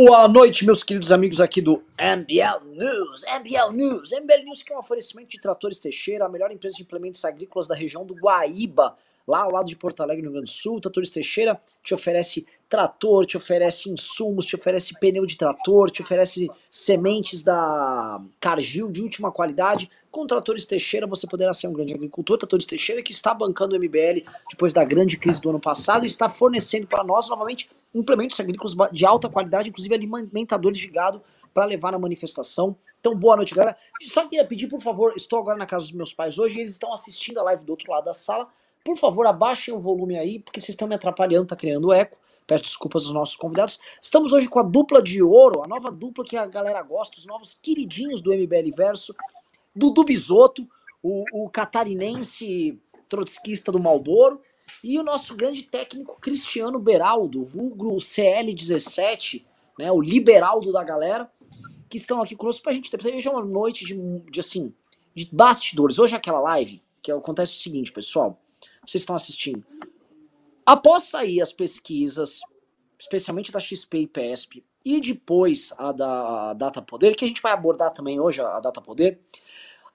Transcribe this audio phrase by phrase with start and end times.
[0.00, 3.24] Boa noite, meus queridos amigos aqui do MBL News.
[3.40, 4.12] MBL News.
[4.12, 7.66] MBL News que é um oferecimento de Tratores Teixeira, a melhor empresa de implementos agrícolas
[7.66, 10.80] da região do Guaíba, lá ao lado de Porto Alegre, no Rio Grande do Sul.
[10.80, 16.48] Tratores Teixeira te oferece trator, te oferece insumos, te oferece pneu de trator, te oferece
[16.70, 19.90] sementes da Cargill de última qualidade.
[20.10, 22.36] Com Tratores Teixeira você poderá ser um grande agricultor.
[22.36, 26.06] Tratores Teixeira que está bancando o MBL depois da grande crise do ano passado e
[26.06, 31.22] está fornecendo para nós novamente implementos agrícolas de alta qualidade, inclusive alimentadores de gado
[31.54, 32.76] para levar na manifestação.
[33.00, 33.76] Então, boa noite, galera.
[34.02, 36.72] Só queria pedir, por favor, estou agora na casa dos meus pais hoje e eles
[36.72, 38.46] estão assistindo a live do outro lado da sala.
[38.84, 42.18] Por favor, abaixem o volume aí, porque vocês estão me atrapalhando, tá criando eco.
[42.48, 43.78] Peço desculpas aos nossos convidados.
[44.00, 47.26] Estamos hoje com a dupla de ouro, a nova dupla que a galera gosta, os
[47.26, 49.14] novos queridinhos do MBL Verso,
[49.76, 50.66] Dudu Bisotto,
[51.02, 54.40] o, o catarinense trotskista do Malboro,
[54.82, 59.44] e o nosso grande técnico Cristiano Beraldo, vulgo CL17,
[59.78, 61.30] né, o liberaldo da galera,
[61.86, 62.90] que estão aqui conosco pra gente.
[62.96, 63.94] Hoje é uma noite de,
[64.30, 64.72] de, assim,
[65.14, 65.98] de bastidores.
[65.98, 68.40] Hoje é aquela live, que acontece o seguinte, pessoal,
[68.86, 69.62] vocês estão assistindo.
[70.68, 72.40] Após sair as pesquisas,
[72.98, 77.54] especialmente da XP e PESP, e depois a da Data Poder, que a gente vai
[77.54, 79.18] abordar também hoje, a Data Poder,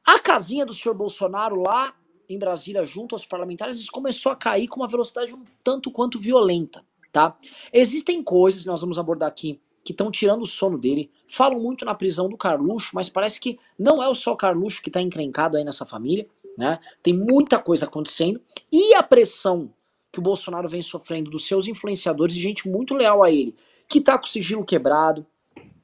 [0.03, 1.94] a casinha do senhor Bolsonaro lá
[2.27, 6.83] em Brasília, junto aos parlamentares, começou a cair com uma velocidade um tanto quanto violenta,
[7.11, 7.38] tá?
[7.71, 11.11] Existem coisas, nós vamos abordar aqui, que estão tirando o sono dele.
[11.27, 14.89] Falam muito na prisão do Carluxo, mas parece que não é o só Carluxo que
[14.89, 16.79] está encrencado aí nessa família, né?
[17.03, 18.41] Tem muita coisa acontecendo.
[18.71, 19.71] E a pressão
[20.14, 23.56] que o Bolsonaro vem sofrendo dos seus influenciadores e gente muito leal a ele,
[23.88, 25.25] que tá com o sigilo quebrado,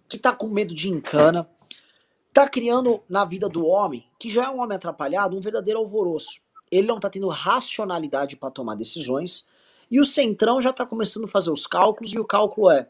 [0.08, 1.50] que tá com medo de encana,
[2.32, 6.40] tá criando na vida do homem, que já é um homem atrapalhado, um verdadeiro alvoroço.
[6.72, 9.48] Ele não tá tendo racionalidade para tomar decisões,
[9.90, 12.88] e o Centrão já tá começando a fazer os cálculos, e o cálculo é,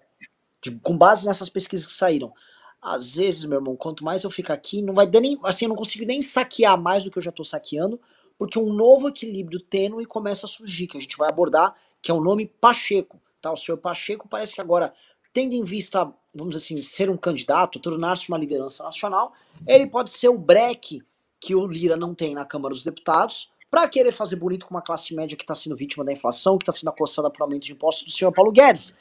[0.62, 2.34] de, com base nessas pesquisas que saíram,
[2.82, 5.70] às vezes, meu irmão, quanto mais eu ficar aqui, não vai dar nem, assim, eu
[5.70, 7.98] não consigo nem saquear mais do que eu já tô saqueando,
[8.40, 12.14] porque um novo equilíbrio tênue começa a surgir, que a gente vai abordar, que é
[12.14, 13.52] o nome Pacheco, tá?
[13.52, 14.92] O senhor Pacheco parece que agora,
[15.32, 19.34] tendo em vista vamos dizer assim, ser um candidato, tornar-se uma liderança nacional,
[19.68, 21.02] ele pode ser o breque
[21.40, 24.82] que o Lira não tem na Câmara dos Deputados, para querer fazer bonito com uma
[24.82, 27.74] classe média que está sendo vítima da inflação, que está sendo acossada por aumento de
[27.74, 28.96] impostos do senhor Paulo Guedes.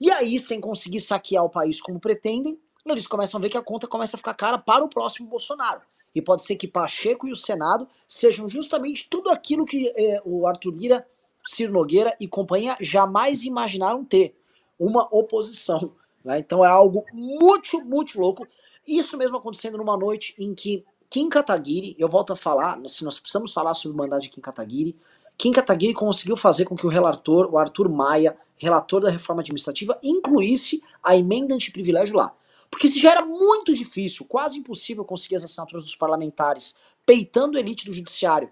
[0.00, 3.62] E aí, sem conseguir saquear o país como pretendem, eles começam a ver que a
[3.62, 5.80] conta começa a ficar cara para o próximo Bolsonaro.
[6.14, 10.46] E pode ser que Pacheco e o Senado sejam justamente tudo aquilo que eh, o
[10.46, 11.06] Arthur Lira,
[11.46, 14.36] Ciro Nogueira e companhia jamais imaginaram ter.
[14.78, 15.92] Uma oposição
[16.24, 16.38] né?
[16.38, 18.46] Então é algo muito, muito louco.
[18.86, 23.18] Isso mesmo acontecendo numa noite em que Kim Kataguiri, eu volto a falar, se nós
[23.18, 24.96] precisamos falar sobre o mandato de Kim Kataguiri,
[25.36, 29.98] Kim Kataguiri conseguiu fazer com que o relator, o Arthur Maia, relator da reforma administrativa,
[30.02, 32.32] incluísse a emenda antiprivilégio lá.
[32.72, 36.74] Porque já era muito difícil, quase impossível conseguir as assinaturas dos parlamentares,
[37.04, 38.50] peitando a elite do judiciário,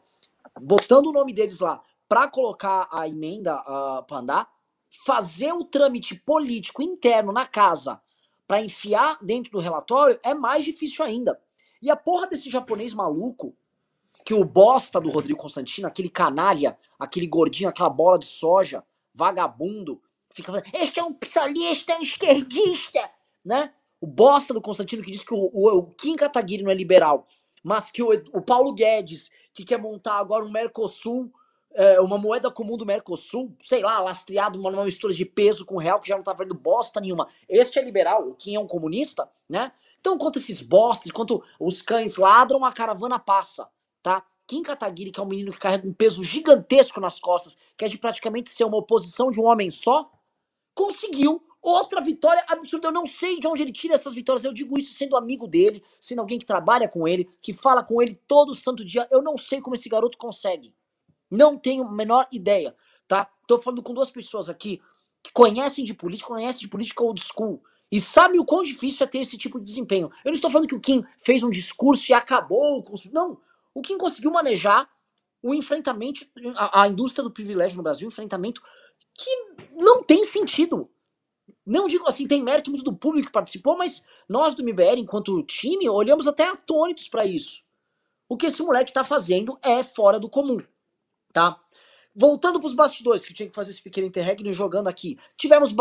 [0.61, 4.53] botando o nome deles lá para colocar a emenda uh, para andar,
[4.91, 7.99] fazer o trâmite político interno na casa
[8.47, 11.41] para enfiar dentro do relatório é mais difícil ainda.
[11.81, 13.57] E a porra desse japonês maluco,
[14.23, 20.03] que o bosta do Rodrigo Constantino, aquele canalha, aquele gordinho, aquela bola de soja, vagabundo,
[20.31, 23.11] fica falando, este é um psolista, é um esquerdista,
[23.43, 23.73] né?
[24.01, 27.27] O bosta do Constantino que diz que o, o, o Kim Kataguiri não é liberal,
[27.63, 31.31] mas que o, o Paulo Guedes, que quer montar agora um Mercosul
[31.73, 36.01] é, uma moeda comum do Mercosul, sei lá, lastreado uma, mistura de peso com real
[36.01, 37.29] que já não tá valendo bosta nenhuma.
[37.49, 39.73] Este é liberal, o Kim é um comunista, né?
[40.01, 43.69] Então, enquanto esses bostas, enquanto os cães ladram, a caravana passa,
[44.03, 44.25] tá?
[44.47, 47.89] Kim Kataguiri, que é um menino que carrega um peso gigantesco nas costas, que é
[47.89, 50.11] de praticamente ser uma oposição de um homem só,
[50.75, 52.89] conseguiu outra vitória absurda.
[52.89, 54.45] Eu não sei de onde ele tira essas vitórias.
[54.45, 58.01] Eu digo isso sendo amigo dele, sendo alguém que trabalha com ele, que fala com
[58.01, 59.07] ele todo santo dia.
[59.11, 60.75] Eu não sei como esse garoto consegue.
[61.31, 62.75] Não tenho a menor ideia,
[63.07, 63.31] tá?
[63.47, 64.81] Tô falando com duas pessoas aqui
[65.23, 69.07] que conhecem de política, conhecem de política old school e sabem o quão difícil é
[69.09, 70.11] ter esse tipo de desempenho.
[70.25, 72.85] Eu não estou falando que o Kim fez um discurso e acabou.
[73.13, 73.39] Não,
[73.75, 74.89] o Kim conseguiu manejar
[75.43, 78.63] o enfrentamento, a, a indústria do privilégio no Brasil, um enfrentamento
[79.15, 79.31] que
[79.75, 80.89] não tem sentido.
[81.67, 85.43] Não digo assim, tem mérito muito do público que participou, mas nós do MBL, enquanto
[85.43, 87.63] time, olhamos até atônitos para isso.
[88.29, 90.61] O que esse moleque tá fazendo é fora do comum
[91.33, 91.59] tá?
[92.15, 95.17] Voltando para os bastidores, que tinha que fazer esse pequeno interregno jogando aqui.
[95.37, 95.73] Tivemos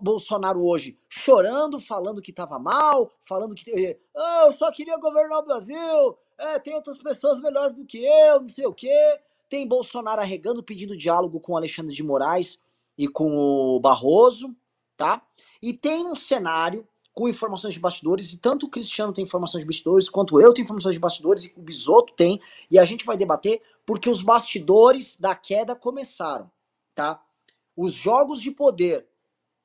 [0.00, 5.46] Bolsonaro hoje chorando, falando que estava mal, falando que oh, eu só queria governar o
[5.46, 9.18] Brasil, é, tem outras pessoas melhores do que eu, não sei o quê.
[9.48, 12.60] Tem Bolsonaro arregando, pedindo diálogo com Alexandre de Moraes
[12.96, 14.54] e com o Barroso,
[14.98, 15.22] tá?
[15.62, 19.66] E tem um cenário com informações de bastidores, e tanto o Cristiano tem informações de
[19.66, 22.40] bastidores, quanto eu tenho informações de bastidores, e o Bisoto tem,
[22.70, 26.48] e a gente vai debater porque os bastidores da queda começaram,
[26.94, 27.20] tá?
[27.76, 29.06] Os jogos de poder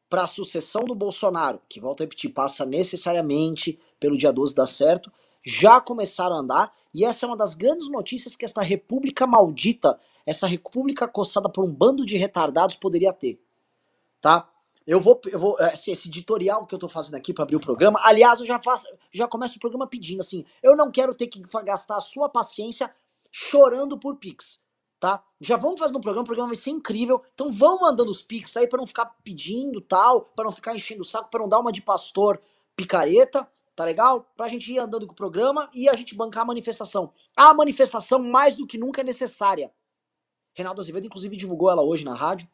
[0.10, 4.68] para a sucessão do Bolsonaro, que volta a repetir, passa necessariamente pelo dia 12 dar
[4.68, 5.12] certo,
[5.44, 10.00] já começaram a andar, e essa é uma das grandes notícias que essa república maldita,
[10.26, 13.40] essa república coçada por um bando de retardados poderia ter,
[14.20, 14.50] tá?
[14.86, 17.60] Eu vou, eu vou esse, esse editorial que eu tô fazendo aqui para abrir o
[17.60, 21.28] programa, aliás, eu já faço, já começo o programa pedindo assim, eu não quero ter
[21.28, 22.94] que gastar a sua paciência
[23.32, 24.62] chorando por Pix,
[25.00, 25.24] tá?
[25.40, 28.56] Já vamos fazendo um programa, o programa vai ser incrível, então vão mandando os Pix
[28.58, 31.60] aí para não ficar pedindo tal, para não ficar enchendo o saco, para não dar
[31.60, 32.42] uma de pastor
[32.76, 34.32] picareta, tá legal?
[34.36, 37.12] Pra gente ir andando com o programa e a gente bancar a manifestação.
[37.36, 39.72] A manifestação mais do que nunca é necessária.
[40.54, 42.48] Reinaldo Azevedo inclusive divulgou ela hoje na rádio.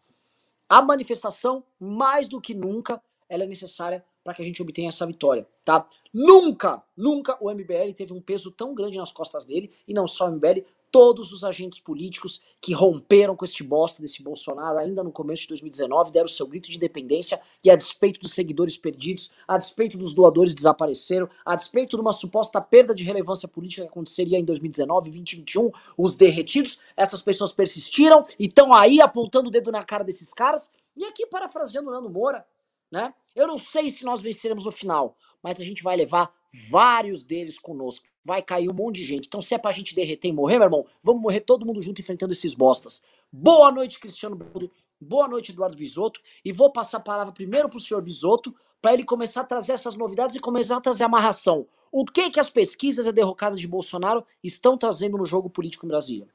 [0.70, 5.08] A manifestação, mais do que nunca, ela é necessária para que a gente obtenha essa
[5.08, 5.88] vitória, tá?
[6.14, 10.28] Nunca, nunca o MBL teve um peso tão grande nas costas dele, e não só
[10.28, 10.62] o MBL,
[10.92, 15.48] todos os agentes políticos que romperam com este bosta desse Bolsonaro ainda no começo de
[15.50, 20.14] 2019 deram seu grito de independência e a despeito dos seguidores perdidos, a despeito dos
[20.14, 25.10] doadores desapareceram, a despeito de uma suposta perda de relevância política que aconteceria em 2019
[25.10, 30.04] e 2021, os derretidos, essas pessoas persistiram e estão aí apontando o dedo na cara
[30.04, 30.70] desses caras.
[30.96, 32.46] E aqui parafraseando o Nando Moura,
[32.92, 33.14] né?
[33.36, 36.34] Eu não sei se nós venceremos o final, mas a gente vai levar
[36.70, 39.26] vários deles conosco vai cair um monte de gente.
[39.26, 42.00] Então, se é pra gente derreter e morrer, meu irmão, vamos morrer todo mundo junto
[42.00, 43.02] enfrentando esses bostas.
[43.32, 44.70] Boa noite, Cristiano Bruno.
[45.02, 46.22] Boa noite, Eduardo Bisotto.
[46.46, 49.96] E vou passar a palavra primeiro pro senhor Bisotto, para ele começar a trazer essas
[49.96, 51.68] novidades e começar a trazer amarração.
[51.92, 55.86] O que que as pesquisas e a derrocada de Bolsonaro estão trazendo no jogo político
[55.86, 56.28] em Brasília?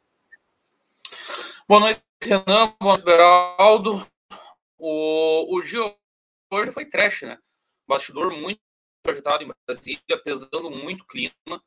[1.68, 2.74] Boa noite, Renan.
[2.80, 4.06] Boa noite, Beraldo.
[4.78, 5.94] O, o dia
[6.54, 7.38] hoje foi trash, né?
[7.86, 8.60] Bastidor muito
[9.06, 11.62] agitado em Brasília, pesando muito o clima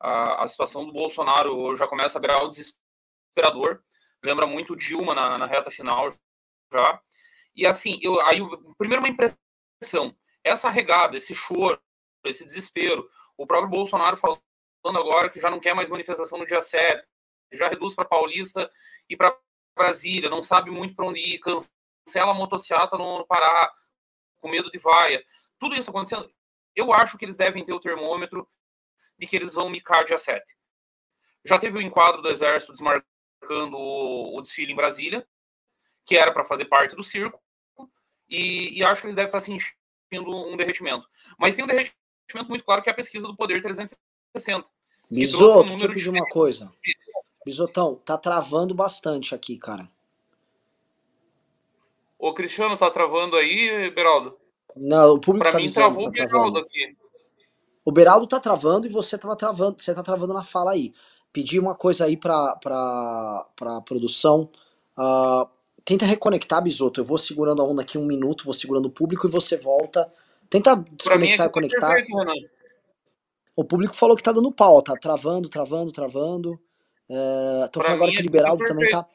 [0.00, 3.82] a, a situação do Bolsonaro já começa a virar o desesperador.
[4.22, 6.10] Lembra muito Dilma na, na reta final
[6.72, 7.00] já.
[7.54, 8.38] E assim, eu, aí,
[8.76, 11.80] primeiro uma impressão, essa regada, esse choro,
[12.24, 14.40] esse desespero, o próprio Bolsonaro falando
[14.84, 17.06] agora que já não quer mais manifestação no dia 7,
[17.52, 18.70] já reduz para Paulista
[19.08, 19.36] e para
[19.76, 23.72] Brasília, não sabe muito para onde ir, cancela a no, no Pará,
[24.46, 25.24] com medo de vaia.
[25.58, 26.30] Tudo isso acontecendo.
[26.74, 28.48] Eu acho que eles devem ter o termômetro
[29.18, 30.40] de que eles vão micar dia 7.
[31.44, 35.26] Já teve o enquadro do Exército desmarcando o, o desfile em Brasília,
[36.04, 37.40] que era para fazer parte do circo,
[38.28, 39.70] e, e, acho que ele deve estar sentindo
[40.12, 41.08] um derretimento.
[41.38, 44.68] Mas tem um derretimento muito claro que é a pesquisa do Poder 360.
[45.08, 46.72] Bisoto, um deixa eu pedir uma coisa.
[47.44, 49.88] Bisotão, tá travando bastante aqui, cara.
[52.18, 54.36] O Cristiano tá travando aí, Beraldo?
[54.76, 56.96] Não, o público pra tá mim dizendo, travou tá o Beraldo aqui.
[57.84, 60.92] O Beraldo tá travando e você tava travando, você tá travando na fala aí.
[61.32, 64.50] Pedi uma coisa aí pra, pra, pra produção.
[64.98, 65.48] Uh,
[65.84, 67.00] tenta reconectar, Bisoto.
[67.00, 70.10] Eu vou segurando a onda aqui um minuto, vou segurando o público e você volta.
[70.48, 71.94] Tenta desconectar e conectar.
[71.94, 72.50] Perfeito,
[73.54, 76.60] o público falou que tá dando pau, tá travando, travando, travando.
[77.08, 79.06] Estão é, falando agora que o Beraldo também tá.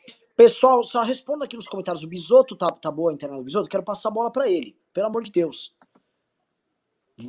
[0.42, 2.04] Pessoal, só responda aqui nos comentários.
[2.04, 3.70] O Bisoto tá, tá boa a internet do Bisoto?
[3.70, 4.76] Quero passar a bola para ele.
[4.92, 5.78] Pelo amor de Deus.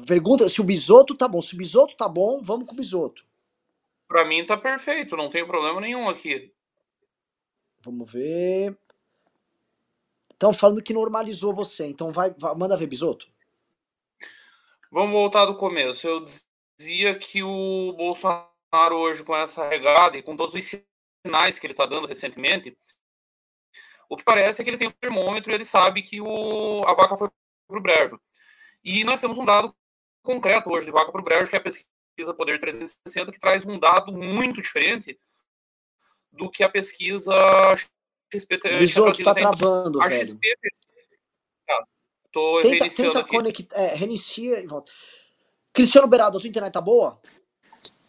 [0.06, 1.38] Pergunta se o bisoto tá bom.
[1.38, 3.23] Se o bisoto tá bom, vamos com o bisoto.
[4.09, 6.54] Pra mim tá perfeito, não tem problema nenhum aqui.
[7.83, 8.78] Vamos ver.
[10.33, 13.28] Estão falando que normalizou você, então vai, vai, manda ver, bisoto.
[14.90, 16.09] Vamos voltar do começo.
[16.09, 16.25] Eu
[16.78, 20.83] dizia que o Bolsonaro hoje com essa regada e com todos os
[21.26, 22.75] sinais que ele está dando recentemente,
[24.12, 26.92] o que parece é que ele tem um termômetro e ele sabe que o, a
[26.92, 27.31] vaca foi
[27.66, 28.21] pro brejo.
[28.85, 29.75] E nós temos um dado
[30.23, 33.64] concreto hoje de vaca para o brejo, que é a pesquisa Poder 360, que traz
[33.64, 35.19] um dado muito diferente
[36.31, 37.33] do que a pesquisa
[38.31, 38.61] XP.
[38.78, 40.26] O está travando, a velho.
[40.26, 40.59] XP,
[41.66, 41.87] tá,
[42.31, 44.92] tô tenta, reiniciando tenta conectar, é, reinicia e volta.
[45.73, 47.19] Cristiano Beraldo, a tua internet tá boa?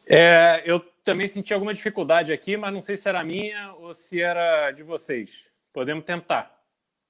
[0.05, 4.21] É, eu também senti alguma dificuldade aqui, mas não sei se era minha ou se
[4.21, 5.52] era de vocês.
[5.73, 6.53] Podemos tentar.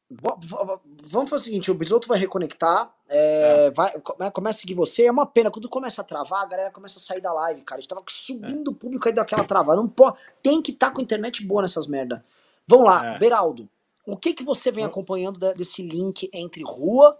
[0.10, 3.72] Vamos fazer o seguinte, o Bisoto vai reconectar, é, é.
[3.72, 6.72] Vai, né, começa a seguir você, é uma pena, quando começa a travar, a galera
[6.72, 8.74] começa a sair da live, cara, a gente tava subindo é.
[8.74, 11.88] o público aí daquela travada, não pode, tem que estar tá com internet boa nessas
[11.88, 12.24] merda.
[12.68, 13.18] Vamos lá, é.
[13.18, 13.68] Beraldo,
[14.06, 17.20] o que que você vem acompanhando desse link entre rua,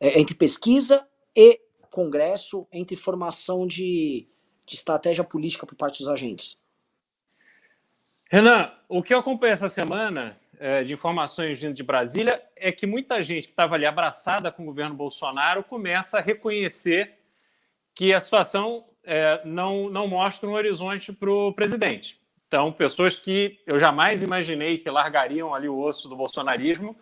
[0.00, 1.60] é, entre pesquisa e
[1.90, 4.26] congresso, entre formação de,
[4.66, 6.58] de estratégia política por parte dos agentes?
[8.28, 10.43] Renan, o que eu acompanhei essa semana é,
[10.84, 14.66] de informações vindo de Brasília é que muita gente que estava ali abraçada com o
[14.66, 17.18] governo Bolsonaro começa a reconhecer
[17.94, 22.18] que a situação é, não, não mostra um horizonte para o presidente.
[22.48, 26.96] Então, pessoas que eu jamais imaginei que largariam ali o osso do bolsonarismo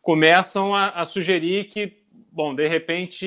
[0.00, 2.02] começam a, a sugerir que,
[2.32, 3.26] bom, de repente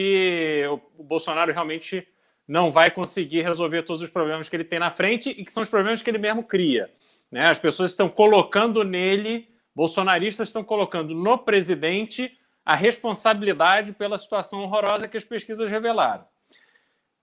[0.70, 2.08] o, o Bolsonaro realmente
[2.48, 5.64] não vai conseguir resolver todos os problemas que ele tem na frente e que são
[5.64, 6.90] os problemas que ele mesmo cria.
[7.32, 7.48] Né?
[7.48, 15.08] As pessoas estão colocando nele, bolsonaristas estão colocando no presidente a responsabilidade pela situação horrorosa
[15.08, 16.26] que as pesquisas revelaram.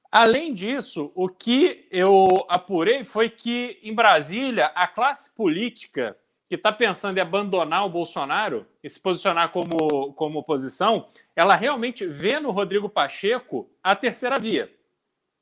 [0.08, 6.70] Além disso, o que eu apurei foi que, em Brasília, a classe política que está
[6.70, 12.52] pensando em abandonar o Bolsonaro e se posicionar como, como oposição, ela realmente vê no
[12.52, 14.73] Rodrigo Pacheco a terceira via.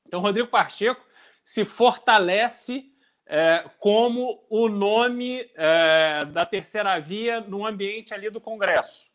[0.07, 1.05] Então, Rodrigo Pacheco
[1.45, 2.91] se fortalece
[3.35, 9.11] é, como o nome é, da terceira via no ambiente ali do Congresso.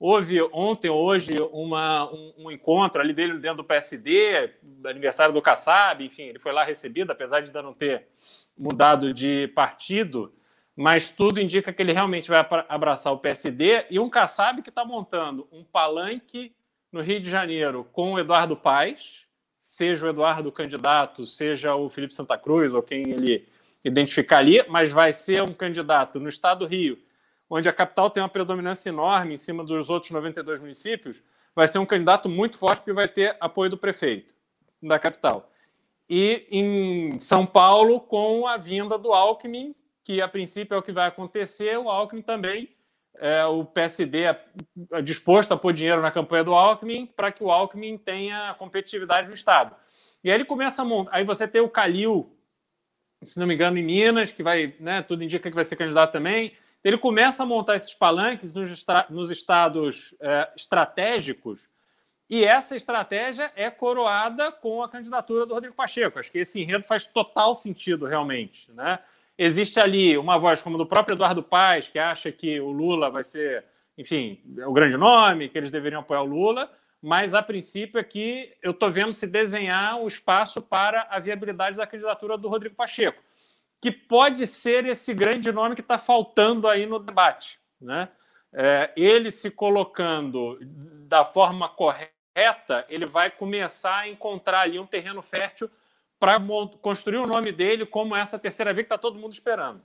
[0.00, 4.54] Houve ontem, hoje, uma, um, um, encontro ali dele dentro do PSD,
[4.86, 8.06] aniversário do Kassab, enfim, ele foi lá recebido, apesar de ainda não ter
[8.56, 10.32] mudado de partido,
[10.74, 14.82] mas tudo indica que ele realmente vai abraçar o PSD e um Kassab que está
[14.82, 16.54] montando um palanque
[16.90, 19.26] no Rio de Janeiro com o Eduardo Paes,
[19.58, 23.46] seja o Eduardo candidato, seja o Felipe Santa Cruz ou quem ele
[23.84, 26.98] identificar ali, mas vai ser um candidato no estado do Rio
[27.50, 31.22] onde a capital tem uma predominância enorme em cima dos outros 92 municípios,
[31.54, 34.34] vai ser um candidato muito forte que vai ter apoio do prefeito
[34.82, 35.50] da capital.
[36.08, 40.92] E em São Paulo, com a vinda do Alckmin, que a princípio é o que
[40.92, 42.70] vai acontecer, o Alckmin também,
[43.16, 44.44] é, o PSD é,
[44.92, 49.26] é disposto a pôr dinheiro na campanha do Alckmin para que o Alckmin tenha competitividade
[49.26, 49.74] no Estado.
[50.22, 51.10] E aí ele começa a montar.
[51.12, 52.32] Aí você tem o Calil,
[53.22, 56.12] se não me engano, em Minas, que vai, né, tudo indica que vai ser candidato
[56.12, 56.52] também.
[56.84, 61.68] Ele começa a montar esses palanques nos, nos estados é, estratégicos
[62.30, 66.18] e essa estratégia é coroada com a candidatura do Rodrigo Pacheco.
[66.18, 68.70] Acho que esse enredo faz total sentido, realmente.
[68.72, 68.98] Né?
[69.36, 73.24] Existe ali uma voz como do próprio Eduardo Paes, que acha que o Lula vai
[73.24, 73.64] ser,
[73.96, 76.70] enfim, o grande nome, que eles deveriam apoiar o Lula,
[77.02, 81.86] mas a princípio aqui eu estou vendo se desenhar o espaço para a viabilidade da
[81.86, 83.22] candidatura do Rodrigo Pacheco
[83.80, 87.58] que pode ser esse grande nome que está faltando aí no debate.
[87.80, 88.08] Né?
[88.52, 95.22] É, ele se colocando da forma correta, ele vai começar a encontrar ali um terreno
[95.22, 95.70] fértil
[96.18, 96.40] para
[96.82, 99.80] construir o nome dele como essa terceira via que está todo mundo esperando.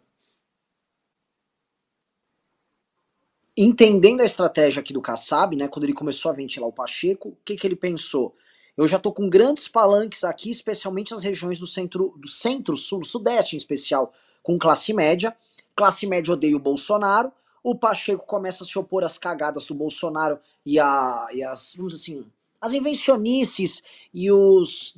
[3.56, 7.38] Entendendo a estratégia aqui do Kassab, né, quando ele começou a ventilar o Pacheco, o
[7.46, 8.36] que, que ele pensou?
[8.76, 13.56] Eu já estou com grandes palanques aqui, especialmente nas regiões do centro, do centro-sul, sudeste
[13.56, 15.36] em especial, com classe média.
[15.76, 17.32] Classe média odeia o Bolsonaro.
[17.64, 21.94] O Pacheco começa a se opor às cagadas do Bolsonaro e, a, e as, vamos
[21.94, 22.26] dizer assim,
[22.60, 24.98] as invencionices e os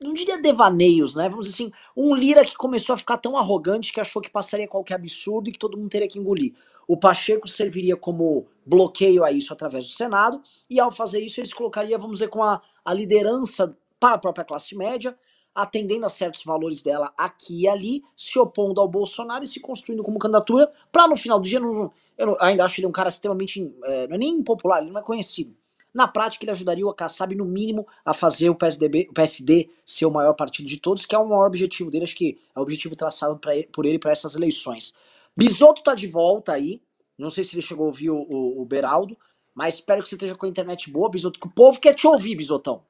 [0.00, 1.28] não diria devaneios, né?
[1.28, 4.68] Vamos dizer assim, um Lira que começou a ficar tão arrogante que achou que passaria
[4.68, 6.54] qualquer absurdo e que todo mundo teria que engolir.
[6.90, 11.54] O Pacheco serviria como bloqueio a isso através do Senado, e ao fazer isso, eles
[11.54, 15.16] colocariam, vamos dizer, com a, a liderança para a própria classe média,
[15.54, 20.02] atendendo a certos valores dela aqui e ali, se opondo ao Bolsonaro e se construindo
[20.02, 23.72] como candidatura, para no final do dia, não, eu ainda acho ele um cara extremamente,
[23.84, 25.54] é, não é nem impopular, ele não é conhecido.
[25.94, 30.06] Na prática, ele ajudaria o Kassab, no mínimo, a fazer o, PSDB, o PSD ser
[30.06, 32.62] o maior partido de todos, que é o maior objetivo dele, acho que é o
[32.62, 34.92] objetivo traçado pra, por ele para essas eleições.
[35.36, 36.82] Bisoto tá de volta aí.
[37.16, 39.16] Não sei se ele chegou a ouvir o, o, o Beraldo,
[39.54, 42.06] mas espero que você esteja com a internet boa, Bisoto, que o povo quer te
[42.06, 42.86] ouvir, Bisotão.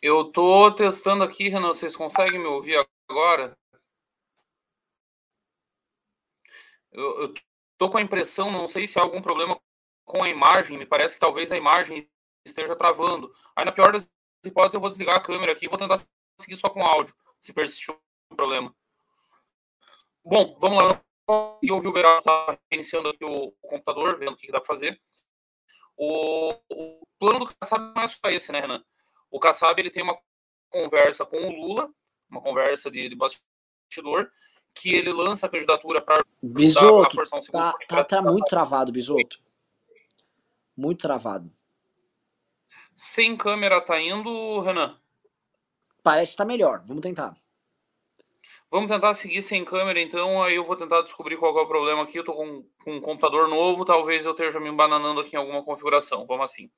[0.00, 3.56] Eu tô testando aqui, Renan, vocês conseguem me ouvir agora?
[6.92, 7.34] Eu, eu
[7.76, 9.60] tô com a impressão, não sei se há algum problema
[10.04, 12.08] com a imagem, me parece que talvez a imagem
[12.44, 13.34] esteja travando.
[13.56, 14.08] Aí, na pior das
[14.44, 16.00] hipóteses, eu vou desligar a câmera aqui e vou tentar
[16.40, 17.92] seguir só com áudio, se persistir
[18.30, 18.72] o problema.
[20.24, 21.05] Bom, vamos lá
[21.62, 25.00] e ouvir o Beraldo tá iniciando aqui o, computador, vendo o que, dá para fazer.
[25.96, 28.84] O, o, plano do Kassab não é só esse, né, Renan?
[29.30, 30.18] O Kassab ele tem uma
[30.70, 31.90] conversa com o Lula,
[32.30, 34.30] uma conversa de, de bastidor,
[34.74, 39.40] que ele lança a candidatura para Bisoto, um tá, tá, tá muito travado, Bisoto.
[40.76, 41.50] Muito travado.
[42.94, 44.98] Sem câmera tá indo, Renan?
[46.02, 46.82] Parece que tá melhor.
[46.84, 47.36] Vamos tentar.
[48.76, 50.42] Vamos tentar seguir sem câmera, então.
[50.42, 52.18] Aí eu vou tentar descobrir qual é o problema aqui.
[52.18, 55.64] Eu tô com, com um computador novo, talvez eu esteja me embananando aqui em alguma
[55.64, 56.26] configuração.
[56.26, 56.70] Vamos assim.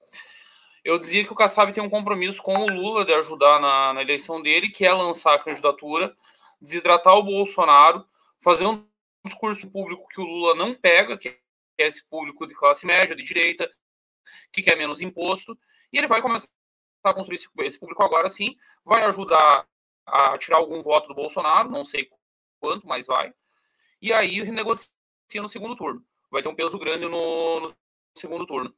[0.85, 4.01] Eu dizia que o Kassab tem um compromisso com o Lula de ajudar na, na
[4.01, 6.17] eleição dele, que é lançar a candidatura,
[6.61, 8.07] desidratar o Bolsonaro,
[8.41, 8.87] fazer um
[9.25, 11.39] discurso público que o Lula não pega, que é
[11.79, 13.69] esse público de classe média, de direita,
[14.53, 15.59] que quer menos imposto,
[15.93, 16.47] e ele vai começar
[17.03, 19.67] a construir esse, esse público agora sim, vai ajudar
[20.09, 22.11] a tirar algum voto do Bolsonaro, não sei
[22.61, 23.33] quanto, mas vai,
[24.01, 24.91] e aí renegocia
[25.37, 26.05] no segundo turno.
[26.31, 27.77] Vai ter um peso grande no, no
[28.17, 28.75] segundo turno.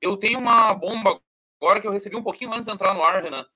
[0.00, 1.20] Eu tenho uma bomba
[1.60, 3.46] agora que eu recebi um pouquinho antes de entrar no ar, Renan,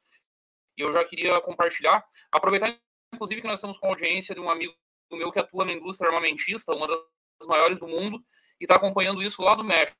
[0.76, 2.78] e eu já queria compartilhar, aproveitar
[3.14, 4.74] inclusive que nós estamos com a audiência de um amigo
[5.10, 8.24] meu que atua na indústria armamentista, uma das maiores do mundo,
[8.60, 9.96] e está acompanhando isso lá do México.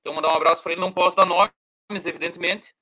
[0.00, 0.80] Então, mandar um abraço para ele.
[0.80, 2.74] Não posso dar nomes, evidentemente,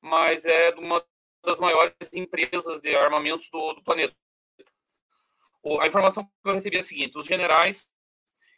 [0.00, 1.04] mas é de uma
[1.44, 4.14] das maiores empresas de armamentos do, do planeta.
[5.80, 7.90] A informação que eu recebi é a seguinte: os generais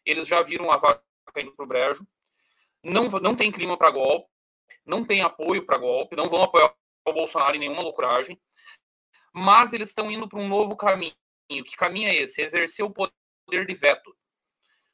[0.05, 1.03] eles já viram a vaca
[1.39, 2.07] indo para o brejo,
[2.83, 4.29] não, não tem clima para golpe,
[4.85, 6.75] não tem apoio para golpe, não vão apoiar
[7.07, 8.41] o Bolsonaro em nenhuma loucuragem,
[9.33, 11.15] mas eles estão indo para um novo caminho.
[11.49, 12.41] Que caminho é esse?
[12.41, 14.17] Exercer o poder de veto.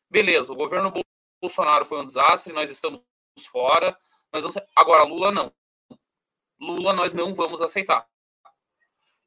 [0.08, 0.92] Beleza, o governo
[1.40, 3.02] Bolsonaro foi um desastre, nós estamos
[3.50, 3.96] fora,
[4.32, 4.56] nós vamos...
[4.74, 5.52] agora Lula não.
[6.60, 8.06] Lula nós não vamos aceitar.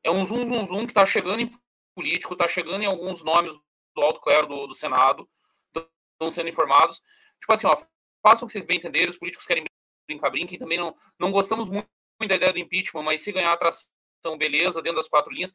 [0.04, 1.52] É um zum zum zum que está chegando em
[1.96, 3.56] político, está chegando em alguns nomes
[3.96, 5.30] do alto clero do, do Senado,
[5.76, 7.02] estão sendo informados.
[7.40, 7.76] Tipo assim, ó,
[8.22, 9.66] façam que vocês bem entenderem, os políticos querem
[10.08, 11.88] brincar, brinquem, também não, não gostamos muito
[12.28, 15.54] da ideia do impeachment, mas se ganhar atração, beleza, dentro das quatro linhas.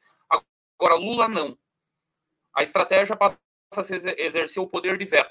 [0.78, 1.58] Agora, Lula não.
[2.54, 3.38] A estratégia passa
[3.76, 5.30] a exercer o poder de veto.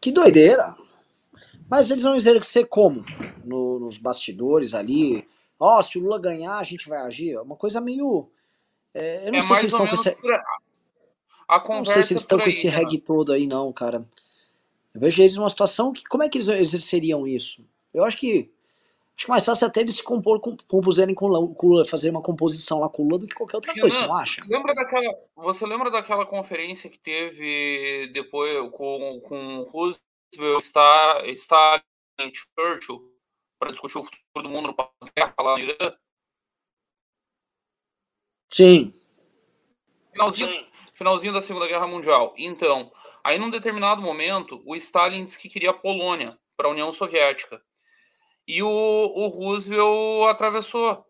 [0.00, 0.74] Que doideira!
[1.70, 3.04] Mas eles vão exercer como?
[3.44, 5.26] No, nos bastidores ali?
[5.58, 7.34] Ó, oh, se o Lula ganhar, a gente vai agir?
[7.34, 8.28] É uma coisa meio.
[8.92, 10.16] É, eu não é sei se eles estão com esse.
[11.48, 12.76] A conversa não sei se eles estão com esse né?
[12.76, 14.04] reggae todo aí, não, cara.
[14.92, 16.02] Eu vejo eles numa situação que.
[16.04, 17.64] Como é que eles exerceriam isso?
[17.94, 18.50] Eu acho que.
[19.16, 22.88] Acho que mais fácil até eles se compor, compuserem com Lula, fazer uma composição lá
[22.88, 24.42] com Lula do que qualquer outra coisa, você não acha?
[24.48, 30.00] Lembra daquela, você lembra daquela conferência que teve depois com, com Roosevelt,
[30.32, 31.84] Stalin,
[32.32, 33.10] Churchill,
[33.58, 35.96] para discutir o futuro do mundo no pós-guerra lá no Irã?
[38.52, 38.92] Sim.
[40.12, 40.66] Finalzinho, Sim.
[40.94, 42.34] finalzinho da Segunda Guerra Mundial.
[42.36, 46.92] Então, aí num determinado momento, o Stalin disse que queria a Polônia para a União
[46.92, 47.62] Soviética.
[48.46, 51.06] E o, o Roosevelt atravessou.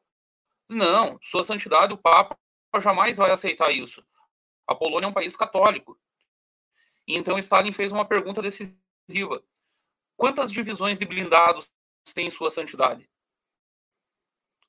[0.69, 2.39] Não, Sua Santidade, o Papa
[2.79, 4.05] jamais vai aceitar isso.
[4.67, 5.99] A Polônia é um país católico.
[7.09, 8.79] Então Stalin fez uma pergunta decisiva:
[10.17, 11.71] quantas divisões de blindados
[12.15, 13.09] tem Sua Santidade?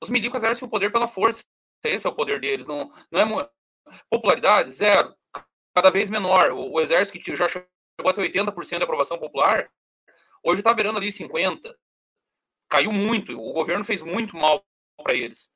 [0.02, 1.44] Os milicos exercem o poder pela força.
[1.84, 2.68] Esse é o poder deles.
[2.68, 3.50] Não, não é
[4.10, 5.16] popularidade zero,
[5.74, 6.52] cada vez menor.
[6.52, 7.68] O, o exército que já chegou
[8.06, 9.72] até 80% de aprovação popular,
[10.44, 11.78] hoje está beirando ali 50
[12.72, 14.66] caiu muito, o governo fez muito mal
[15.04, 15.54] para eles.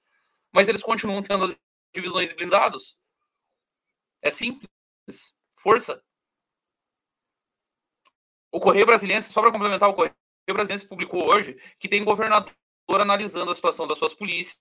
[0.52, 1.58] Mas eles continuam tendo as
[1.94, 2.98] divisões de blindados.
[4.22, 4.70] É simples.
[5.56, 6.04] Força.
[8.56, 10.16] O Correio Brasiliense, só para complementar, o Correio
[10.48, 12.56] Brasiliense publicou hoje que tem governador
[12.88, 14.58] analisando a situação das suas polícias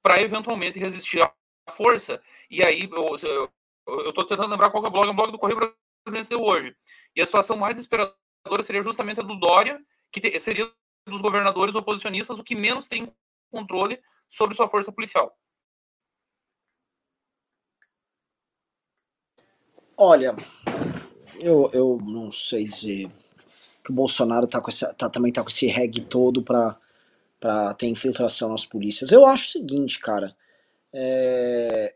[0.00, 1.34] para eventualmente resistir à
[1.68, 2.22] força.
[2.48, 3.16] E aí, eu
[4.08, 5.58] estou tentando lembrar qual é o blog, é o blog do Correio
[6.06, 6.76] Brasiliense deu hoje.
[7.16, 10.72] E a situação mais desesperadora seria justamente a do Dória, que te, seria
[11.08, 13.12] dos governadores oposicionistas o que menos tem
[13.50, 15.36] controle sobre sua força policial.
[19.96, 20.36] Olha,
[21.40, 23.10] eu, eu não sei dizer
[23.84, 26.76] que o Bolsonaro tá com essa, tá, também tá com esse reggae todo para
[27.38, 29.12] para ter infiltração nas polícias.
[29.12, 30.36] Eu acho o seguinte, cara.
[30.92, 31.94] É,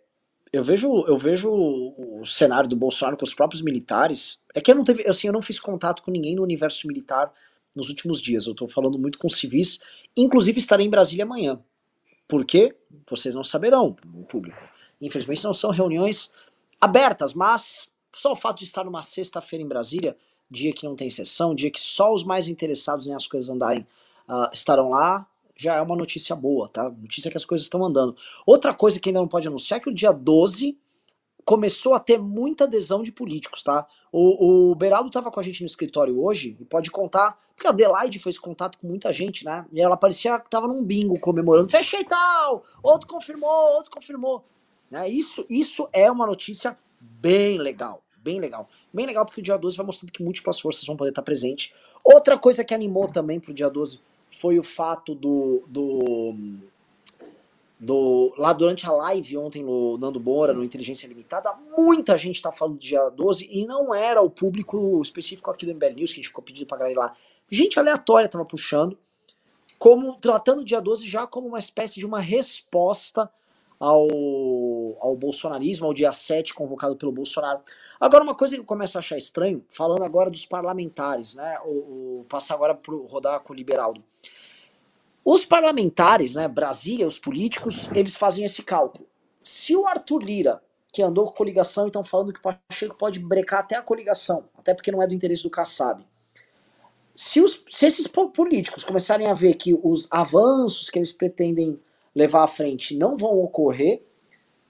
[0.50, 4.40] eu vejo eu vejo o cenário do Bolsonaro com os próprios militares.
[4.54, 7.30] É que eu não teve, assim, eu não fiz contato com ninguém no universo militar
[7.76, 8.46] nos últimos dias.
[8.46, 9.78] Eu estou falando muito com civis,
[10.16, 11.60] inclusive estarei em Brasília amanhã.
[12.26, 12.74] Por quê?
[13.10, 14.58] Vocês não saberão, o público.
[15.00, 16.32] Infelizmente não são reuniões
[16.80, 20.16] abertas, mas só o fato de estar numa sexta-feira em Brasília,
[20.50, 23.86] dia que não tem sessão, dia que só os mais interessados em as coisas andarem
[24.28, 26.90] uh, estarão lá, já é uma notícia boa, tá?
[26.90, 28.16] Notícia que as coisas estão andando.
[28.44, 30.76] Outra coisa que ainda não pode anunciar é que o dia 12
[31.44, 33.86] começou a ter muita adesão de políticos, tá?
[34.10, 37.70] O, o Beraldo estava com a gente no escritório hoje e pode contar, porque a
[37.70, 39.64] Adelaide fez contato com muita gente, né?
[39.72, 44.44] E ela parecia que estava num bingo comemorando, fechei tal, outro confirmou, outro confirmou.
[44.90, 45.08] Né?
[45.08, 46.76] Isso, isso é uma notícia
[47.20, 48.68] bem legal, bem legal.
[48.92, 51.72] Bem legal porque o dia 12 vai mostrando que múltiplas forças vão poder estar presentes.
[52.04, 56.34] Outra coisa que animou também para o dia 12 foi o fato do, do
[57.78, 62.50] do lá durante a live ontem no Nando Moura, no Inteligência Limitada, muita gente tá
[62.50, 66.20] falando de dia 12 e não era o público específico aqui do MBL News que
[66.20, 67.16] a gente ficou pedindo pra galera lá.
[67.50, 68.96] Gente aleatória tava puxando,
[69.78, 73.30] como tratando o dia 12 já como uma espécie de uma resposta
[73.78, 74.08] ao
[75.00, 77.60] ao, bolsonarismo, ao dia 7 convocado pelo Bolsonaro.
[78.00, 81.58] Agora, uma coisa que eu começo a achar estranho, falando agora dos parlamentares, né?
[81.64, 84.02] O, o passar agora para rodar com o Liberaldo.
[85.24, 89.06] Os parlamentares, né, Brasília, os políticos, eles fazem esse cálculo.
[89.42, 93.18] Se o Arthur Lira, que andou com coligação e estão falando que o Pacheco pode
[93.18, 96.06] brecar até a coligação, até porque não é do interesse do Kassab.
[97.14, 101.80] Se, os, se esses políticos começarem a ver que os avanços que eles pretendem
[102.14, 104.02] levar à frente não vão ocorrer,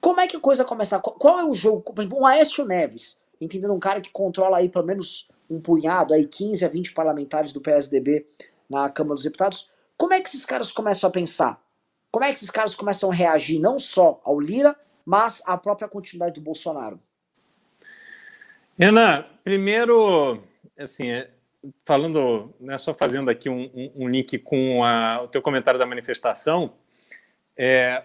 [0.05, 0.99] como é que a coisa começa?
[0.99, 1.83] Qual é o jogo?
[2.15, 6.63] Um Aécio Neves, entendendo um cara que controla aí pelo menos um punhado, aí 15
[6.63, 8.27] a 20 parlamentares do PSDB
[8.69, 11.59] na Câmara dos Deputados, como é que esses caras começam a pensar?
[12.11, 15.89] Como é que esses caras começam a reagir não só ao Lira, mas à própria
[15.89, 17.01] continuidade do Bolsonaro?
[18.79, 20.43] Renan, primeiro,
[20.79, 21.31] assim, é,
[21.87, 25.87] falando, né, só fazendo aqui um, um, um link com a, o teu comentário da
[25.87, 26.75] manifestação,
[27.57, 28.05] é,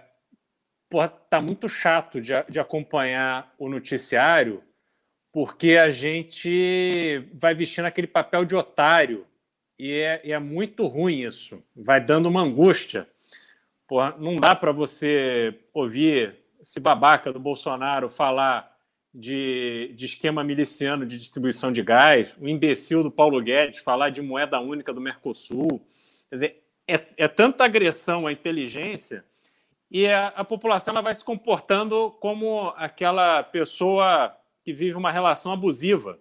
[0.90, 4.64] porra, tá muito chato de, de acompanhar o noticiário,
[5.32, 9.26] porque a gente vai vestindo aquele papel de otário
[9.78, 11.64] e é, e é muito ruim isso.
[11.76, 13.08] Vai dando uma angústia.
[13.88, 18.76] Porra, não dá para você ouvir esse babaca do Bolsonaro falar
[19.14, 24.22] de, de, esquema miliciano de distribuição de gás, o imbecil do Paulo Guedes falar de
[24.22, 25.82] moeda única do Mercosul.
[26.30, 29.24] Quer dizer, é, é tanta agressão à inteligência
[29.90, 35.52] e a, a, população ela vai se comportando como aquela pessoa que vive uma relação
[35.52, 36.20] abusiva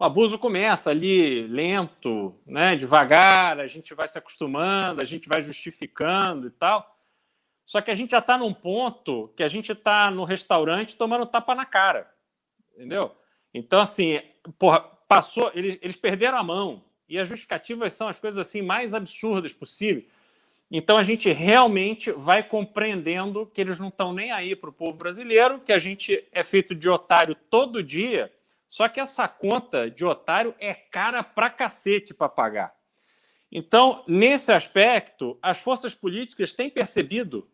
[0.00, 5.42] o abuso começa ali lento, né, devagar, a gente vai se acostumando, a gente vai
[5.42, 6.98] justificando e tal.
[7.66, 11.26] Só que a gente já está num ponto que a gente está no restaurante tomando
[11.26, 12.10] tapa na cara,
[12.72, 13.14] entendeu?
[13.52, 14.22] Então, assim,
[14.58, 18.94] porra, passou, eles, eles perderam a mão e as justificativas são as coisas assim mais
[18.94, 20.02] absurdas possível.
[20.70, 24.96] Então a gente realmente vai compreendendo que eles não estão nem aí para o povo
[24.96, 28.30] brasileiro, que a gente é feito de otário todo dia
[28.70, 32.72] só que essa conta de otário é cara pra cacete para pagar.
[33.50, 37.48] Então, nesse aspecto, as forças políticas têm percebido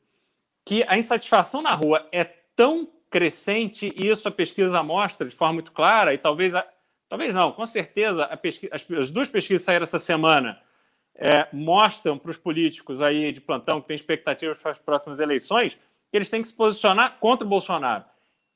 [0.62, 5.54] que a insatisfação na rua é tão crescente, e isso a pesquisa mostra de forma
[5.54, 6.68] muito clara, e talvez, a,
[7.08, 8.26] talvez não, com certeza,
[8.70, 10.60] as, as, duas pesquisas saíram essa semana
[11.16, 15.78] é, mostram para os políticos aí de plantão que têm expectativas para as próximas eleições
[16.08, 18.04] que eles têm que se posicionar contra o Bolsonaro.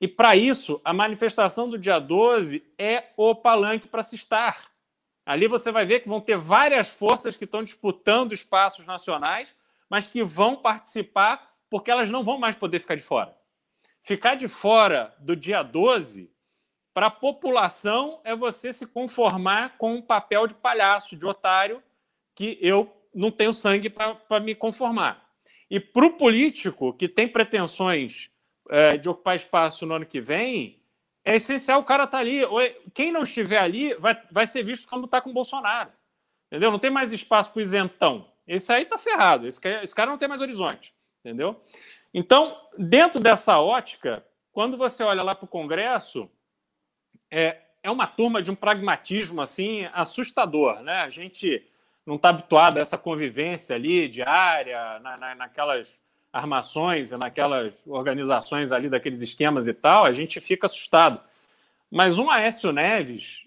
[0.00, 4.70] E para isso, a manifestação do dia 12 é o palanque para se estar.
[5.26, 9.54] Ali você vai ver que vão ter várias forças que estão disputando espaços nacionais,
[9.88, 13.36] mas que vão participar porque elas não vão mais poder ficar de fora.
[14.02, 16.32] Ficar de fora do dia 12,
[16.92, 21.82] para a população, é você se conformar com um papel de palhaço, de otário,
[22.40, 25.28] que eu não tenho sangue para me conformar.
[25.68, 28.30] E para o político que tem pretensões
[28.70, 30.80] é, de ocupar espaço no ano que vem,
[31.22, 32.40] é essencial o cara estar tá ali.
[32.94, 35.90] Quem não estiver ali vai, vai ser visto como está com o Bolsonaro.
[36.46, 36.70] Entendeu?
[36.70, 38.32] Não tem mais espaço para isentão.
[38.46, 39.46] Esse aí está ferrado.
[39.46, 40.94] Esse, esse cara não tem mais horizonte.
[41.22, 41.62] Entendeu?
[42.14, 46.26] Então, dentro dessa ótica, quando você olha lá para o Congresso,
[47.30, 50.80] é, é uma turma de um pragmatismo assim assustador.
[50.80, 51.02] Né?
[51.02, 51.69] A gente
[52.10, 55.96] não está habituado a essa convivência ali diária, na, na, naquelas
[56.32, 61.20] armações, naquelas organizações ali, daqueles esquemas e tal, a gente fica assustado.
[61.88, 63.46] Mas um Aécio Neves,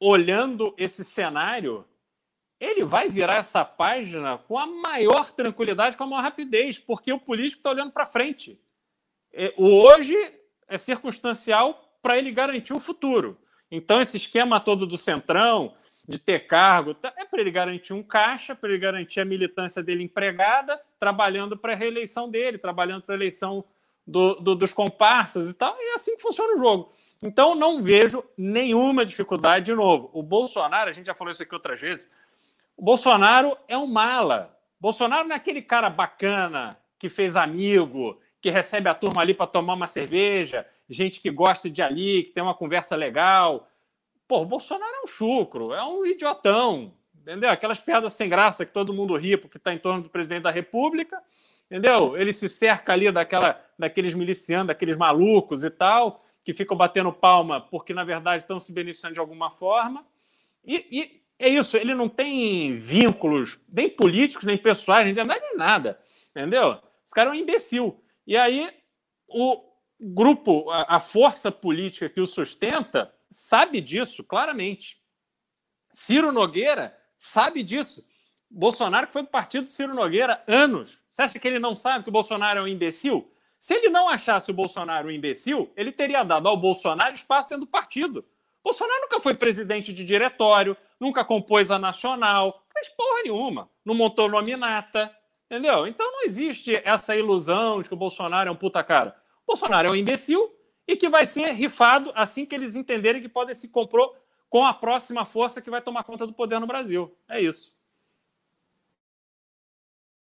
[0.00, 1.84] olhando esse cenário,
[2.58, 7.20] ele vai virar essa página com a maior tranquilidade, com a maior rapidez, porque o
[7.20, 8.58] político está olhando para frente.
[9.32, 10.16] É, o hoje
[10.66, 13.38] é circunstancial para ele garantir o futuro.
[13.70, 15.76] Então, esse esquema todo do Centrão,
[16.12, 19.82] de ter cargo, tá, é para ele garantir um caixa, para ele garantir a militância
[19.82, 23.64] dele empregada, trabalhando para a reeleição dele, trabalhando para a eleição
[24.06, 26.92] do, do, dos comparsas e tal, e é assim que funciona o jogo.
[27.22, 30.10] Então, não vejo nenhuma dificuldade de novo.
[30.12, 32.08] O Bolsonaro, a gente já falou isso aqui outras vezes,
[32.76, 34.54] o Bolsonaro é um mala.
[34.78, 39.46] Bolsonaro não é aquele cara bacana que fez amigo, que recebe a turma ali para
[39.46, 43.68] tomar uma cerveja, gente que gosta de ali, que tem uma conversa legal,
[44.26, 47.50] Pô, o Bolsonaro é um chucro, é um idiotão, entendeu?
[47.50, 50.50] Aquelas piadas sem graça que todo mundo ri porque está em torno do presidente da
[50.50, 51.22] República,
[51.66, 52.16] entendeu?
[52.16, 57.60] Ele se cerca ali daquela, daqueles milicianos, daqueles malucos e tal, que ficam batendo palma
[57.60, 60.04] porque, na verdade, estão se beneficiando de alguma forma.
[60.64, 65.56] E, e é isso, ele não tem vínculos nem políticos, nem pessoais, nem nada, nem
[65.56, 66.78] nada, entendeu?
[67.04, 68.00] Esse cara é um imbecil.
[68.26, 68.70] E aí,
[69.26, 69.60] o
[70.00, 75.00] grupo, a, a força política que o sustenta, sabe disso claramente.
[75.90, 78.06] Ciro Nogueira sabe disso.
[78.50, 81.02] Bolsonaro que foi do partido do Ciro Nogueira anos.
[81.10, 83.32] Você acha que ele não sabe que o Bolsonaro é um imbecil?
[83.58, 87.64] Se ele não achasse o Bolsonaro um imbecil, ele teria dado ao Bolsonaro espaço dentro
[87.64, 88.24] do partido.
[88.62, 94.28] Bolsonaro nunca foi presidente de diretório, nunca compôs a nacional, fez porra nenhuma, não montou
[94.28, 95.14] nominata,
[95.46, 95.86] entendeu?
[95.86, 99.16] Então não existe essa ilusão de que o Bolsonaro é um puta cara.
[99.44, 100.50] O Bolsonaro é um imbecil
[100.92, 104.14] e que vai ser rifado assim que eles entenderem que podem se compor
[104.48, 107.16] com a próxima força que vai tomar conta do poder no Brasil.
[107.28, 107.74] É isso.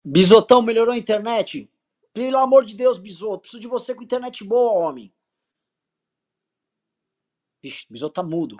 [0.04, 1.70] Bisotão melhorou a internet?
[2.12, 5.12] Pelo amor de Deus, Bisoto, preciso de você com internet boa, homem.
[7.62, 8.56] Vixe, Bisoto tá mudo.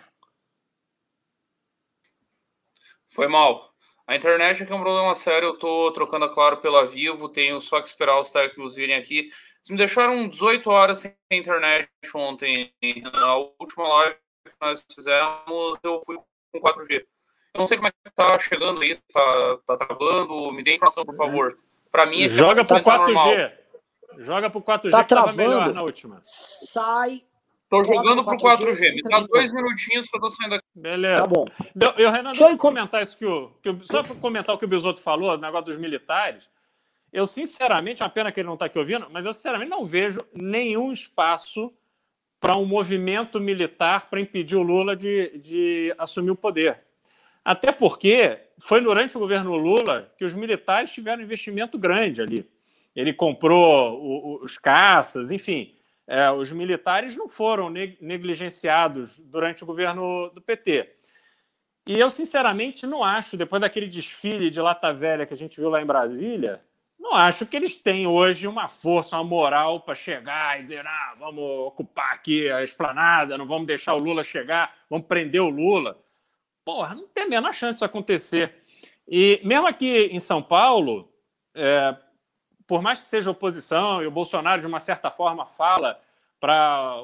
[3.08, 3.74] Foi mal.
[4.06, 5.48] A internet aqui é um problema sério.
[5.48, 7.28] Eu tô trocando a Claro pela Vivo.
[7.28, 9.30] Tenho só que esperar os técnicos virem aqui.
[9.66, 12.72] Vocês me deixaram 18 horas sem internet ontem.
[13.12, 16.16] Na última live que nós fizemos, eu fui
[16.52, 17.04] com 4G.
[17.52, 18.96] Eu não sei como é que tá chegando aí.
[19.12, 20.52] Tá, tá travando.
[20.52, 21.58] Me dê informação, por favor.
[21.90, 23.12] Para mim, é joga pro 4G.
[23.12, 23.36] Normal.
[24.18, 25.74] Joga pro 4G tá travando.
[25.74, 26.18] na última.
[26.22, 27.24] Sai.
[27.68, 28.66] Tô jogando pro 4G.
[28.66, 28.94] 4G.
[28.94, 30.66] Me dá dois minutinhos que eu tô saindo aqui.
[30.76, 31.22] Beleza.
[31.22, 31.44] Tá bom.
[31.74, 34.58] Eu, eu Renan, deixa eu comentar isso que o, que o, só para comentar o
[34.58, 36.48] que o Bisoto falou, o negócio dos militares.
[37.16, 39.86] Eu, sinceramente, é uma pena que ele não está aqui ouvindo, mas eu, sinceramente, não
[39.86, 41.72] vejo nenhum espaço
[42.38, 46.78] para um movimento militar para impedir o Lula de, de assumir o poder.
[47.42, 52.46] Até porque foi durante o governo Lula que os militares tiveram investimento grande ali.
[52.94, 55.74] Ele comprou o, o, os caças, enfim.
[56.06, 60.92] É, os militares não foram negligenciados durante o governo do PT.
[61.86, 65.70] E eu, sinceramente, não acho, depois daquele desfile de lata velha que a gente viu
[65.70, 66.60] lá em Brasília,
[66.98, 71.14] não acho que eles têm hoje uma força, uma moral para chegar e dizer: ah,
[71.18, 75.98] vamos ocupar aqui a esplanada, não vamos deixar o Lula chegar, vamos prender o Lula.
[76.64, 78.54] Porra, não tem a menor chance disso acontecer.
[79.06, 81.08] E mesmo aqui em São Paulo,
[81.54, 81.96] é,
[82.66, 86.00] por mais que seja oposição, e o Bolsonaro, de uma certa forma, fala
[86.40, 87.00] para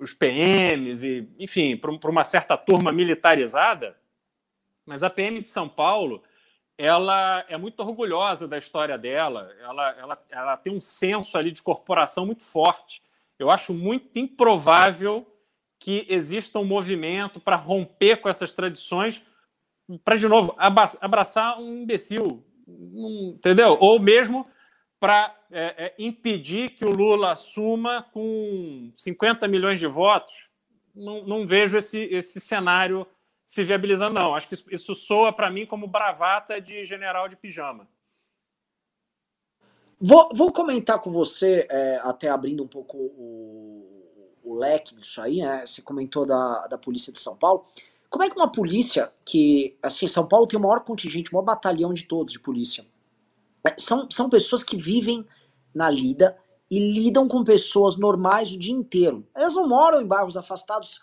[0.00, 3.96] os PMs, e, enfim, para uma certa turma militarizada,
[4.84, 6.22] mas a PM de São Paulo
[6.78, 11.62] ela é muito orgulhosa da história dela, ela, ela, ela tem um senso ali de
[11.62, 13.02] corporação muito forte.
[13.38, 15.26] Eu acho muito improvável
[15.78, 19.22] que exista um movimento para romper com essas tradições,
[20.04, 23.76] para, de novo, abraçar um imbecil, entendeu?
[23.80, 24.46] Ou mesmo
[24.98, 30.34] para é, é, impedir que o Lula assuma com 50 milhões de votos,
[30.94, 33.06] não, não vejo esse, esse cenário
[33.46, 34.34] se viabilizando, não.
[34.34, 37.88] Acho que isso, soa para mim como bravata de general de pijama.
[39.98, 45.38] Vou, vou comentar com você, é, até abrindo um pouco o, o, leque disso aí,
[45.38, 45.64] né?
[45.64, 47.64] Você comentou da, da polícia de São Paulo.
[48.10, 51.44] Como é que uma polícia que, assim, São Paulo tem o maior contingente, o maior
[51.44, 52.84] batalhão de todos de polícia
[53.78, 55.26] são, são pessoas que vivem
[55.74, 56.36] na lida
[56.70, 59.26] e lidam com pessoas normais o dia inteiro.
[59.34, 61.00] Elas não moram em bairros afastados,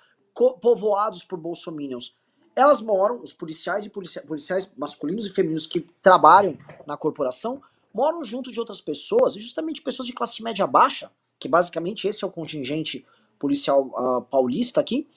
[0.61, 2.15] povoados por bolsominions.
[2.55, 7.61] Elas moram, os policiais e policia, policiais masculinos e femininos que trabalham na corporação,
[7.93, 12.27] moram junto de outras pessoas, justamente pessoas de classe média baixa, que basicamente esse é
[12.27, 13.05] o contingente
[13.39, 15.07] policial uh, paulista aqui,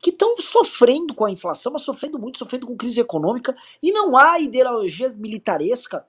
[0.00, 4.16] que estão sofrendo com a inflação, mas sofrendo muito, sofrendo com crise econômica, e não
[4.16, 6.06] há ideologia militaresca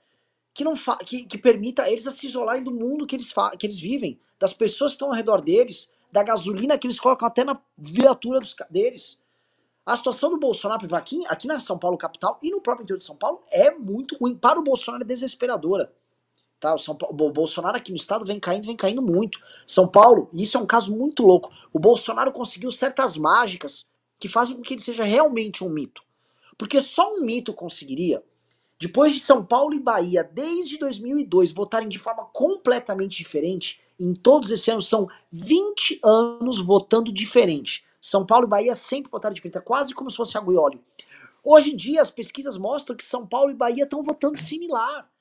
[0.54, 0.74] que não
[1.06, 4.54] que, que permita eles a se isolarem do mundo que eles, que eles vivem, das
[4.54, 8.56] pessoas que estão ao redor deles, da gasolina que eles colocam até na viatura dos,
[8.70, 9.20] deles.
[9.88, 13.06] A situação do Bolsonaro, aqui, aqui na São Paulo capital e no próprio interior de
[13.06, 14.36] São Paulo, é muito ruim.
[14.36, 15.94] Para o Bolsonaro é desesperadora.
[16.60, 16.74] Tá?
[16.74, 19.40] O, São Paulo, o Bolsonaro aqui no estado vem caindo, vem caindo muito.
[19.66, 21.54] São Paulo, isso é um caso muito louco.
[21.72, 23.88] O Bolsonaro conseguiu certas mágicas
[24.20, 26.04] que fazem com que ele seja realmente um mito.
[26.58, 28.22] Porque só um mito conseguiria
[28.78, 34.52] depois de São Paulo e Bahia, desde 2002, votarem de forma completamente diferente, em todos
[34.52, 37.87] esses anos são 20 anos votando diferente.
[38.08, 40.82] São Paulo e Bahia sempre votaram diferente, é quase como se fosse água e óleo.
[41.44, 45.12] Hoje em dia, as pesquisas mostram que São Paulo e Bahia estão votando similar.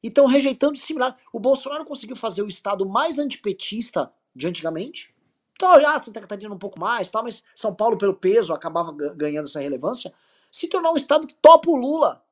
[0.00, 1.12] E estão rejeitando similar.
[1.32, 5.12] O Bolsonaro conseguiu fazer o estado mais antipetista de antigamente.
[5.54, 9.46] Então, ah, Santa Catarina um pouco mais, tá, mas São Paulo, pelo peso, acabava ganhando
[9.46, 10.14] essa relevância.
[10.48, 12.24] Se tornar um estado que topa o Lula.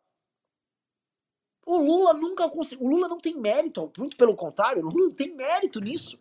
[1.66, 2.86] O Lula nunca conseguiu.
[2.86, 6.20] O Lula não tem mérito, muito pelo contrário, o Lula não tem mérito nisso.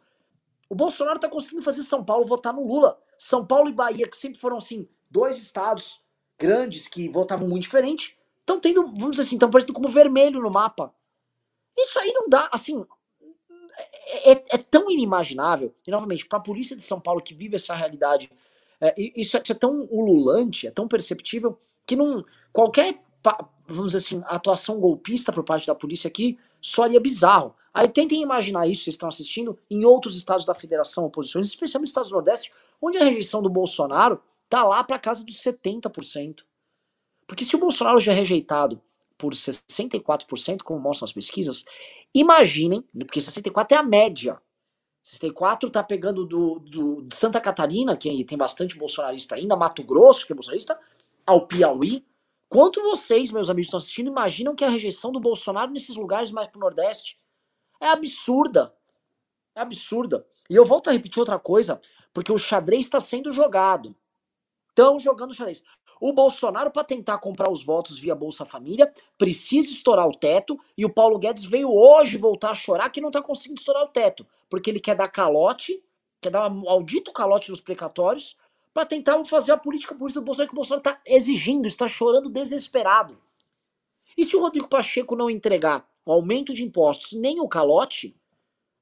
[0.67, 2.97] O Bolsonaro está conseguindo fazer São Paulo votar no Lula.
[3.23, 6.01] São Paulo e Bahia, que sempre foram assim, dois estados
[6.38, 10.51] grandes que votavam muito diferente, estão tendo, vamos dizer assim, estão parecendo como vermelho no
[10.51, 10.93] mapa.
[11.77, 12.86] Isso aí não dá, assim,
[14.07, 15.73] é, é, é tão inimaginável.
[15.88, 18.29] E novamente, para a polícia de São Paulo que vive essa realidade,
[18.81, 23.01] é, isso, é, isso, é, tão ululante, é tão perceptível que não qualquer
[23.65, 27.55] vamos dizer assim, atuação golpista por parte da polícia aqui soaria bizarro.
[27.73, 32.09] Aí tentem imaginar isso, vocês estão assistindo, em outros estados da federação oposições, especialmente estados
[32.09, 32.51] do Nordeste,
[32.84, 36.43] onde a rejeição do Bolsonaro tá lá para casa dos 70%.
[37.26, 38.82] Porque se o Bolsonaro já é rejeitado
[39.17, 41.63] por 64%, como mostram as pesquisas,
[42.13, 44.41] imaginem, porque 64% é a média.
[45.02, 50.26] 64 tá pegando do, do, de Santa Catarina, que tem bastante bolsonarista ainda, Mato Grosso,
[50.26, 50.78] que é bolsonarista,
[51.26, 52.06] ao Piauí.
[52.50, 56.48] Quanto vocês, meus amigos, estão assistindo, imaginam que a rejeição do Bolsonaro nesses lugares mais
[56.50, 57.17] pro Nordeste
[57.82, 58.74] é absurda.
[59.56, 60.26] É absurda.
[60.50, 61.82] E eu volto a repetir outra coisa,
[62.13, 63.95] porque o xadrez está sendo jogado.
[64.69, 65.63] Estão jogando xadrez.
[65.99, 70.60] O Bolsonaro, para tentar comprar os votos via Bolsa Família, precisa estourar o teto.
[70.78, 73.88] E o Paulo Guedes veio hoje voltar a chorar que não está conseguindo estourar o
[73.88, 74.26] teto.
[74.49, 75.82] Porque ele quer dar calote,
[76.21, 78.36] quer dar um maldito calote nos precatórios,
[78.73, 82.30] para tentar fazer a política política do Bolsonaro que o Bolsonaro está exigindo, está chorando
[82.30, 83.17] desesperado.
[84.17, 88.15] E se o Rodrigo Pacheco não entregar o aumento de impostos nem o calote,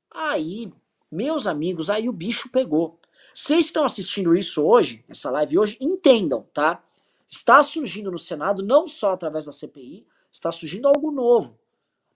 [0.09, 0.71] aí,
[1.11, 2.99] meus amigos, aí o bicho pegou.
[3.33, 6.83] Vocês estão assistindo isso hoje, essa live hoje, entendam, tá?
[7.27, 11.57] Está surgindo no Senado, não só através da CPI, está surgindo algo novo.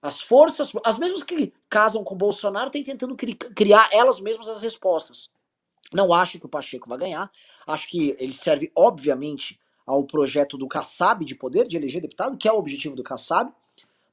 [0.01, 4.61] As forças, as mesmas que casam com Bolsonaro, têm tentando cri criar elas mesmas as
[4.61, 5.29] respostas.
[5.91, 7.31] Não acho que o Pacheco vai ganhar.
[7.65, 12.47] Acho que ele serve, obviamente, ao projeto do Kassab de poder, de eleger deputado, que
[12.47, 13.51] é o objetivo do Kassab,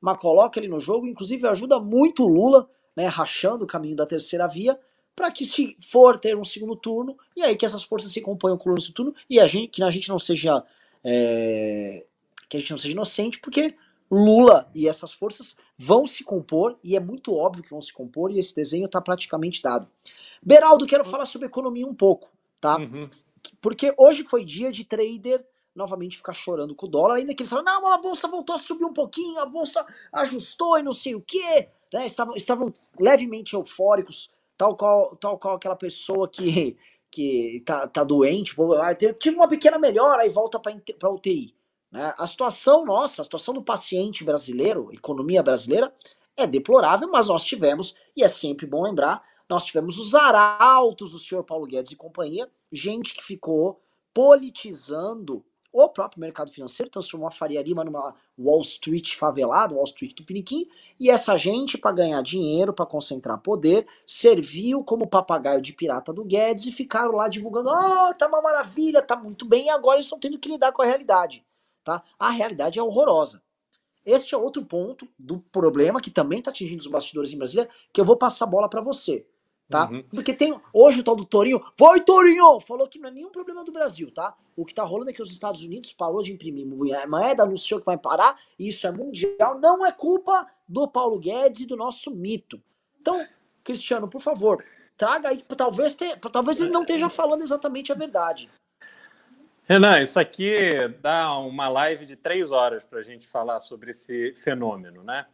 [0.00, 4.04] mas coloca ele no jogo, inclusive ajuda muito o Lula, né, rachando o caminho da
[4.04, 4.78] terceira via,
[5.14, 8.56] para que se for ter um segundo turno, e aí que essas forças se componham
[8.56, 10.64] com o no turno, e a gente, que a gente não seja
[11.04, 12.04] é,
[12.48, 13.74] que a gente não seja inocente, porque
[14.10, 18.30] Lula e essas forças vão se compor, e é muito óbvio que vão se compor,
[18.30, 19.88] e esse desenho está praticamente dado.
[20.42, 22.76] Beraldo, quero falar sobre economia um pouco, tá?
[22.76, 23.08] Uhum.
[23.60, 25.44] Porque hoje foi dia de trader
[25.74, 28.58] novamente ficar chorando com o dólar, ainda que eles falam, não, a bolsa voltou a
[28.58, 32.06] subir um pouquinho, a bolsa ajustou e não sei o quê, né?
[32.06, 34.30] Estavam, estavam levemente eufóricos,
[34.62, 36.76] tal qual, tal qual aquela pessoa que,
[37.10, 41.52] que tá, tá doente, ah, tive uma pequena melhora e volta para UTI.
[41.90, 42.14] Né?
[42.16, 45.92] A situação nossa, a situação do paciente brasileiro, economia brasileira,
[46.36, 51.18] é deplorável, mas nós tivemos, e é sempre bom lembrar, nós tivemos os arautos do
[51.18, 53.82] senhor Paulo Guedes e companhia, gente que ficou
[54.14, 60.14] politizando o próprio mercado financeiro transformou a Faria Lima numa Wall Street favelada, Wall Street
[60.14, 60.68] do Piniquim,
[61.00, 66.24] e essa gente, para ganhar dinheiro, para concentrar poder, serviu como papagaio de pirata do
[66.24, 70.06] Guedes e ficaram lá divulgando: oh, tá uma maravilha, tá muito bem, e agora eles
[70.06, 71.44] estão tendo que lidar com a realidade.
[71.82, 72.02] Tá?
[72.18, 73.42] A realidade é horrorosa.
[74.04, 78.00] Este é outro ponto do problema que também está atingindo os bastidores em Brasília, que
[78.00, 79.24] eu vou passar a bola para você
[79.68, 79.88] tá?
[79.90, 80.02] Uhum.
[80.14, 83.64] Porque tem hoje o tal do Torinho, vai Torinho, falou que não é nenhum problema
[83.64, 84.36] do Brasil, tá?
[84.56, 87.86] O que tá rolando é que os Estados Unidos parou de imprimir moeda, anunciou que
[87.86, 92.14] vai parar, e isso é mundial, não é culpa do Paulo Guedes e do nosso
[92.14, 92.60] mito.
[93.00, 93.26] Então,
[93.64, 94.64] Cristiano, por favor,
[94.96, 98.50] traga aí, talvez, ter, talvez ele não esteja falando exatamente a verdade.
[99.64, 104.34] Renan, isso aqui dá uma live de três horas para a gente falar sobre esse
[104.34, 105.26] fenômeno, né?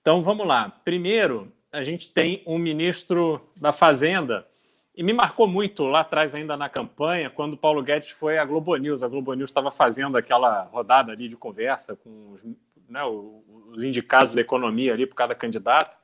[0.00, 0.68] Então vamos lá.
[0.84, 4.46] Primeiro, a gente tem um ministro da Fazenda,
[4.94, 8.76] e me marcou muito lá atrás, ainda na campanha, quando Paulo Guedes foi à Globo
[8.76, 9.02] News.
[9.02, 12.44] A Globo News estava fazendo aquela rodada ali de conversa com os,
[12.88, 15.98] né, os indicados da economia ali por cada candidato.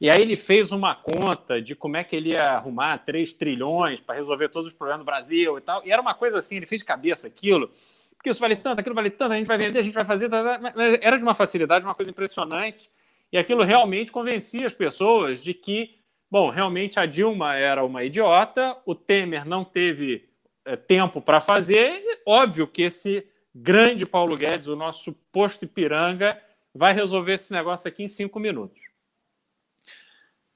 [0.00, 4.00] E aí ele fez uma conta de como é que ele ia arrumar 3 trilhões
[4.00, 5.84] para resolver todos os problemas do Brasil e tal.
[5.84, 7.68] E era uma coisa assim, ele fez de cabeça aquilo,
[8.16, 10.28] porque isso vale tanto, aquilo vale tanto, a gente vai vender, a gente vai fazer.
[10.28, 12.88] Tá, tá, era de uma facilidade, uma coisa impressionante.
[13.32, 15.98] E aquilo realmente convencia as pessoas de que,
[16.30, 20.28] bom, realmente a Dilma era uma idiota, o Temer não teve
[20.64, 26.40] é, tempo para fazer, e óbvio que esse grande Paulo Guedes, o nosso posto Ipiranga,
[26.74, 28.80] vai resolver esse negócio aqui em cinco minutos.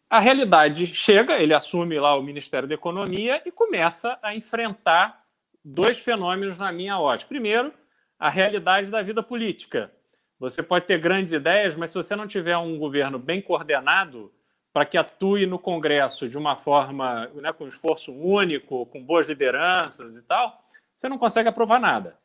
[0.08, 5.24] A realidade chega, ele assume lá o Ministério da Economia e começa a enfrentar
[5.64, 7.28] dois fenômenos na minha ótica.
[7.28, 7.72] Primeiro,
[8.18, 9.92] a realidade da vida política.
[10.50, 14.32] Você pode ter grandes ideias, mas se você não tiver um governo bem coordenado
[14.72, 20.16] para que atue no Congresso de uma forma, né, com esforço único, com boas lideranças
[20.16, 20.62] e tal,
[20.96, 22.18] você não consegue aprovar nada.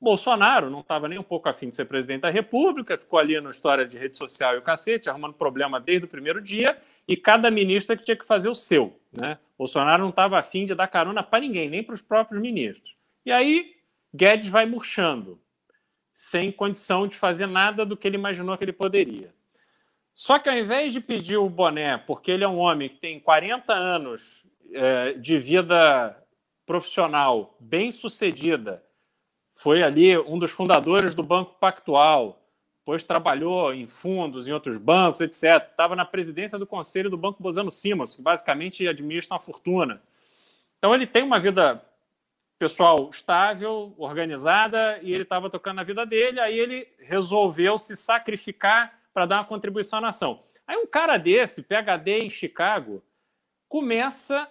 [0.00, 3.50] Bolsonaro não estava nem um pouco afim de ser presidente da República, ficou ali na
[3.50, 6.76] história de rede social e o cacete, arrumando problema desde o primeiro dia,
[7.06, 8.98] e cada ministro é que tinha que fazer o seu.
[9.12, 9.38] Né?
[9.58, 12.96] Bolsonaro não estava afim de dar carona para ninguém, nem para os próprios ministros.
[13.26, 13.76] E aí
[14.14, 15.38] Guedes vai murchando
[16.20, 19.32] sem condição de fazer nada do que ele imaginou que ele poderia.
[20.14, 23.18] Só que ao invés de pedir o boné, porque ele é um homem que tem
[23.18, 26.14] 40 anos é, de vida
[26.66, 28.84] profissional bem sucedida,
[29.54, 32.44] foi ali um dos fundadores do Banco Pactual,
[32.80, 35.70] depois trabalhou em fundos, em outros bancos, etc.
[35.70, 40.02] Estava na presidência do conselho do Banco Bozano Simas, que basicamente administra uma fortuna.
[40.76, 41.82] Então ele tem uma vida
[42.60, 49.00] pessoal estável, organizada, e ele estava tocando na vida dele, aí ele resolveu se sacrificar
[49.14, 50.44] para dar uma contribuição à nação.
[50.66, 53.02] Aí um cara desse, PhD em Chicago,
[53.66, 54.46] começa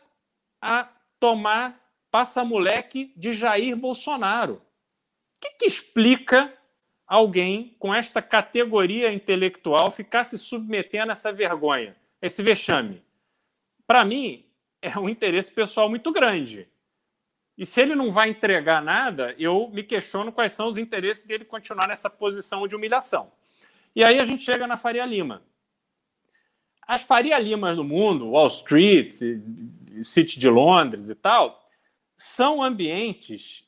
[0.60, 0.90] a
[1.20, 1.80] tomar
[2.10, 4.56] passa-moleque de Jair Bolsonaro.
[4.56, 6.52] O que, que explica
[7.06, 13.04] alguém com esta categoria intelectual ficar se submetendo a essa vergonha, esse vexame?
[13.86, 14.48] Para mim,
[14.82, 16.68] é um interesse pessoal muito grande.
[17.60, 21.44] E se ele não vai entregar nada, eu me questiono quais são os interesses dele
[21.44, 23.34] continuar nessa posição de humilhação.
[23.94, 25.44] E aí a gente chega na Faria Lima.
[26.88, 29.14] As Faria Limas do mundo, Wall Street,
[30.02, 31.70] City de Londres e tal,
[32.16, 33.66] são ambientes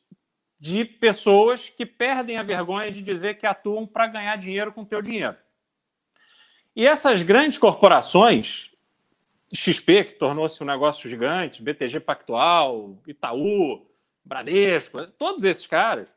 [0.58, 4.86] de pessoas que perdem a vergonha de dizer que atuam para ganhar dinheiro com o
[4.86, 5.36] teu dinheiro.
[6.74, 8.71] E essas grandes corporações,
[9.54, 13.86] XP, que tornou-se um negócio gigante, BTG Pactual, Itaú,
[14.24, 16.08] Bradesco, todos esses caras,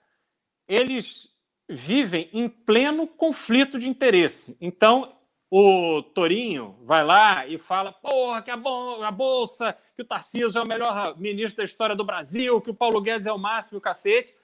[0.68, 1.28] eles
[1.68, 4.56] vivem em pleno conflito de interesse.
[4.60, 5.16] Então,
[5.50, 10.66] o Torinho vai lá e fala: porra, que a, Bolsa, que o Tarcísio é o
[10.66, 14.34] melhor ministro da história do Brasil, que o Paulo Guedes é o máximo, o cacete,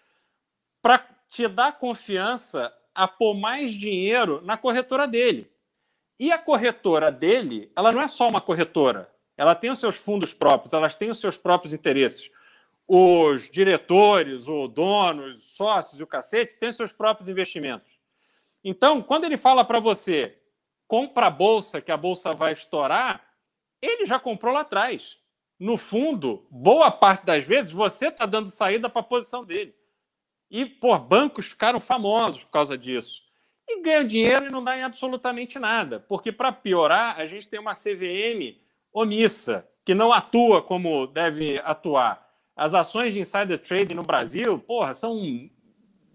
[0.83, 5.51] para te dar confiança a pôr mais dinheiro na corretora dele.
[6.21, 10.35] E a corretora dele, ela não é só uma corretora, ela tem os seus fundos
[10.35, 12.31] próprios, elas têm os seus próprios interesses.
[12.87, 17.91] Os diretores, os sócios e o cacete têm os seus próprios investimentos.
[18.63, 20.39] Então, quando ele fala para você,
[20.87, 23.25] compra a bolsa, que a bolsa vai estourar,
[23.81, 25.17] ele já comprou lá atrás.
[25.59, 29.75] No fundo, boa parte das vezes, você está dando saída para a posição dele.
[30.51, 33.23] E, pô, bancos ficaram famosos por causa disso.
[33.73, 36.01] E ganham dinheiro e não dá em absolutamente nada.
[36.01, 38.59] Porque, para piorar, a gente tem uma CVM
[38.93, 42.29] omissa, que não atua como deve atuar.
[42.57, 45.49] As ações de insider trading no Brasil, porra, são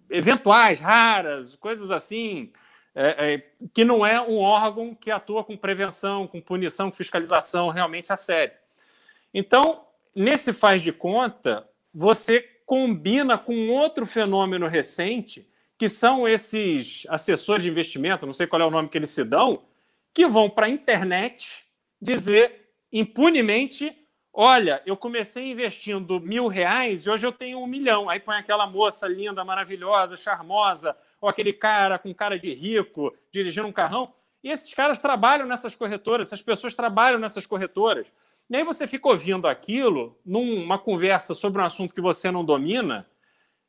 [0.10, 2.52] eventuais, raras, coisas assim
[2.94, 3.44] é, é,
[3.74, 8.54] que não é um órgão que atua com prevenção, com punição, fiscalização realmente a sério.
[9.34, 9.86] Então,
[10.16, 15.48] nesse faz de conta, você combina com outro fenômeno recente,
[15.78, 19.24] que são esses assessores de investimento, não sei qual é o nome que eles se
[19.24, 19.64] dão,
[20.14, 21.64] que vão para a internet
[22.02, 23.96] dizer impunemente:
[24.34, 28.10] olha, eu comecei investindo mil reais e hoje eu tenho um milhão.
[28.10, 33.68] Aí põe aquela moça linda, maravilhosa, charmosa, ou aquele cara com cara de rico dirigindo
[33.68, 34.14] um carrão.
[34.44, 38.08] E esses caras trabalham nessas corretoras, essas pessoas trabalham nessas corretoras.
[38.50, 43.08] E aí você fica ouvindo aquilo numa conversa sobre um assunto que você não domina,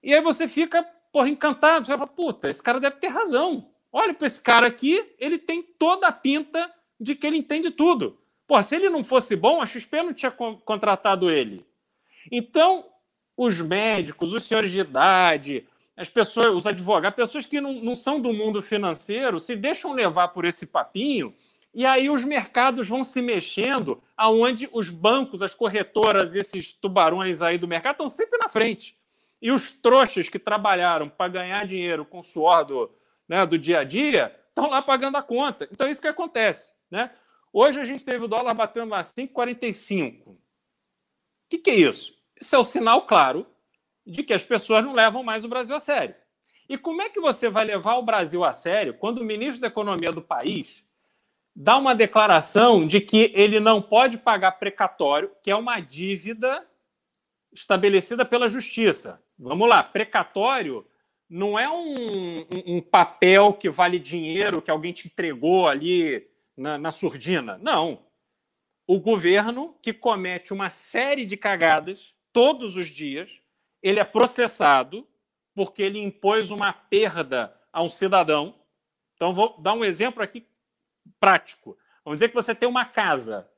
[0.02, 0.86] e aí você fica,
[1.16, 1.86] porra, encantado.
[1.86, 3.70] Você fala, puta, esse cara deve ter razão.
[3.90, 8.18] Olha para esse cara aqui, ele tem toda a pinta de que ele entende tudo.
[8.46, 11.64] Pô, se ele não fosse bom, a XP não tinha contratado ele.
[12.30, 12.84] Então,
[13.34, 18.20] os médicos, os senhores de idade, as pessoas, os advogados, pessoas que não, não são
[18.20, 21.34] do mundo financeiro, se deixam levar por esse papinho,
[21.72, 27.56] e aí os mercados vão se mexendo, aonde os bancos, as corretoras, esses tubarões aí
[27.56, 28.94] do mercado estão sempre na frente.
[29.46, 32.90] E os trouxas que trabalharam para ganhar dinheiro com o suor do,
[33.28, 35.68] né, do dia a dia estão lá pagando a conta.
[35.70, 36.74] Então é isso que acontece.
[36.90, 37.12] Né?
[37.52, 40.30] Hoje a gente teve o dólar batendo lá 5,45.
[40.30, 40.36] O
[41.48, 42.12] que, que é isso?
[42.40, 43.46] Isso é o sinal claro
[44.04, 46.16] de que as pessoas não levam mais o Brasil a sério.
[46.68, 49.68] E como é que você vai levar o Brasil a sério quando o ministro da
[49.68, 50.82] Economia do país
[51.54, 56.66] dá uma declaração de que ele não pode pagar precatório, que é uma dívida
[57.52, 59.24] estabelecida pela justiça?
[59.38, 60.86] Vamos lá, precatório
[61.28, 66.26] não é um, um, um papel que vale dinheiro que alguém te entregou ali
[66.56, 67.58] na, na surdina.
[67.58, 68.06] Não.
[68.86, 73.42] O governo que comete uma série de cagadas todos os dias
[73.82, 75.06] ele é processado
[75.54, 78.54] porque ele impôs uma perda a um cidadão.
[79.14, 80.46] Então, vou dar um exemplo aqui
[81.18, 81.78] prático.
[82.04, 83.50] Vamos dizer que você tem uma casa.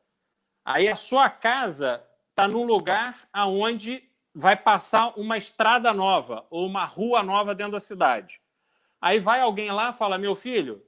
[0.65, 4.08] Aí a sua casa está num lugar aonde
[4.39, 8.41] vai passar uma estrada nova ou uma rua nova dentro da cidade.
[9.01, 10.81] Aí vai alguém lá e fala: Meu filho,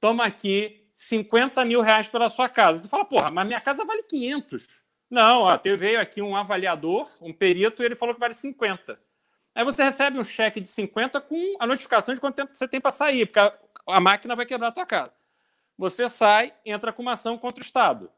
[0.00, 2.80] toma aqui 50 mil reais pela sua casa.
[2.80, 4.80] Você fala: Porra, mas minha casa vale 500.
[5.10, 8.98] Não, ó, veio aqui um avaliador, um perito, e ele falou que vale 50.
[9.54, 12.80] Aí você recebe um cheque de 50 com a notificação de quanto tempo você tem
[12.80, 13.52] para sair, porque a,
[13.86, 15.12] a, máquina vai quebrar a tua casa.
[15.76, 18.10] Você sai, entra com uma ação contra o Estado.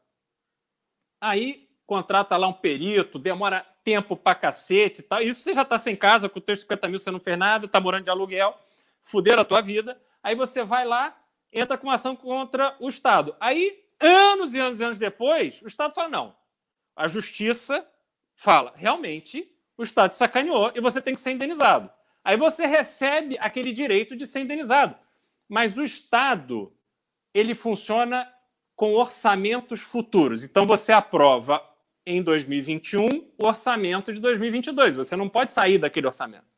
[1.19, 5.21] Aí contrata lá um perito, demora tempo para cacete tal.
[5.21, 7.67] Isso você já está sem casa, com os teus 50 mil você não fez nada,
[7.67, 8.53] está morando de aluguel,
[9.01, 9.97] fuderam a tua vida.
[10.21, 11.17] Aí você vai lá,
[11.53, 13.33] entra com uma ação contra o Estado.
[13.39, 16.35] Aí, anos e anos e anos depois, o Estado fala: não.
[16.97, 17.87] A justiça
[18.35, 21.89] fala, realmente, o Estado sacaneou e você tem que ser indenizado.
[22.25, 24.97] Aí você recebe aquele direito de ser indenizado.
[25.47, 26.75] Mas o Estado,
[27.33, 28.29] ele funciona
[28.75, 30.43] com orçamentos futuros.
[30.43, 31.63] Então você aprova
[32.07, 33.05] em 2021
[33.37, 34.95] o orçamento de 2022.
[34.95, 36.55] Você não pode sair daquele orçamento.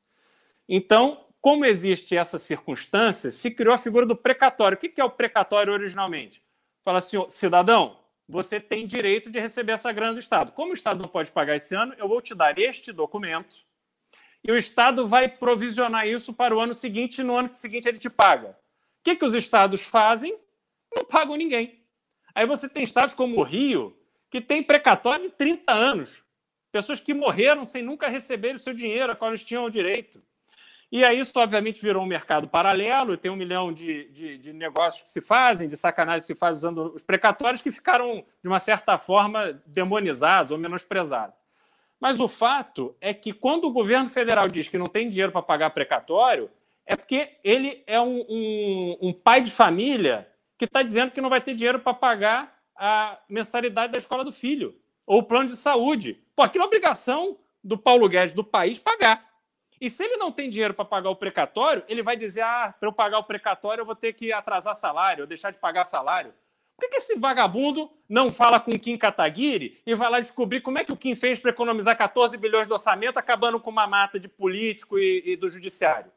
[0.67, 4.77] Então, como existe essa circunstância, se criou a figura do precatório.
[4.77, 6.43] O que é o precatório originalmente?
[6.85, 7.97] Fala assim, cidadão,
[8.27, 10.51] você tem direito de receber essa grana do Estado.
[10.51, 13.67] Como o Estado não pode pagar esse ano, eu vou te dar este documento
[14.43, 17.97] e o Estado vai provisionar isso para o ano seguinte e no ano seguinte ele
[17.97, 18.49] te paga.
[18.49, 20.37] O que, que os estados fazem?
[20.95, 21.83] Não pagam ninguém.
[22.35, 23.98] Aí você tem estados como o Rio,
[24.29, 26.23] que tem precatório de 30 anos.
[26.71, 30.21] Pessoas que morreram sem nunca receber o seu dinheiro a qual eles tinham direito.
[30.91, 35.03] E aí isso, obviamente, virou um mercado paralelo, tem um milhão de, de, de, negócios
[35.03, 38.59] que se fazem, de sacanagem que se faz usando os precatórios, que ficaram, de uma
[38.59, 41.35] certa forma, demonizados ou menosprezados.
[41.99, 45.43] Mas o fato é que quando o governo federal diz que não tem dinheiro para
[45.43, 46.49] pagar precatório,
[46.87, 50.27] é porque ele é um, um, um pai de família
[50.57, 54.31] que está dizendo que não vai ter dinheiro para pagar a mensalidade da escola do
[54.31, 54.75] filho
[55.05, 56.23] ou o plano de saúde.
[56.35, 59.27] Pô, aquilo é obrigação do Paulo Guedes, do país, pagar.
[59.81, 62.87] E se ele não tem dinheiro para pagar o precatório, ele vai dizer: ah, para
[62.87, 66.33] eu pagar o precatório, eu vou ter que atrasar salário, ou deixar de pagar salário.
[66.75, 70.61] Por que, que esse vagabundo não fala com o Kim Kataguiri e vai lá descobrir
[70.61, 73.85] como é que o Kim fez para economizar 14 bilhões de orçamento, acabando com uma
[73.85, 76.09] mata de político e, e do judiciário?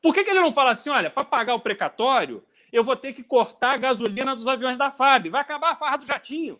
[0.00, 2.42] Por que, que ele não fala assim: olha, para pagar o precatório,
[2.72, 5.98] eu vou ter que cortar a gasolina dos aviões da FAB, vai acabar a farra
[5.98, 6.58] do jatinho?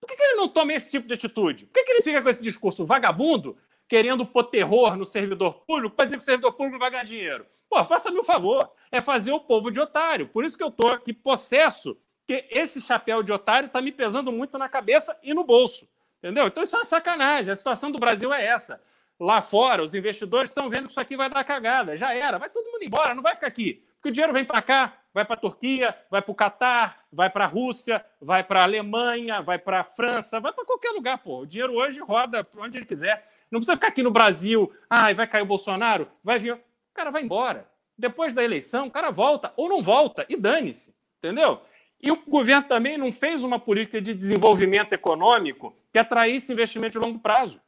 [0.00, 1.66] Por que, que ele não toma esse tipo de atitude?
[1.66, 3.56] Por que, que ele fica com esse discurso vagabundo
[3.90, 7.44] querendo pôr terror no servidor público para dizer que o servidor público vai ganhar dinheiro.
[7.68, 8.70] Pô, faça-me o favor.
[8.92, 10.28] É fazer o povo de otário.
[10.28, 14.30] Por isso que eu estou aqui possesso, que esse chapéu de otário está me pesando
[14.30, 15.88] muito na cabeça e no bolso.
[16.18, 16.46] Entendeu?
[16.46, 17.50] Então isso é uma sacanagem.
[17.50, 18.80] A situação do Brasil é essa.
[19.18, 21.96] Lá fora, os investidores estão vendo que isso aqui vai dar cagada.
[21.96, 22.38] Já era.
[22.38, 23.82] Vai todo mundo embora, não vai ficar aqui.
[23.96, 27.28] Porque o dinheiro vem para cá, vai para a Turquia, vai para o Catar, vai
[27.28, 31.18] para a Rússia, vai para a Alemanha, vai para a França, vai para qualquer lugar,
[31.18, 31.40] pô.
[31.40, 33.28] O dinheiro hoje roda para onde ele quiser.
[33.50, 36.54] Não precisa ficar aqui no Brasil, ai, vai cair o Bolsonaro, vai vir.
[36.54, 36.60] O
[36.94, 37.68] cara vai embora.
[37.98, 41.60] Depois da eleição, o cara volta ou não volta e dane-se, entendeu?
[42.02, 47.04] E o governo também não fez uma política de desenvolvimento econômico que atraísse investimento de
[47.04, 47.60] longo prazo.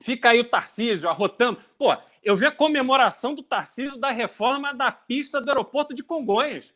[0.00, 1.62] Fica aí o Tarcísio arrotando.
[1.78, 6.72] Pô, eu vi a comemoração do Tarcísio da reforma da pista do aeroporto de Congonhas.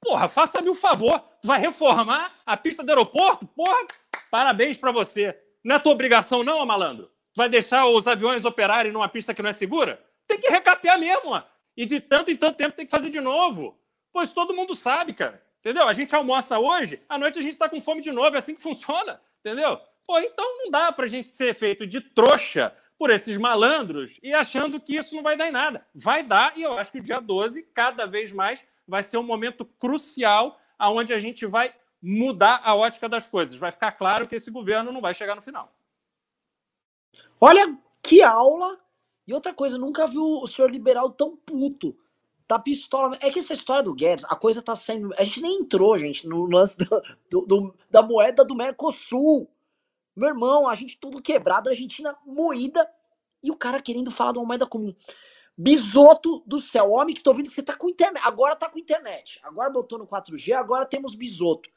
[0.00, 1.18] Porra, faça-me o um favor.
[1.40, 3.46] Tu vai reformar a pista do aeroporto?
[3.46, 3.86] Porra,
[4.30, 5.38] parabéns para você.
[5.62, 7.12] Não é tua obrigação, não, malandro?
[7.34, 10.02] vai deixar os aviões operarem numa pista que não é segura?
[10.26, 11.30] Tem que recapear mesmo.
[11.30, 11.42] Ó.
[11.76, 13.78] E de tanto em tanto tempo tem que fazer de novo.
[14.12, 15.42] Pois todo mundo sabe, cara.
[15.60, 15.88] Entendeu?
[15.88, 18.54] A gente almoça hoje, à noite a gente está com fome de novo, é assim
[18.54, 19.20] que funciona.
[19.40, 19.80] Entendeu?
[20.06, 24.34] Pô, então não dá para a gente ser feito de trouxa por esses malandros e
[24.34, 25.86] achando que isso não vai dar em nada.
[25.94, 29.22] Vai dar, e eu acho que o dia 12, cada vez mais, vai ser um
[29.22, 31.72] momento crucial aonde a gente vai
[32.02, 33.56] mudar a ótica das coisas.
[33.56, 35.72] Vai ficar claro que esse governo não vai chegar no final.
[37.40, 38.80] Olha que aula!
[39.26, 41.96] E outra coisa, nunca vi o senhor liberal tão puto.
[42.46, 43.16] Tá pistola.
[43.20, 45.12] É que essa história do Guedes, a coisa tá sendo.
[45.16, 49.48] A gente nem entrou, gente, no lance do, do, do, da moeda do Mercosul.
[50.14, 52.88] Meu irmão, a gente tudo quebrado, a Argentina moída
[53.42, 54.94] e o cara querendo falar de uma moeda comum.
[55.56, 58.22] Bisoto do céu, homem que tô ouvindo que você tá com internet.
[58.24, 59.40] Agora tá com internet.
[59.42, 61.68] Agora botou no 4G, agora temos bisoto.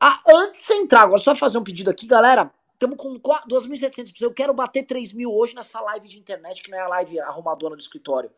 [0.00, 2.52] Ah, antes de entrar, agora só fazer um pedido aqui, galera.
[2.72, 4.20] Estamos com 2.700 pessoas.
[4.22, 7.20] Eu quero bater 3 mil hoje nessa live de internet, que não é a live
[7.20, 8.30] arrumadona do escritório.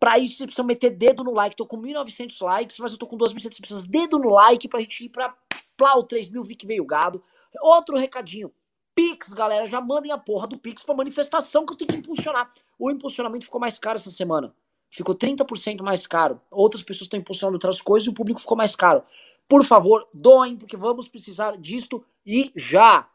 [0.00, 1.54] Pra isso, você precisa meter dedo no like.
[1.54, 3.84] Tô com 1.900 likes, mas eu tô com 2.700 pessoas.
[3.84, 5.32] Dedo no like pra gente ir pra
[5.78, 7.22] Plau 3 mil, vi que veio gado.
[7.62, 8.52] Outro recadinho.
[8.94, 12.52] Pix, galera, já mandem a porra do Pix pra manifestação que eu tenho que impulsionar.
[12.76, 14.52] O impulsionamento ficou mais caro essa semana.
[14.90, 16.40] Ficou 30% mais caro.
[16.50, 19.04] Outras pessoas estão impulsionando outras coisas e o público ficou mais caro.
[19.48, 23.08] Por favor, doem, porque vamos precisar disto e já.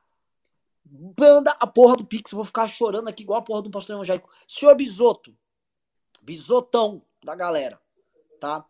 [1.20, 4.30] Manda a porra do Pix, vou ficar chorando aqui igual a porra do pastor evangélico.
[4.47, 5.36] Senhor Bisoto,
[6.22, 7.78] bisotão da galera,
[8.39, 8.66] tá?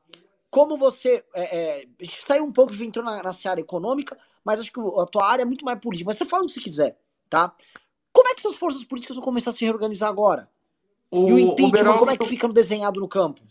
[0.53, 4.71] Como você é, é, saiu um pouco, já entrou na, na seara econômica, mas acho
[4.71, 6.07] que a tua área é muito mais política.
[6.07, 6.95] Mas você fala o que você quiser,
[7.27, 7.51] tá?
[8.11, 10.47] Como é que essas forças políticas vão começar a se reorganizar agora?
[11.09, 13.41] O, e o impeachment, o Beraldo, como é que fica no desenhado no campo?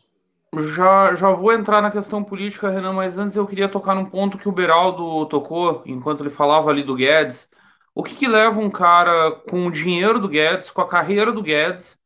[0.77, 4.39] Já, já vou entrar na questão política, Renan, mas antes eu queria tocar num ponto
[4.39, 7.51] que o Beraldo tocou, enquanto ele falava ali do Guedes,
[7.93, 11.43] o que, que leva um cara com o dinheiro do Guedes, com a carreira do
[11.43, 11.99] Guedes,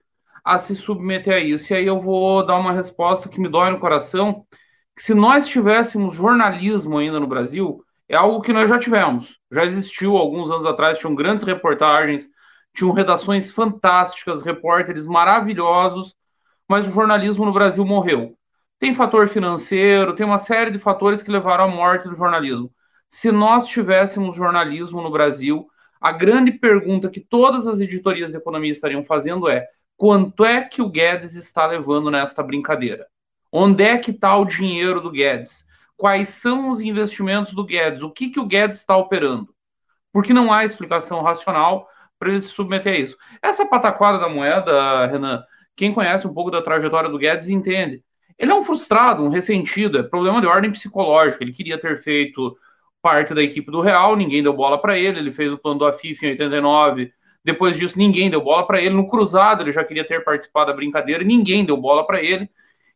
[0.43, 1.71] a se submeter a isso.
[1.71, 4.47] E aí eu vou dar uma resposta que me dói no coração,
[4.99, 9.39] se nós tivéssemos jornalismo ainda no Brasil, é algo que nós já tivemos.
[9.51, 12.29] Já existiu alguns anos atrás, tinham grandes reportagens,
[12.75, 16.15] tinham redações fantásticas, repórteres maravilhosos,
[16.69, 18.37] mas o jornalismo no Brasil morreu.
[18.79, 22.71] Tem fator financeiro, tem uma série de fatores que levaram à morte do jornalismo.
[23.09, 25.67] Se nós tivéssemos jornalismo no Brasil,
[26.01, 29.67] a grande pergunta que todas as editorias de economia estariam fazendo é:
[29.97, 33.07] quanto é que o Guedes está levando nesta brincadeira?
[33.51, 35.65] Onde é que está o dinheiro do Guedes?
[35.97, 38.03] Quais são os investimentos do Guedes?
[38.03, 39.49] O que, que o Guedes está operando?
[40.13, 41.89] Porque não há explicação racional
[42.19, 43.17] para ele se submeter a isso.
[43.43, 45.43] Essa pataquada da moeda, Renan,
[45.77, 48.03] quem conhece um pouco da trajetória do Guedes entende.
[48.39, 51.43] Ele é um frustrado, um ressentido, é problema de ordem psicológica.
[51.43, 52.57] Ele queria ter feito
[53.01, 55.19] parte da equipe do Real, ninguém deu bola para ele.
[55.19, 57.13] Ele fez o plano do Afif em 89.
[57.45, 58.95] Depois disso, ninguém deu bola para ele.
[58.95, 62.51] No Cruzado, ele já queria ter participado da brincadeira, ninguém deu bola para ele.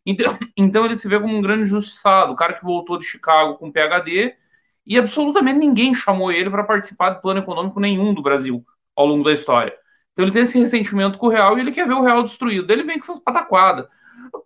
[0.04, 3.56] Então, então ele se vê como um grande injustiçado, o cara que voltou de Chicago
[3.56, 4.34] com PhD
[4.86, 8.64] e absolutamente ninguém chamou ele para participar do plano econômico nenhum do Brasil
[8.96, 9.74] ao longo da história.
[10.12, 12.70] Então ele tem esse ressentimento com o real e ele quer ver o real destruído.
[12.70, 13.86] Ele vem com essas pataquadas.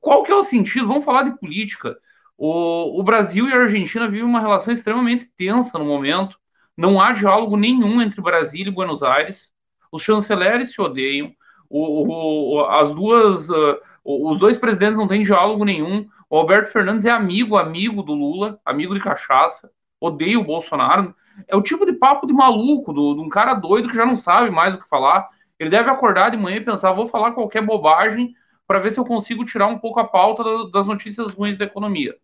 [0.01, 0.87] Qual que é o sentido?
[0.87, 1.97] Vamos falar de política.
[2.37, 6.39] O, o Brasil e a Argentina vivem uma relação extremamente tensa no momento.
[6.77, 9.53] Não há diálogo nenhum entre Brasília e Buenos Aires.
[9.91, 11.33] Os chanceleres se odeiam.
[11.69, 16.07] O, o, as duas, uh, os dois presidentes não têm diálogo nenhum.
[16.29, 21.15] O Alberto Fernandes é amigo, amigo do Lula, amigo de cachaça, odeia o Bolsonaro.
[21.49, 24.17] É o tipo de papo de maluco, do, de um cara doido que já não
[24.17, 25.29] sabe mais o que falar.
[25.59, 28.35] Ele deve acordar de manhã e pensar: vou falar qualquer bobagem
[28.67, 32.15] para ver se eu consigo tirar um pouco a pauta das notícias ruins da economia.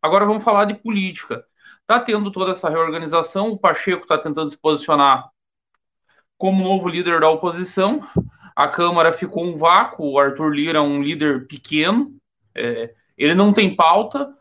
[0.00, 1.44] Agora vamos falar de política.
[1.80, 5.30] Está tendo toda essa reorganização, o Pacheco está tentando se posicionar
[6.38, 8.06] como novo líder da oposição.
[8.54, 12.14] A Câmara ficou um vácuo, o Arthur Lira é um líder pequeno,
[12.54, 14.32] é, ele não tem pauta.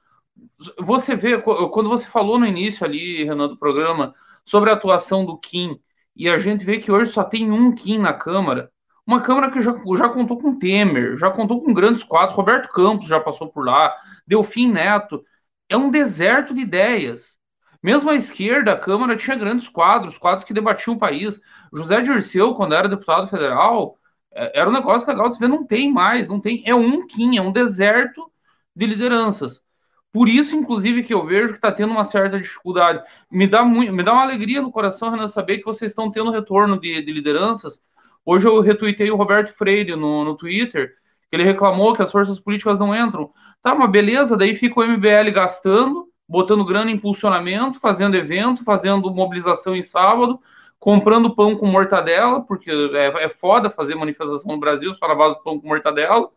[0.80, 4.14] Você vê, quando você falou no início ali, Renan, do programa,
[4.46, 5.80] sobre a atuação do Kim,
[6.16, 8.72] e a gente vê que hoje só tem um Kim na Câmara,
[9.06, 13.08] uma Câmara que já, já contou com Temer, já contou com grandes quadros, Roberto Campos
[13.08, 13.94] já passou por lá,
[14.28, 15.24] Delfim Neto,
[15.68, 17.40] é um deserto de ideias.
[17.82, 21.42] Mesmo a esquerda, a Câmara tinha grandes quadros, quadros que debatiam o país.
[21.74, 23.98] José Dirceu, quando era deputado federal,
[24.34, 27.42] era um negócio legal de ver, não tem mais, não tem, é um Kim, é
[27.42, 28.32] um deserto
[28.76, 29.64] de lideranças.
[30.12, 33.02] Por isso, inclusive, que eu vejo que está tendo uma certa dificuldade.
[33.32, 36.32] Me dá, muito, me dá uma alegria no coração, Renan, saber que vocês estão tendo
[36.32, 37.82] retorno de, de lideranças.
[38.26, 40.94] Hoje eu retuitei o Roberto Freire no, no Twitter,
[41.32, 43.32] ele reclamou que as forças políticas não entram.
[43.62, 49.14] Tá, uma beleza, daí fica o MBL gastando, botando grana em impulsionamento, fazendo evento, fazendo
[49.14, 50.42] mobilização em sábado,
[50.82, 55.36] comprando pão com mortadela, porque é, é foda fazer manifestação no Brasil só na base
[55.36, 56.30] do pão com mortadela.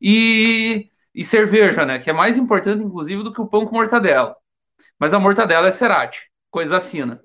[0.00, 1.98] E e cerveja, né?
[1.98, 4.36] Que é mais importante, inclusive, do que o pão com mortadela.
[4.98, 7.20] Mas a mortadela é cerate, coisa fina.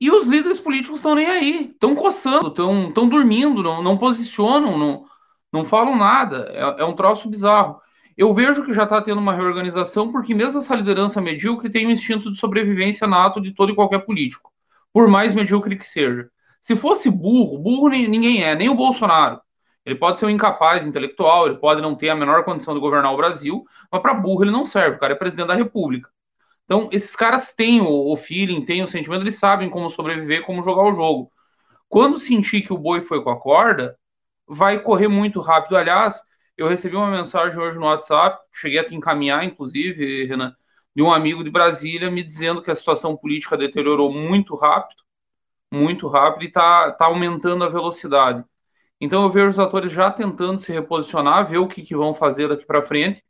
[0.00, 5.06] E os líderes políticos estão nem aí, estão coçando, estão dormindo, não, não posicionam, não,
[5.52, 6.50] não falam nada.
[6.52, 7.80] É, é um troço bizarro.
[8.16, 11.90] Eu vejo que já está tendo uma reorganização, porque mesmo essa liderança medíocre tem um
[11.90, 14.52] instinto de sobrevivência nato de todo e qualquer político,
[14.96, 16.26] por mais medíocre que seja.
[16.58, 19.38] Se fosse burro, burro ninguém é, nem o Bolsonaro.
[19.84, 23.12] Ele pode ser um incapaz intelectual, ele pode não ter a menor condição de governar
[23.12, 26.08] o Brasil, mas para burro ele não serve, o cara é presidente da República.
[26.64, 30.84] Então, esses caras têm o, feeling, têm o sentimento, eles sabem como sobreviver, como jogar
[30.84, 31.30] o jogo.
[31.90, 33.98] Quando sentir que o boi foi com a corda,
[34.48, 35.76] vai correr muito rápido.
[35.76, 36.18] Aliás,
[36.56, 40.56] eu recebi uma mensagem hoje no WhatsApp, cheguei a te encaminhar, inclusive, Renan,
[40.96, 45.02] de um amigo de Brasília me dizendo que a situação política deteriorou muito rápido,
[45.70, 48.42] muito rápido, e está tá aumentando a velocidade.
[48.98, 52.48] Então eu vejo os atores já tentando se reposicionar, ver o que, que vão fazer
[52.48, 53.22] daqui para frente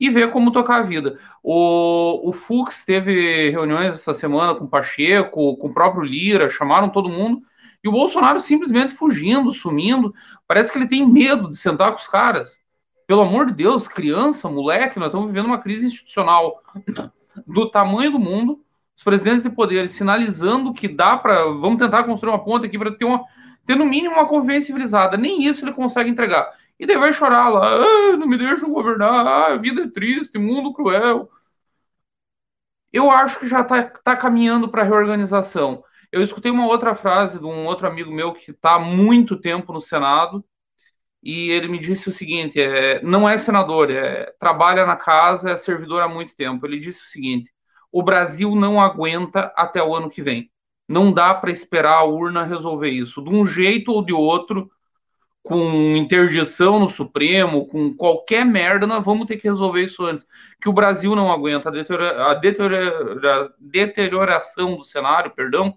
[0.00, 1.18] e ver como tocar a vida.
[1.42, 6.88] O, o Fux teve reuniões essa semana com o Pacheco, com o próprio Lira, chamaram
[6.88, 7.42] todo mundo,
[7.84, 10.14] e o Bolsonaro simplesmente fugindo, sumindo.
[10.48, 12.58] Parece que ele tem medo de sentar com os caras.
[13.10, 16.62] Pelo amor de Deus, criança, moleque, nós estamos vivendo uma crise institucional
[17.44, 18.64] do tamanho do mundo.
[18.96, 21.42] Os presidentes de poderes sinalizando que dá para.
[21.46, 23.08] Vamos tentar construir uma ponte aqui para ter
[23.66, 25.16] ter no mínimo uma convivência civilizada.
[25.16, 26.52] Nem isso ele consegue entregar.
[26.78, 30.38] E daí vai chorar lá, ah, não me deixam governar, ah, a vida é triste,
[30.38, 31.28] mundo cruel.
[32.92, 35.82] Eu acho que já está tá caminhando para a reorganização.
[36.12, 39.72] Eu escutei uma outra frase de um outro amigo meu que está há muito tempo
[39.72, 40.44] no Senado,
[41.22, 45.56] e ele me disse o seguinte: é, não é senador, é, trabalha na casa, é
[45.56, 46.66] servidor há muito tempo.
[46.66, 47.50] Ele disse o seguinte:
[47.92, 50.50] o Brasil não aguenta até o ano que vem.
[50.88, 53.22] Não dá para esperar a urna resolver isso.
[53.22, 54.70] De um jeito ou de outro,
[55.42, 60.26] com interdição no Supremo, com qualquer merda, nós vamos ter que resolver isso antes.
[60.60, 65.76] Que o Brasil não aguenta a, deteriora, a deteriora, deterioração do cenário, perdão,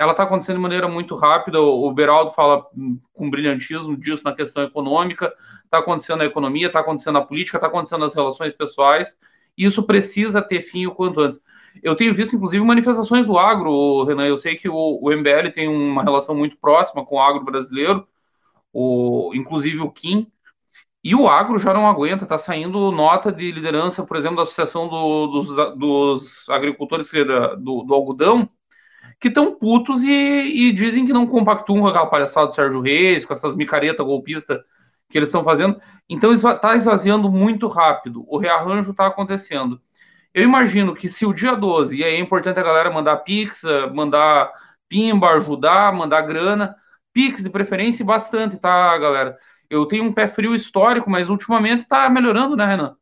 [0.00, 1.60] ela está acontecendo de maneira muito rápida.
[1.60, 2.64] O, Beraldo fala
[3.12, 5.30] com brilhantismo disso na questão econômica,
[5.62, 9.18] está acontecendo na economia, está acontecendo na política, está acontecendo nas relações pessoais.
[9.58, 11.38] Isso precisa ter fim o quanto antes.
[11.82, 14.26] Eu tenho visto, inclusive, manifestações do agro, Renan.
[14.26, 18.08] Eu sei que o, o MBL tem uma relação muito próxima com o agro brasileiro,
[18.72, 20.26] o, inclusive o Kim.
[21.04, 24.88] E o agro já não aguenta, está saindo nota de liderança, por exemplo, da Associação
[24.88, 27.10] do, dos, dos, Agricultores
[27.58, 28.48] do, do Algodão,
[29.20, 33.24] que estão putos e, e, dizem que não compactuam com aquela palhaçada do Sérgio Reis,
[33.24, 34.58] com essas micaretas golpistas
[35.10, 35.80] que eles estão fazendo.
[36.08, 38.24] Então está esvaziando muito rápido.
[38.26, 39.80] O rearranjo está acontecendo.
[40.32, 43.62] Eu imagino que se o dia 12, e aí é importante a galera mandar pix,
[43.92, 44.50] mandar
[44.88, 46.76] pimba, ajudar, mandar grana,
[47.12, 49.36] pix de preferência bastante, tá, galera?
[49.68, 52.96] Eu tenho um pé frio histórico, mas ultimamente tá melhorando, né, Renan?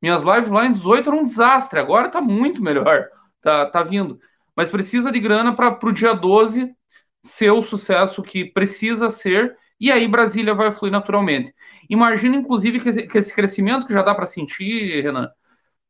[0.00, 3.06] Minhas lives lá em 18 eram um desastre, agora tá muito melhor,
[3.42, 4.20] tá, tá vindo.
[4.56, 6.74] Mas precisa de grana para o dia 12
[7.22, 11.54] ser o sucesso que precisa ser, e aí Brasília vai fluir naturalmente.
[11.90, 15.30] Imagina, inclusive, que esse, que esse crescimento que já dá para sentir, Renan,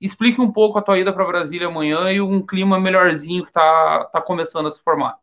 [0.00, 4.04] explique um pouco a tua ida para Brasília amanhã e um clima melhorzinho que está
[4.12, 5.18] tá começando a se formar.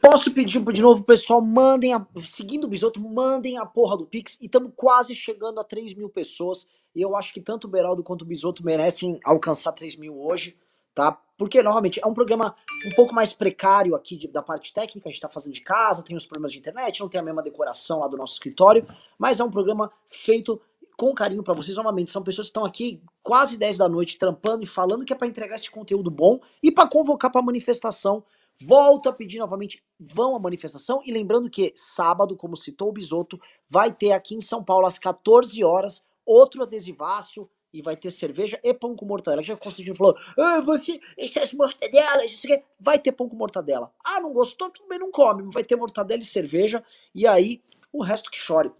[0.00, 4.36] Posso pedir de novo, pessoal, mandem, a, seguindo o Bisoto, mandem a porra do Pix.
[4.40, 6.66] E estamos quase chegando a 3 mil pessoas.
[6.94, 10.56] E eu acho que tanto o Beraldo quanto o Bisoto merecem alcançar 3 mil hoje,
[10.94, 11.18] tá?
[11.36, 12.54] Porque, novamente, é um programa
[12.86, 15.08] um pouco mais precário aqui de, da parte técnica.
[15.08, 17.42] A gente está fazendo de casa, tem os problemas de internet, não tem a mesma
[17.42, 18.86] decoração lá do nosso escritório.
[19.18, 20.60] Mas é um programa feito
[20.96, 21.76] com carinho para vocês.
[21.76, 25.16] Novamente, são pessoas que estão aqui quase 10 da noite trampando e falando que é
[25.16, 28.24] para entregar esse conteúdo bom e para convocar para manifestação
[28.60, 33.40] Volto a pedir novamente, vão à manifestação e lembrando que sábado, como citou o Bisoto,
[33.68, 38.60] vai ter aqui em São Paulo às 14 horas outro adesivaço e vai ter cerveja
[38.62, 39.42] e pão com mortadela.
[39.42, 42.62] Já conseguiu falou, ah, você, essas mortadelas, isso aqui.
[42.78, 43.92] vai ter pão com mortadela.
[44.04, 44.70] Ah, não gostou?
[44.70, 45.50] Tudo bem, não come.
[45.52, 47.62] Vai ter mortadela e cerveja e aí
[47.92, 48.70] o resto que chore.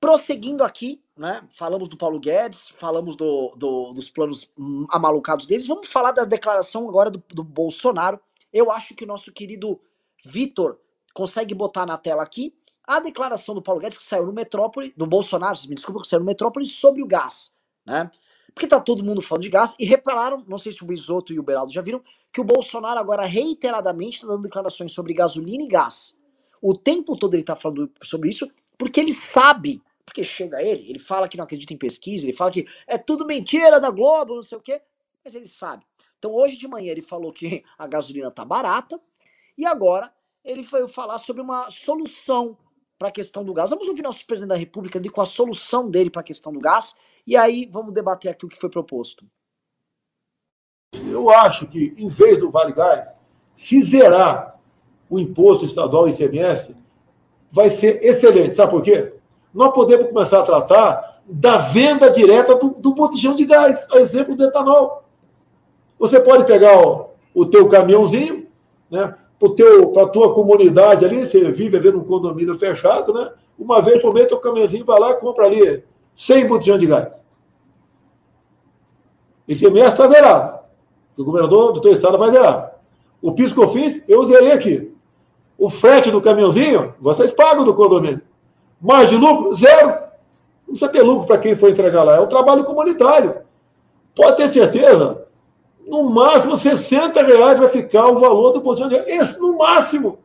[0.00, 1.42] Prosseguindo aqui, né?
[1.54, 4.52] Falamos do Paulo Guedes, falamos do, do, dos planos
[4.90, 5.66] amalucados deles.
[5.66, 8.20] Vamos falar da declaração agora do, do Bolsonaro
[8.54, 9.80] eu acho que o nosso querido
[10.24, 10.78] Vitor
[11.12, 12.56] consegue botar na tela aqui
[12.86, 16.20] a declaração do Paulo Guedes que saiu no Metrópole, do Bolsonaro, me desculpa, que saiu
[16.20, 17.52] no Metrópole sobre o gás,
[17.86, 18.10] né?
[18.54, 21.38] Porque tá todo mundo falando de gás e repararam, não sei se o Bisoto e
[21.40, 22.00] o Beraldo já viram,
[22.32, 26.16] que o Bolsonaro agora reiteradamente está dando declarações sobre gasolina e gás.
[26.62, 30.98] O tempo todo ele tá falando sobre isso porque ele sabe, porque chega ele, ele
[30.98, 34.42] fala que não acredita em pesquisa, ele fala que é tudo mentira da Globo, não
[34.42, 34.80] sei o quê,
[35.24, 35.84] mas ele sabe.
[36.18, 39.00] Então hoje de manhã ele falou que a gasolina tá barata
[39.58, 40.12] e agora
[40.44, 42.56] ele foi falar sobre uma solução
[42.98, 43.70] para a questão do gás.
[43.70, 46.96] Vamos ouvir nosso presidente da República com a solução dele para a questão do gás
[47.26, 49.24] e aí vamos debater aqui o que foi proposto.
[51.10, 53.14] Eu acho que em vez do Vale Gás
[53.54, 54.58] se zerar
[55.08, 56.76] o imposto estadual ICMS,
[57.50, 58.54] vai ser excelente.
[58.54, 59.14] Sabe por quê?
[59.52, 64.34] Nós podemos começar a tratar da venda direta do, do botijão de gás, a exemplo
[64.34, 65.04] do etanol.
[65.98, 68.46] Você pode pegar o, o teu caminhãozinho,
[68.90, 69.14] né?
[69.38, 73.30] Para a tua comunidade ali, você vive vendo um condomínio fechado, né?
[73.58, 75.84] Uma vez por mês, teu caminhãozinho vai lá compra ali
[76.14, 77.24] 100 botijão de gás.
[79.46, 80.60] Esse mês está zerado.
[81.16, 82.76] O governador do teu estado vai zerar.
[83.20, 84.94] O PIS que eu zerei aqui.
[85.56, 88.20] O frete do caminhãozinho, vocês pagam do condomínio.
[88.80, 89.88] Mais de lucro, zero.
[90.66, 92.16] Não precisa ter lucro para quem for entregar lá.
[92.16, 93.42] É um trabalho comunitário.
[94.14, 95.24] Pode ter certeza
[95.86, 100.18] no máximo 60 reais vai ficar o valor do bolsão de Esse no máximo.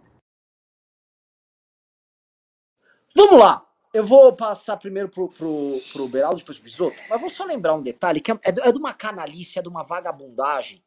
[3.16, 3.66] Vamos lá.
[3.92, 7.74] Eu vou passar primeiro pro, pro, pro Beraldo, depois pro Bisoto, mas vou só lembrar
[7.74, 10.84] um detalhe, que é, é, é de uma canalice, é de uma vagabundagem,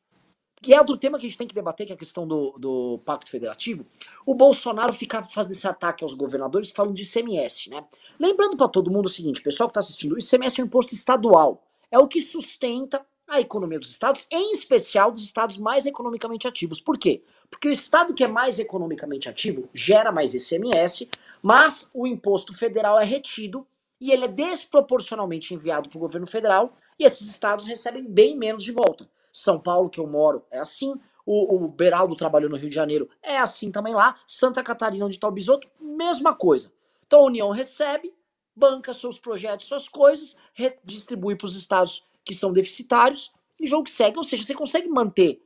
[0.62, 2.53] que é outro tema que a gente tem que debater, que é a questão do,
[2.57, 3.84] do Pacto Federativo.
[4.24, 7.84] O Bolsonaro fica fazendo esse ataque aos governadores falando de ICMS, né?
[8.20, 10.94] Lembrando para todo mundo o seguinte, pessoal que está assistindo, o ICMS é um imposto
[10.94, 11.61] estadual.
[11.90, 16.80] É o que sustenta a economia dos estados, em especial dos estados mais economicamente ativos.
[16.80, 17.24] Por quê?
[17.49, 21.09] Porque o estado que é mais economicamente ativo gera mais ICMS,
[21.41, 23.66] mas o imposto federal é retido
[23.99, 28.62] e ele é desproporcionalmente enviado para o governo federal e esses estados recebem bem menos
[28.62, 29.09] de volta.
[29.33, 30.95] São Paulo, que eu moro, é assim.
[31.24, 34.14] O, o Beraldo trabalhou no Rio de Janeiro, é assim também lá.
[34.26, 36.70] Santa Catarina, onde está o Bisoto, mesma coisa.
[37.07, 38.12] Então a União recebe,
[38.55, 43.91] banca seus projetos, suas coisas, redistribui para os estados que são deficitários e jogo que
[43.91, 44.16] segue.
[44.16, 45.43] Ou seja, você consegue manter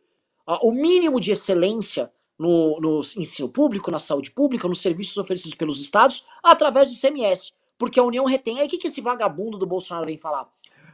[0.63, 5.81] o mínimo de excelência no, no ensino público, na saúde pública, nos serviços oferecidos pelos
[5.81, 7.53] estados, através do ICMS.
[7.79, 8.61] Porque a União retém.
[8.61, 10.49] Aí o que, que esse vagabundo do Bolsonaro vem falar?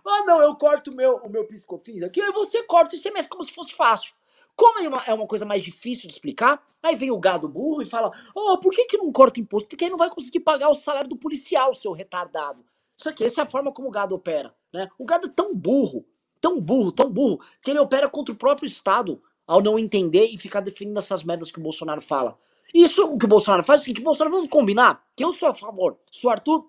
[0.05, 3.45] Ah, não, eu corto meu, o meu piscofins aqui, aí você corta o ICMS como
[3.45, 4.15] se fosse fácil.
[4.57, 7.83] Como é uma, é uma coisa mais difícil de explicar, aí vem o gado burro
[7.83, 9.69] e fala: Oh, por que, que não corta imposto?
[9.69, 12.65] Porque aí não vai conseguir pagar o salário do policial, seu retardado.
[12.97, 14.55] Só que essa é a forma como o gado opera.
[14.73, 14.89] Né?
[14.99, 16.05] O gado é tão burro,
[16.41, 20.39] tão burro, tão burro, que ele opera contra o próprio Estado ao não entender e
[20.39, 22.39] ficar definindo essas merdas que o Bolsonaro fala.
[22.73, 25.51] Isso o que o Bolsonaro faz é o seguinte: Bolsonaro, vamos combinar que eu sou
[25.51, 25.99] a favor.
[26.11, 26.65] Se o Arthur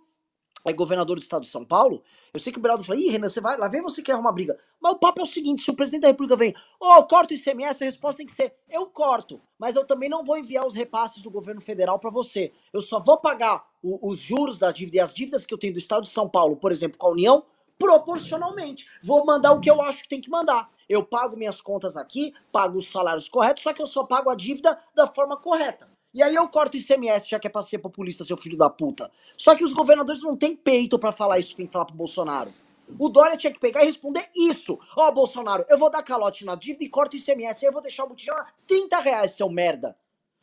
[0.66, 2.02] é governador do estado de São Paulo,
[2.34, 4.32] eu sei que o Beraldo fala, ih, Renan, você vai, lá vem você quer arrumar
[4.32, 4.58] briga.
[4.82, 7.34] Mas o papo é o seguinte, se o presidente da república vem, ô, oh, corta
[7.34, 10.66] o ICMS, a resposta tem que ser, eu corto, mas eu também não vou enviar
[10.66, 12.52] os repasses do governo federal para você.
[12.72, 15.74] Eu só vou pagar o, os juros da dívida e as dívidas que eu tenho
[15.74, 17.44] do estado de São Paulo, por exemplo, com a União,
[17.84, 18.88] proporcionalmente.
[19.02, 20.70] Vou mandar o que eu acho que tem que mandar.
[20.88, 24.36] Eu pago minhas contas aqui, pago os salários corretos, só que eu só pago a
[24.36, 25.90] dívida da forma correta.
[26.14, 29.12] E aí eu corto ICMS, já que é pra ser populista, seu filho da puta.
[29.36, 32.54] Só que os governadores não têm peito para falar isso tem que falar pro Bolsonaro.
[32.98, 34.80] O Dória tinha que pegar e responder isso.
[34.96, 37.66] Ó, oh, Bolsonaro, eu vou dar calote na dívida e corto ICMS.
[37.66, 39.98] Aí eu vou deixar o botijão a 30 reais, seu merda.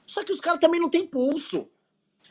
[0.05, 1.67] Só que os caras também não têm pulso.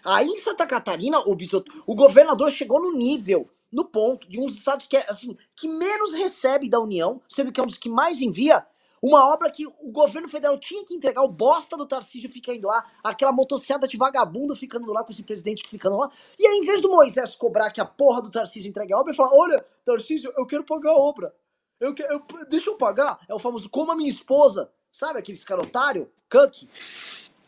[0.04, 4.56] Aí em Santa Catarina, o, bisoto, o governador chegou no nível, no ponto, de uns
[4.56, 7.90] estados que, é, assim, que menos recebe da União, sendo que é um dos que
[7.90, 8.66] mais envia,
[9.02, 12.68] uma obra que o governo federal tinha que entregar, o bosta do Tarcísio fica indo
[12.68, 16.12] lá, aquela motocicleta de vagabundo ficando lá com esse presidente que ficando lá.
[16.38, 19.12] E aí, em vez do Moisés cobrar que a porra do Tarcísio entregue a obra,
[19.12, 21.34] ele fala: Olha, Tarcísio, eu quero pagar a obra.
[21.80, 23.20] Eu, quero, eu deixa eu pagar.
[23.28, 24.70] É o famoso como a minha esposa.
[24.92, 26.12] Sabe aquele carotário?
[26.30, 26.68] Cuck.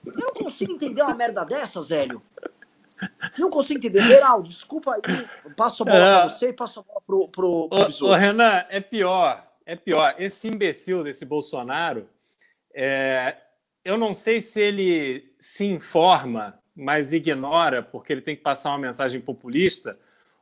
[0.06, 2.22] Eu não consigo entender uma merda dessa, Zélio.
[3.38, 4.02] Não consigo entender.
[4.02, 5.02] Geraldo, desculpa aí.
[5.56, 6.20] Passo a bola é...
[6.20, 9.76] pra você e passo a bola pro, pro, pro ô, ô, Renan, é pior é
[9.76, 10.16] pior.
[10.18, 12.10] Esse imbecil desse Bolsonaro,
[12.74, 13.38] é,
[13.84, 18.80] eu não sei se ele se informa, mas ignora porque ele tem que passar uma
[18.80, 19.98] mensagem populista,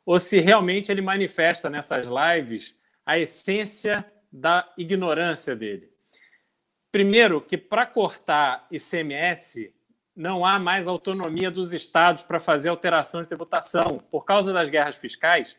[0.06, 5.92] ou se realmente ele manifesta nessas lives a essência da ignorância dele.
[6.92, 9.72] Primeiro, que para cortar ICMS
[10.20, 14.00] não há mais autonomia dos estados para fazer alteração de tributação.
[14.12, 15.56] Por causa das guerras fiscais,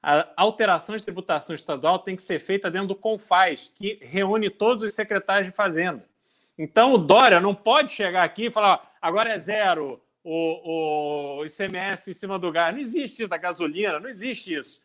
[0.00, 4.84] a alteração de tributação estadual tem que ser feita dentro do CONFAS, que reúne todos
[4.84, 6.08] os secretários de Fazenda.
[6.56, 12.12] Então, o Dória não pode chegar aqui e falar agora é zero o, o ICMS
[12.12, 12.72] em cima do gás.
[12.72, 14.80] Não existe isso da gasolina, não existe isso.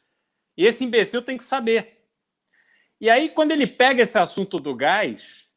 [0.58, 2.08] E esse imbecil tem que saber.
[3.00, 5.48] E aí, quando ele pega esse assunto do gás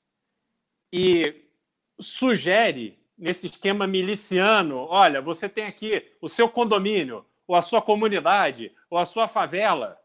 [0.93, 1.47] e
[1.99, 8.73] sugere, nesse esquema miliciano, olha, você tem aqui o seu condomínio, ou a sua comunidade,
[8.91, 10.01] ou a sua favela,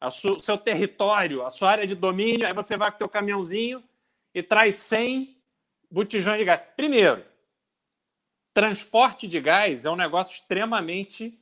[0.00, 0.10] o
[0.40, 3.82] seu território, a sua área de domínio, aí você vai com o teu caminhãozinho
[4.34, 5.36] e traz 100
[5.90, 6.60] botijões de gás.
[6.76, 7.24] Primeiro,
[8.52, 11.38] transporte de gás é um negócio extremamente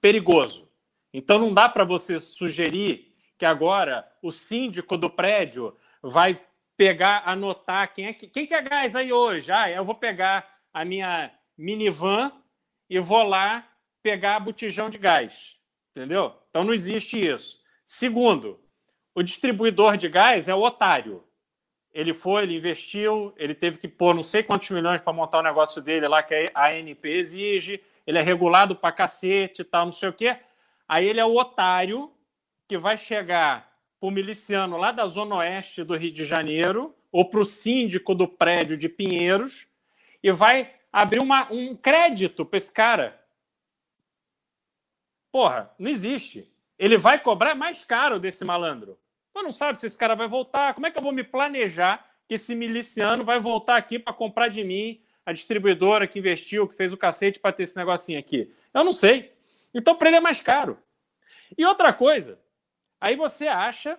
[0.00, 0.68] perigoso.
[1.12, 6.40] Então não dá para você sugerir que agora o síndico do prédio vai
[6.76, 9.50] pegar, anotar quem é que quem quer gás aí hoje.
[9.50, 12.30] Ah, eu vou pegar a minha minivan
[12.90, 13.66] e vou lá
[14.02, 15.56] pegar botijão de gás.
[15.90, 16.34] Entendeu?
[16.50, 17.58] Então não existe isso.
[17.86, 18.60] Segundo,
[19.14, 21.24] o distribuidor de gás é o otário.
[21.94, 25.42] Ele foi, ele investiu, ele teve que pôr não sei quantos milhões para montar o
[25.42, 29.92] negócio dele lá, que a ANP exige, ele é regulado para cacete e tal, não
[29.92, 30.36] sei o quê.
[30.86, 32.12] Aí ele é o otário
[32.68, 37.24] que vai chegar para o miliciano lá da Zona Oeste do Rio de Janeiro, ou
[37.24, 39.66] para o síndico do prédio de Pinheiros,
[40.26, 43.24] e vai abrir uma, um crédito para esse cara.
[45.30, 46.52] Porra, não existe.
[46.76, 48.98] Ele vai cobrar mais caro desse malandro.
[49.32, 50.74] Eu não sabe se esse cara vai voltar.
[50.74, 54.48] Como é que eu vou me planejar que esse miliciano vai voltar aqui para comprar
[54.48, 58.52] de mim a distribuidora que investiu, que fez o cacete para ter esse negocinho aqui?
[58.74, 59.32] Eu não sei.
[59.72, 60.76] Então, para ele é mais caro.
[61.56, 62.36] E outra coisa,
[63.00, 63.96] aí você acha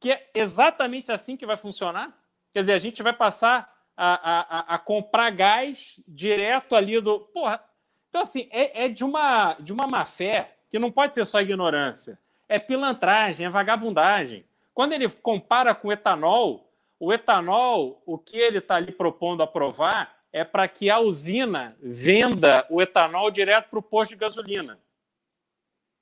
[0.00, 2.18] que é exatamente assim que vai funcionar?
[2.50, 3.69] Quer dizer, a gente vai passar
[4.02, 4.40] a,
[4.72, 7.20] a, a comprar gás direto ali do.
[7.20, 7.62] Porra.
[8.08, 11.40] Então, assim, é, é de, uma, de uma má fé que não pode ser só
[11.40, 14.44] ignorância, é pilantragem, é vagabundagem.
[14.72, 20.16] Quando ele compara com o etanol, o etanol, o que ele está ali propondo aprovar
[20.32, 24.78] é para que a usina venda o etanol direto para o posto de gasolina,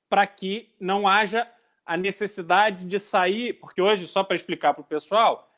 [0.07, 1.49] para que não haja
[1.85, 5.48] a necessidade de sair, porque hoje, só para explicar para o pessoal,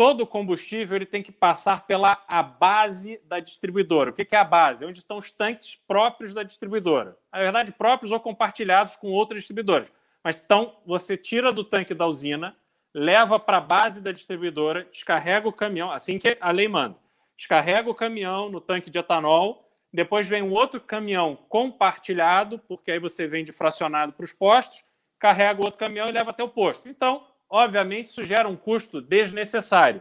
[0.00, 4.08] todo combustível ele tem que passar pela a base da distribuidora.
[4.08, 4.86] O que é a base?
[4.86, 7.18] Onde estão os tanques próprios da distribuidora.
[7.30, 9.88] Na verdade, próprios ou compartilhados com outras distribuidoras.
[10.24, 12.56] Mas então, você tira do tanque da usina,
[12.94, 16.96] leva para a base da distribuidora, descarrega o caminhão, assim que a lei manda.
[17.36, 22.98] descarrega o caminhão no tanque de etanol, depois vem um outro caminhão compartilhado, porque aí
[22.98, 24.82] você vende fracionado para os postos,
[25.18, 26.88] carrega o outro caminhão e leva até o posto.
[26.88, 30.00] Então, obviamente, isso gera um custo desnecessário.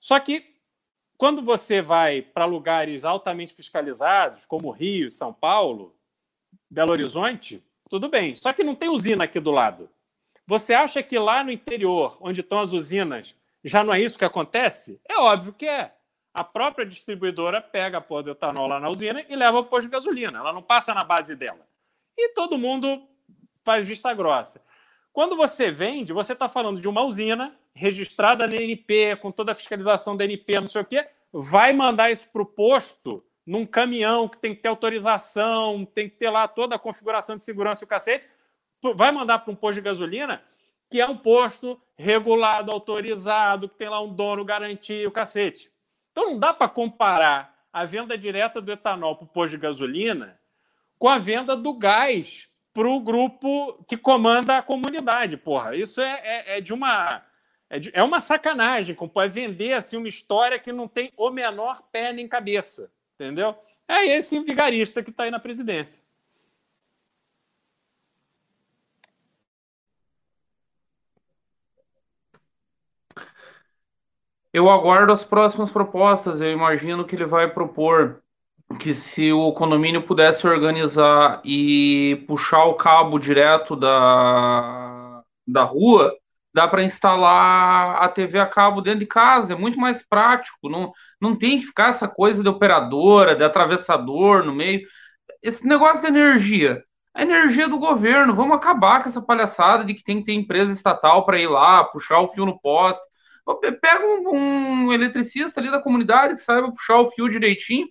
[0.00, 0.52] Só que
[1.16, 5.94] quando você vai para lugares altamente fiscalizados, como Rio, São Paulo,
[6.68, 8.34] Belo Horizonte, tudo bem.
[8.34, 9.88] Só que não tem usina aqui do lado.
[10.46, 14.24] Você acha que lá no interior, onde estão as usinas, já não é isso que
[14.24, 15.00] acontece?
[15.08, 15.94] É óbvio que é.
[16.34, 19.86] A própria distribuidora pega a porra do etanol lá na usina e leva ao posto
[19.86, 20.38] de gasolina.
[20.38, 21.64] Ela não passa na base dela.
[22.16, 23.06] E todo mundo
[23.62, 24.60] faz vista grossa.
[25.12, 29.54] Quando você vende, você está falando de uma usina registrada na NP, com toda a
[29.54, 34.28] fiscalização da NP, não sei o quê, vai mandar isso para o posto num caminhão
[34.28, 37.86] que tem que ter autorização, tem que ter lá toda a configuração de segurança e
[37.86, 38.28] o cacete,
[38.94, 40.42] vai mandar para um posto de gasolina
[40.90, 45.72] que é um posto regulado, autorizado, que tem lá um dono garantia, o cacete.
[46.10, 50.38] Então não dá para comparar a venda direta do etanol para o posto de gasolina
[50.98, 55.36] com a venda do gás para o grupo que comanda a comunidade.
[55.36, 57.22] Porra, isso é, é, é de uma.
[57.68, 61.30] É, de, é uma sacanagem, como é vender assim, uma história que não tem o
[61.30, 62.90] menor pé nem cabeça.
[63.14, 63.56] Entendeu?
[63.88, 66.02] É esse vigarista que está aí na presidência.
[74.52, 76.40] Eu aguardo as próximas propostas.
[76.40, 78.21] Eu imagino que ele vai propor
[78.78, 86.12] que se o condomínio pudesse organizar e puxar o cabo direto da, da rua,
[86.54, 89.52] dá para instalar a TV a cabo dentro de casa.
[89.52, 90.68] É muito mais prático.
[90.68, 94.86] Não, não tem que ficar essa coisa de operadora, de atravessador no meio.
[95.42, 96.82] Esse negócio de energia.
[97.14, 98.34] A energia do governo.
[98.34, 101.84] Vamos acabar com essa palhaçada de que tem que ter empresa estatal para ir lá,
[101.84, 103.02] puxar o fio no poste.
[103.80, 107.88] Pega um, um, eletricista ali da comunidade que saiba puxar o fio direitinho.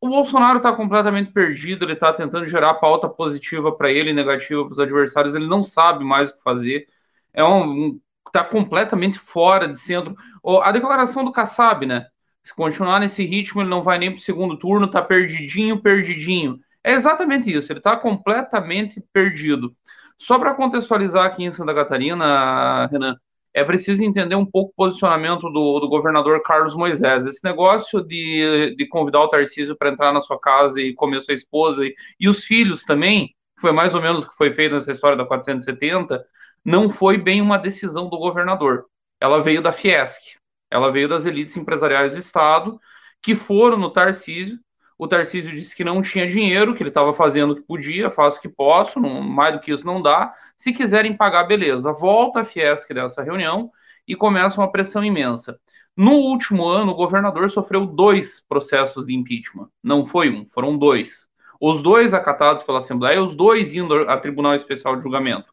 [0.00, 4.72] O Bolsonaro está completamente perdido, ele está tentando gerar pauta positiva para ele negativa para
[4.72, 6.88] os adversários, ele não sabe mais o que fazer.
[7.34, 8.00] É um, um
[8.32, 10.16] tá completamente fora de centro.
[10.62, 12.06] A declaração do Kassab, né?
[12.42, 16.58] Se continuar nesse ritmo, ele não vai nem para o segundo turno, tá perdidinho, perdidinho.
[16.82, 19.76] É exatamente isso, ele está completamente perdido.
[20.18, 23.18] Só para contextualizar aqui em Santa Catarina, Renan,
[23.52, 27.26] é preciso entender um pouco o posicionamento do, do governador Carlos Moisés.
[27.26, 31.34] Esse negócio de, de convidar o Tarcísio para entrar na sua casa e comer sua
[31.34, 34.92] esposa e, e os filhos também, foi mais ou menos o que foi feito nessa
[34.92, 36.24] história da 470,
[36.64, 38.86] não foi bem uma decisão do governador.
[39.20, 40.36] Ela veio da Fiesc,
[40.70, 42.80] ela veio das elites empresariais do Estado,
[43.22, 44.58] que foram no Tarcísio.
[45.00, 48.36] O Tarcísio disse que não tinha dinheiro, que ele estava fazendo o que podia, faço
[48.36, 50.30] o que posso, não, mais do que isso não dá.
[50.58, 51.90] Se quiserem pagar, beleza.
[51.90, 53.70] Volta a Fiesc dessa reunião
[54.06, 55.58] e começa uma pressão imensa.
[55.96, 59.70] No último ano, o governador sofreu dois processos de impeachment.
[59.82, 61.30] Não foi um, foram dois.
[61.58, 65.50] Os dois acatados pela Assembleia, os dois indo a Tribunal Especial de Julgamento.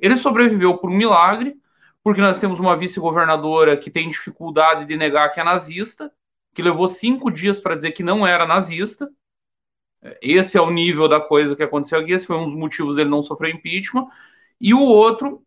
[0.00, 1.54] Ele sobreviveu por um milagre,
[2.02, 6.10] porque nós temos uma vice-governadora que tem dificuldade de negar que é nazista,
[6.54, 9.10] que levou cinco dias para dizer que não era nazista.
[10.22, 12.12] Esse é o nível da coisa que aconteceu aqui.
[12.12, 14.08] Esse foi um dos motivos dele não sofrer impeachment.
[14.60, 15.42] E o outro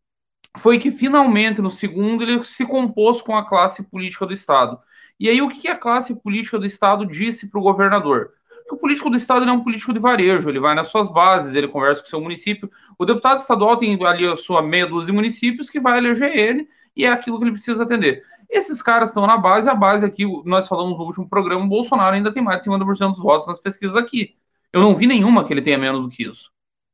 [0.57, 4.79] foi que finalmente, no segundo, ele se compôs com a classe política do Estado.
[5.19, 8.31] E aí, o que a classe política do Estado disse para o governador?
[8.67, 11.55] Que o político do Estado é um político de varejo, ele vai nas suas bases,
[11.55, 12.71] ele conversa com o seu município.
[12.97, 16.67] O deputado estadual tem ali a sua meia dúzia de municípios que vai eleger ele,
[16.95, 18.23] e é aquilo que ele precisa atender.
[18.53, 22.15] Esses caras estão na base, a base aqui, nós falamos no último programa, o Bolsonaro
[22.15, 24.37] ainda tem mais de 50% dos votos nas pesquisas aqui.
[24.71, 26.51] Eu não vi nenhuma que ele tenha menos do que isso.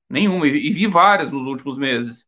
[0.09, 2.25] Nenhuma, e vi várias nos últimos meses.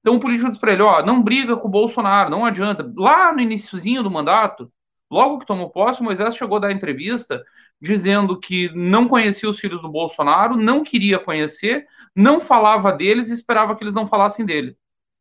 [0.00, 2.90] Então o político diz para ele, ó, não briga com o Bolsonaro, não adianta.
[2.96, 4.72] Lá no iníciozinho do mandato,
[5.10, 7.44] logo que tomou posse, Moisés chegou a dar entrevista
[7.78, 13.34] dizendo que não conhecia os filhos do Bolsonaro, não queria conhecer, não falava deles e
[13.34, 14.78] esperava que eles não falassem dele.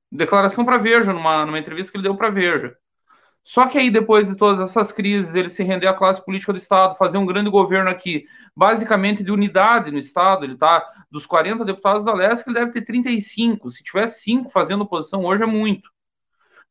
[0.09, 2.77] Declaração para Veja, numa, numa entrevista que ele deu para Veja.
[3.47, 6.57] Só que aí, depois de todas essas crises, ele se render à classe política do
[6.57, 8.25] Estado, fazer um grande governo aqui,
[8.55, 12.81] basicamente de unidade no Estado, ele tá, dos 40 deputados da Leste, ele deve ter
[12.81, 13.69] 35.
[13.69, 15.89] Se tiver 5 fazendo oposição hoje, é muito.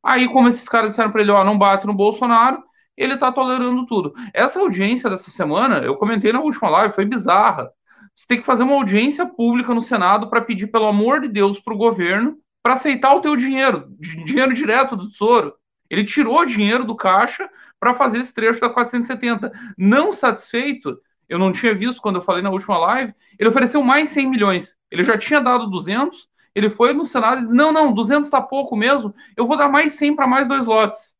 [0.02, 2.60] Aí, como esses caras disseram para ele, ó, não bate no Bolsonaro,
[2.96, 4.12] ele tá tolerando tudo.
[4.34, 7.70] Essa audiência dessa semana, eu comentei na última live, foi bizarra.
[8.16, 11.60] Você tem que fazer uma audiência pública no Senado para pedir, pelo amor de Deus,
[11.60, 15.54] para o governo para aceitar o teu dinheiro, dinheiro direto do Tesouro.
[15.94, 19.52] Ele tirou dinheiro do caixa para fazer esse trecho da 470.
[19.78, 24.08] Não satisfeito, eu não tinha visto quando eu falei na última live, ele ofereceu mais
[24.08, 24.76] 100 milhões.
[24.90, 28.42] Ele já tinha dado 200, ele foi no Senado e disse: não, não, 200 está
[28.42, 31.14] pouco mesmo, eu vou dar mais 100 para mais dois lotes.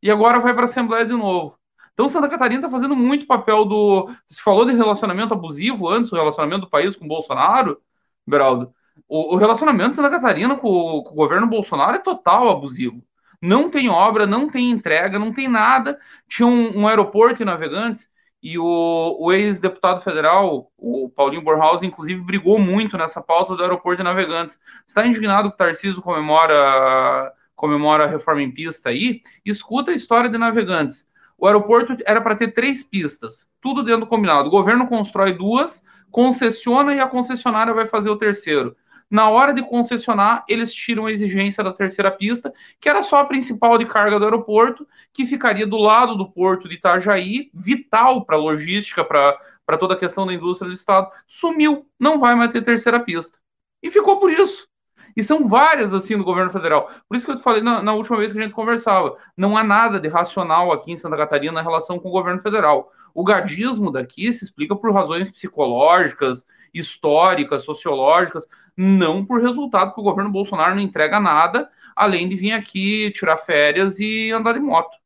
[0.00, 1.58] E agora vai para a Assembleia de novo.
[1.92, 4.08] Então Santa Catarina está fazendo muito papel do.
[4.28, 7.80] Você falou de relacionamento abusivo antes, o relacionamento do país com o Bolsonaro,
[8.24, 8.72] Beraldo.
[9.08, 13.02] O, relacionamento de Santa Catarina com o governo Bolsonaro é total abusivo.
[13.40, 15.98] Não tem obra, não tem entrega, não tem nada.
[16.28, 18.10] Tinha um, um aeroporto em Navegantes
[18.42, 23.98] e o, o ex-deputado federal, o Paulinho Borhaus, inclusive, brigou muito nessa pauta do aeroporto
[23.98, 24.58] de Navegantes.
[24.86, 29.22] Está indignado que o Tarcísio comemora, comemora a reforma em pista aí?
[29.44, 31.08] Escuta a história de Navegantes.
[31.36, 34.48] O aeroporto era para ter três pistas, tudo dentro do combinado.
[34.48, 38.74] O governo constrói duas, concessiona e a concessionária vai fazer o terceiro.
[39.10, 43.24] Na hora de concessionar, eles tiram a exigência da terceira pista, que era só a
[43.24, 48.36] principal de carga do aeroporto, que ficaria do lado do porto de Itajaí, vital para
[48.36, 51.10] a logística, para toda a questão da indústria do Estado.
[51.26, 53.38] Sumiu, não vai mais ter terceira pista.
[53.82, 54.68] E ficou por isso.
[55.16, 56.88] E são várias assim do governo federal.
[57.08, 59.16] Por isso que eu te falei na, na, última vez que a gente conversava.
[59.36, 62.92] Não há nada de racional aqui em Santa Catarina na relação com o governo federal.
[63.12, 68.46] O gadismo daqui se explica por razões psicológicas, históricas, sociológicas,
[68.76, 73.36] não por resultado que o governo Bolsonaro não entrega nada, além de vir aqui tirar
[73.36, 74.96] férias e andar de moto.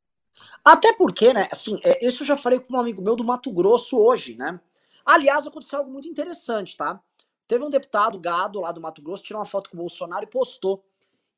[0.65, 3.53] Até porque, né, assim, é, isso eu já falei com um amigo meu do Mato
[3.53, 4.59] Grosso hoje, né?
[5.05, 6.99] Aliás, aconteceu algo muito interessante, tá?
[7.47, 10.31] Teve um deputado gado lá do Mato Grosso, tirou uma foto com o Bolsonaro e
[10.31, 10.83] postou.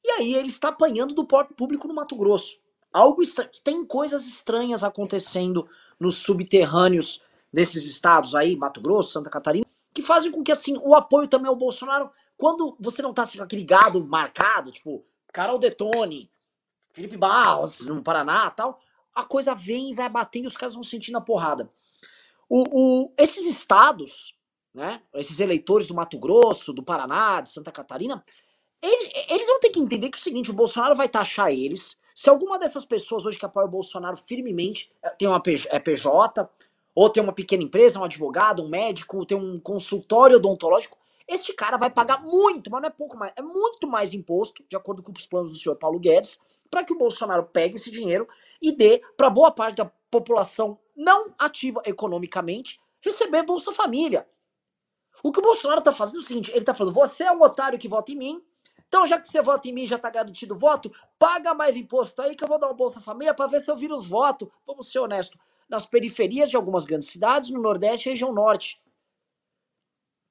[0.05, 2.61] E aí ele está apanhando do porto público no Mato Grosso.
[2.93, 3.51] Algo estranho.
[3.64, 5.68] Tem coisas estranhas acontecendo
[5.99, 9.66] nos subterrâneos desses estados aí, Mato Grosso, Santa Catarina,
[9.97, 13.38] que fazem com que assim o apoio também ao Bolsonaro, quando você não tá assim,
[13.38, 16.30] com aquele gado marcado, tipo Carol Detone,
[16.92, 18.78] Felipe Barros no Paraná tal,
[19.14, 21.70] a coisa vem e vai batendo e os caras vão sentindo a porrada.
[22.47, 24.36] O, o, esses estados,
[24.74, 28.22] né, esses eleitores do Mato Grosso, do Paraná, de Santa Catarina,
[28.82, 31.97] eles, eles vão ter que entender que é o seguinte, o Bolsonaro vai taxar eles.
[32.14, 35.80] Se alguma dessas pessoas hoje que apoia o Bolsonaro firmemente eh, tem uma PJ, é
[35.80, 36.47] PJ,
[36.97, 40.97] ou tem uma pequena empresa, um advogado, um médico, tem um consultório odontológico,
[41.28, 44.76] este cara vai pagar muito, mas não é pouco mais, é muito mais imposto, de
[44.76, 46.40] acordo com os planos do senhor Paulo Guedes,
[46.70, 48.26] para que o Bolsonaro pegue esse dinheiro
[48.62, 54.26] e dê para boa parte da população não ativa economicamente receber Bolsa Família.
[55.22, 57.42] O que o Bolsonaro tá fazendo é o seguinte, ele tá falando, você é um
[57.42, 58.42] otário que vota em mim,
[58.88, 62.34] então já que você vota em mim já tá garantido voto, paga mais imposto aí
[62.34, 64.49] que eu vou dar uma Bolsa Família para ver se eu viro os votos.
[64.66, 65.38] Vamos ser honestos
[65.68, 68.80] nas periferias de algumas grandes cidades, no Nordeste e região Norte.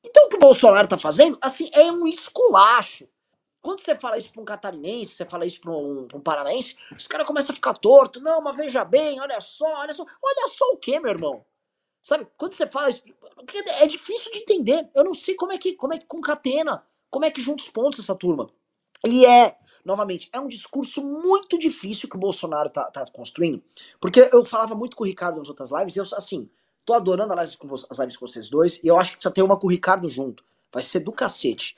[0.05, 3.07] Então o que o Bolsonaro está fazendo, assim, é um esculacho.
[3.61, 7.07] Quando você fala isso para um catarinense, você fala isso para um, um, paranaense, os
[7.07, 8.21] caras começam a ficar torto.
[8.21, 10.05] Não, mas veja bem, olha só, olha só.
[10.21, 11.43] Olha só o que, meu irmão?
[11.99, 13.03] Sabe, quando você fala isso,
[13.79, 14.87] é difícil de entender.
[14.93, 17.69] Eu não sei como é que, como é que concatena, como é que junta os
[17.69, 18.47] pontos essa turma.
[19.03, 23.63] E é novamente, é um discurso muito difícil que o Bolsonaro tá, tá construindo.
[23.99, 26.49] Porque eu falava muito com o Ricardo nas outras lives, e eu, assim,
[26.83, 29.33] tô adorando as lives, com as lives com vocês dois, e eu acho que precisa
[29.33, 30.43] ter uma com o Ricardo junto.
[30.73, 31.77] Vai ser do cacete.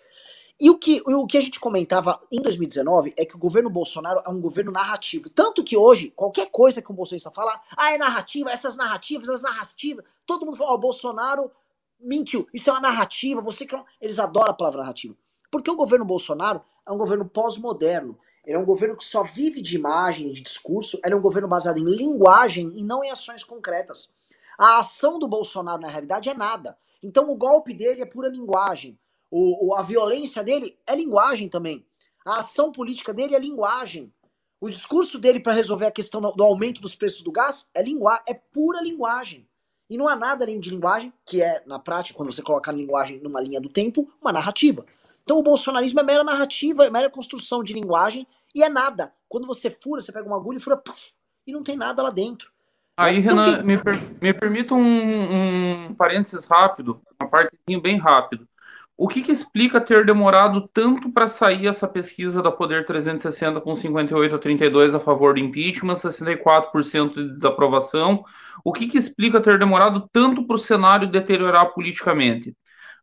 [0.60, 4.24] E o que, o que a gente comentava em 2019 é que o governo Bolsonaro
[4.26, 5.30] é um governo narrativo.
[5.30, 9.42] Tanto que hoje, qualquer coisa que um bolsonarista falar, ah, é narrativa, essas narrativas, as
[9.42, 11.52] narrativas, todo mundo fala, ó, oh, Bolsonaro
[12.00, 15.16] mentiu, isso é uma narrativa, você que Eles adoram a palavra narrativa.
[15.50, 18.18] Porque o governo Bolsonaro é um governo pós-moderno.
[18.46, 21.00] Ele é um governo que só vive de imagem, de discurso.
[21.04, 24.12] Ele é um governo baseado em linguagem e não em ações concretas.
[24.58, 26.78] A ação do Bolsonaro, na realidade, é nada.
[27.04, 28.98] Então o golpe dele é pura linguagem.
[29.30, 31.86] O, o, a violência dele é linguagem também.
[32.26, 34.14] A ação política dele é linguagem.
[34.60, 38.10] O discurso dele para resolver a questão do aumento dos preços do gás é, lingu
[38.28, 39.48] é pura linguagem.
[39.90, 42.74] E não há nada além de linguagem, que é, na prática, quando você coloca a
[42.74, 44.86] linguagem numa linha do tempo, uma narrativa.
[45.28, 48.26] Então o bolsonarismo é mera narrativa, é mera construção de linguagem
[48.56, 49.12] e é nada.
[49.28, 52.10] Quando você fura, você pega uma agulha e fura, puff, e não tem nada lá
[52.10, 52.50] dentro.
[52.96, 53.64] Aí, então, Renan, que...
[53.64, 58.48] me, per me permita um, um parênteses rápido, uma partezinha bem rápido.
[58.96, 63.76] O que, que, explica ter demorado tanto para sair essa pesquisa da Poder 360 com
[63.76, 68.24] 58 a 32 a favor do impeachment, 64% de desaprovação?
[68.64, 72.56] O que, que explica ter demorado tanto para o cenário deteriorar politicamente?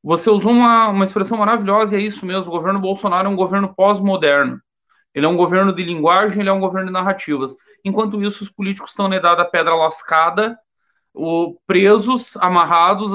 [0.05, 2.53] Você usou uma, uma expressão maravilhosa e é isso mesmo.
[2.53, 4.61] O governo Bolsonaro é um governo pós-moderno.
[5.15, 7.57] Ele é um governo de linguagem, ele é um governo de narrativas.
[7.83, 10.59] Enquanto isso, os políticos estão na idade da pedra lascada,
[11.15, 13.13] o, presos, amarrados,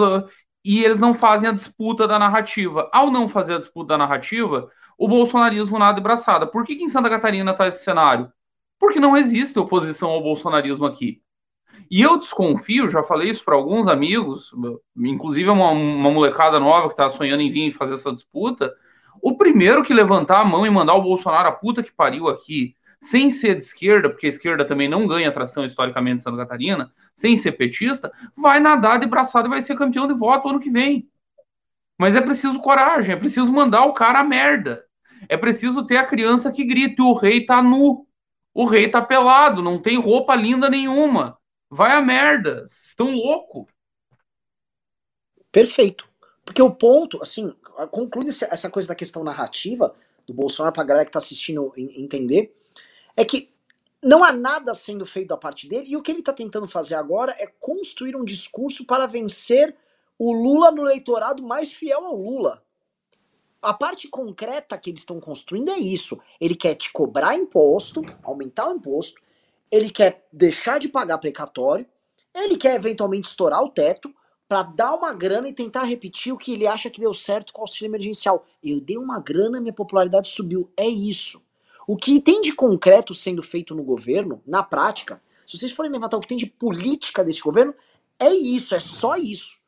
[0.66, 2.90] e eles não fazem a disputa da narrativa.
[2.92, 4.68] Ao não fazer a disputa da narrativa,
[4.98, 6.48] o bolsonarismo nada de braçada.
[6.48, 8.34] Por que, que em Santa Catarina está esse cenário?
[8.80, 11.22] Porque não existe oposição ao bolsonarismo aqui.
[11.90, 14.52] E eu desconfio, já falei isso para alguns amigos,
[14.98, 18.74] inclusive uma, uma molecada nova que está sonhando em vir fazer essa disputa.
[19.22, 22.76] O primeiro que levantar a mão e mandar o Bolsonaro a puta que pariu aqui,
[23.02, 26.92] sem ser de esquerda, porque a esquerda também não ganha atração historicamente em Santa Catarina,
[27.16, 30.70] sem ser petista, vai nadar de braçada e vai ser campeão de voto ano que
[30.70, 31.10] vem.
[31.98, 34.86] Mas é preciso coragem, é preciso mandar o cara a merda.
[35.28, 38.06] É preciso ter a criança que grita: o rei tá nu,
[38.54, 41.39] o rei tá pelado, não tem roupa linda nenhuma.
[41.70, 43.68] Vai a merda, estão louco.
[45.52, 46.10] Perfeito.
[46.44, 47.54] Porque o ponto, assim,
[47.92, 52.56] concluindo essa coisa da questão narrativa do Bolsonaro para a galera que está assistindo entender,
[53.16, 53.54] é que
[54.02, 56.96] não há nada sendo feito da parte dele e o que ele está tentando fazer
[56.96, 59.76] agora é construir um discurso para vencer
[60.18, 62.64] o Lula no eleitorado mais fiel ao Lula.
[63.62, 66.20] A parte concreta que eles estão construindo é isso.
[66.40, 69.22] Ele quer te cobrar imposto, aumentar o imposto,
[69.72, 71.86] ele quer deixar de pagar precatório,
[72.34, 74.14] ele quer eventualmente estourar o teto,
[74.50, 77.62] para dar uma grana e tentar repetir o que ele acha que deu certo com
[77.62, 78.44] o auxílio emergencial.
[78.64, 80.72] Eu dei uma grana, minha popularidade subiu.
[80.76, 81.40] É isso.
[81.86, 86.18] O que tem de concreto sendo feito no governo, na prática, se vocês forem levantar
[86.18, 87.76] o que tem de política desse governo,
[88.18, 89.60] é isso, é só isso.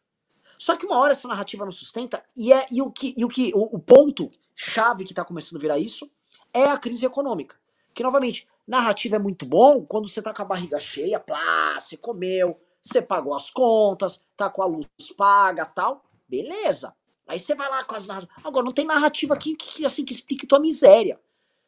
[0.57, 3.28] Só que uma hora essa narrativa não sustenta, e, é, e o que, e o,
[3.28, 6.10] que o, o ponto chave que está começando a virar isso
[6.53, 7.56] é a crise econômica.
[7.94, 11.98] Que, novamente, narrativa é muito bom quando você tá com a barriga cheia, plá, você
[11.98, 16.95] comeu, você pagou as contas, tá com a luz paga tal, beleza.
[17.27, 18.10] Aí você vai lá com as
[18.43, 21.19] Agora, não tem narrativa aqui que, assim, que explique tua miséria.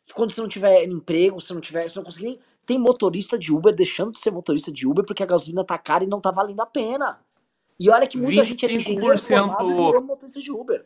[0.06, 1.88] Que quando você não tiver emprego, você não tiver.
[1.88, 2.40] Você não conseguir nem.
[2.66, 6.04] Tem motorista de Uber deixando de ser motorista de Uber porque a gasolina tá cara
[6.04, 7.22] e não tá valendo a pena.
[7.80, 10.86] E olha que muita gente é engenheiro formado e virou motorista de Uber.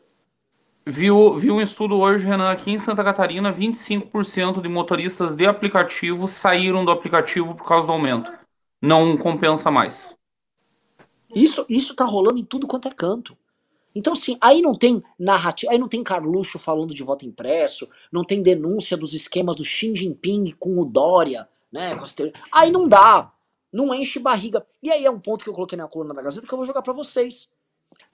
[0.90, 6.26] Viu, viu um estudo hoje, Renan, aqui em Santa Catarina, 25% de motoristas de aplicativo
[6.26, 8.32] saíram do aplicativo por causa do aumento.
[8.80, 10.16] Não compensa mais.
[11.34, 13.36] Isso, isso tá rolando em tudo quanto é canto.
[13.94, 18.24] Então, assim, aí não tem narrativa, aí não tem Carluxo falando de voto impresso, não
[18.24, 21.94] tem denúncia dos esquemas do Xi Jinping com o Dória, né?
[22.50, 23.30] Aí não dá,
[23.70, 24.64] não enche barriga.
[24.82, 26.66] E aí é um ponto que eu coloquei na coluna da Gazeta que eu vou
[26.66, 27.50] jogar para vocês.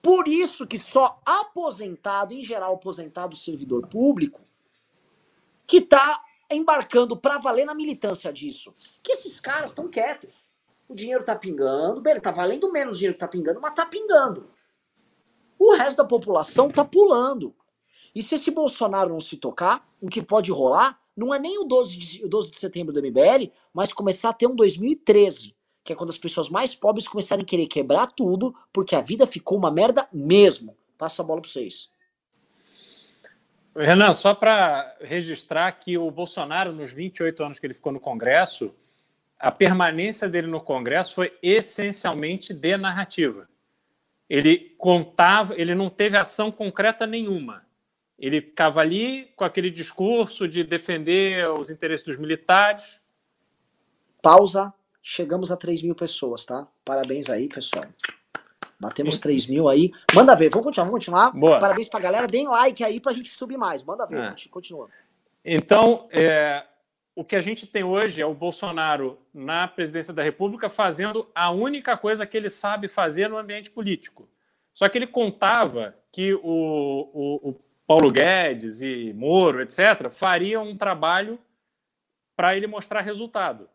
[0.01, 4.41] Por isso que só aposentado, em geral aposentado servidor público,
[5.65, 8.73] que tá embarcando para valer na militância disso.
[9.01, 10.51] Que esses caras estão quietos
[10.87, 14.49] o dinheiro tá pingando, bem, tá valendo menos dinheiro que tá pingando, mas tá pingando.
[15.57, 17.55] O resto da população tá pulando.
[18.13, 21.63] E se esse Bolsonaro não se tocar, o que pode rolar não é nem o
[21.63, 25.55] 12 de, o 12 de setembro do MBL, mas começar a ter um 2013,
[25.85, 29.27] que é quando as pessoas mais pobres começarem a querer quebrar tudo, porque a vida
[29.27, 30.75] ficou uma merda mesmo.
[30.97, 31.91] Passa a bola para vocês.
[33.75, 38.73] Renan, só para registrar que o Bolsonaro, nos 28 anos que ele ficou no Congresso,
[39.37, 43.47] a permanência dele no Congresso foi essencialmente de narrativa.
[44.27, 47.63] Ele contava, ele não teve ação concreta nenhuma.
[48.17, 52.99] Ele ficava ali com aquele discurso de defender os interesses dos militares.
[54.19, 54.73] Pausa.
[55.07, 56.67] Chegamos a 3 mil pessoas, tá?
[56.83, 57.85] Parabéns aí, pessoal.
[58.79, 59.91] Batemos 3 mil aí.
[60.15, 61.31] Manda ver, vamos continuar, vamos continuar.
[61.31, 61.59] Boa.
[61.59, 62.25] Parabéns pra galera.
[62.25, 63.83] Deem like aí pra gente subir mais.
[63.83, 64.35] Manda ver, é.
[64.49, 64.89] continua.
[65.45, 66.65] Então, é,
[67.13, 71.51] o que a gente tem hoje é o Bolsonaro na presidência da República fazendo a
[71.51, 74.27] única coisa que ele sabe fazer no ambiente político.
[74.73, 77.55] Só que ele contava que o, o, o
[77.85, 81.37] Paulo Guedes e Moro, etc., fariam um trabalho
[82.35, 83.69] para ele mostrar resultado.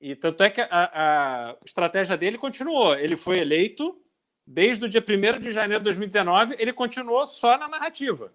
[0.00, 2.94] E tanto é que a, a, estratégia dele continuou.
[2.94, 4.00] Ele foi eleito
[4.46, 8.32] desde o dia 1 de janeiro de 2019, ele continuou só na narrativa.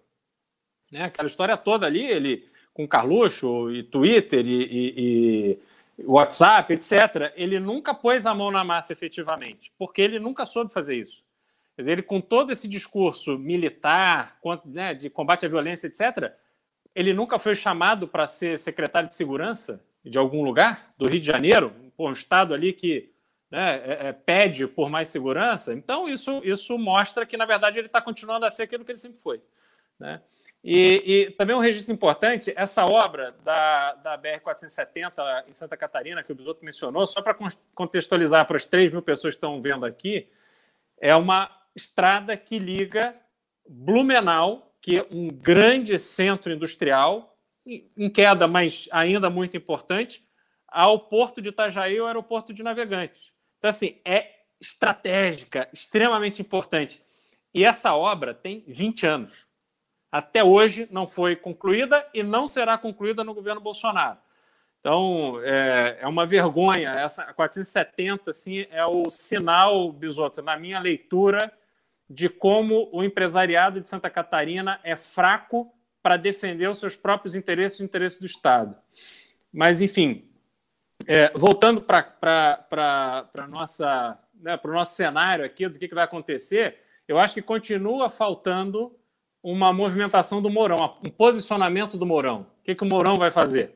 [0.92, 1.04] Né?
[1.04, 5.58] Aquela história toda ali, ele com Carluxo e Twitter e, e,
[5.98, 10.72] e, WhatsApp, etc., ele nunca pôs a mão na massa efetivamente, porque ele nunca soube
[10.72, 11.24] fazer isso.
[11.74, 16.32] Quer dizer, ele, com todo esse discurso militar, né, de combate à violência, etc.,
[16.94, 21.26] ele nunca foi chamado para ser secretário de segurança de algum lugar, do Rio de
[21.26, 23.10] Janeiro, um estado ali que
[23.50, 25.72] né, é, é, pede por mais segurança.
[25.72, 28.98] Então, isso, isso mostra que, na verdade, ele está continuando a ser aquilo que ele
[28.98, 29.40] sempre foi.
[29.98, 30.20] Né?
[30.62, 36.32] E, e, também um registro importante, essa obra da, da BR-470 em Santa Catarina, que
[36.32, 37.36] o Bisoto mencionou, só para
[37.74, 40.28] contextualizar para as 3 mil pessoas que estão vendo aqui,
[40.98, 43.14] é uma estrada que liga
[43.68, 47.33] Blumenau, que é um grande centro industrial,
[47.66, 50.26] em queda, mas ainda muito importante,
[50.68, 53.32] ao porto de Itajaí, o aeroporto de Navegantes.
[53.58, 54.30] Então, assim, é
[54.60, 57.02] estratégica, extremamente importante.
[57.52, 59.44] E essa obra tem 20 anos
[60.14, 64.16] até hoje não foi concluída e não será concluída no governo Bolsonaro.
[64.78, 66.90] Então, é, é uma vergonha.
[66.90, 71.52] Essa 470 assim, é o sinal, Bisoto, na minha leitura,
[72.08, 75.74] de como o empresariado de Santa Catarina é fraco
[76.04, 78.76] para defender os seus próprios interesses e os interesses do Estado.
[79.50, 80.28] Mas, enfim,
[81.06, 83.26] é, voltando para
[84.34, 86.76] né, o nosso cenário aqui do que, que vai acontecer,
[87.08, 88.94] eu acho que continua faltando
[89.42, 92.42] uma movimentação do Mourão, um posicionamento do Mourão.
[92.60, 93.74] O que, que o Mourão vai fazer?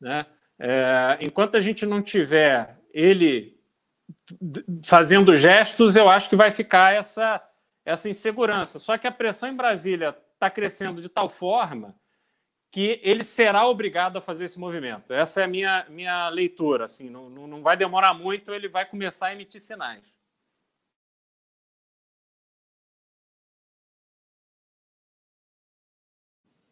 [0.00, 0.26] Né?
[0.58, 3.56] É, enquanto a gente não tiver ele
[4.84, 7.40] fazendo gestos, eu acho que vai ficar essa,
[7.84, 8.80] essa insegurança.
[8.80, 11.94] Só que a pressão em Brasília está crescendo de tal forma
[12.70, 15.12] que ele será obrigado a fazer esse movimento.
[15.12, 16.84] Essa é a minha, minha leitura.
[16.84, 20.04] Assim, não, não vai demorar muito, ele vai começar a emitir sinais.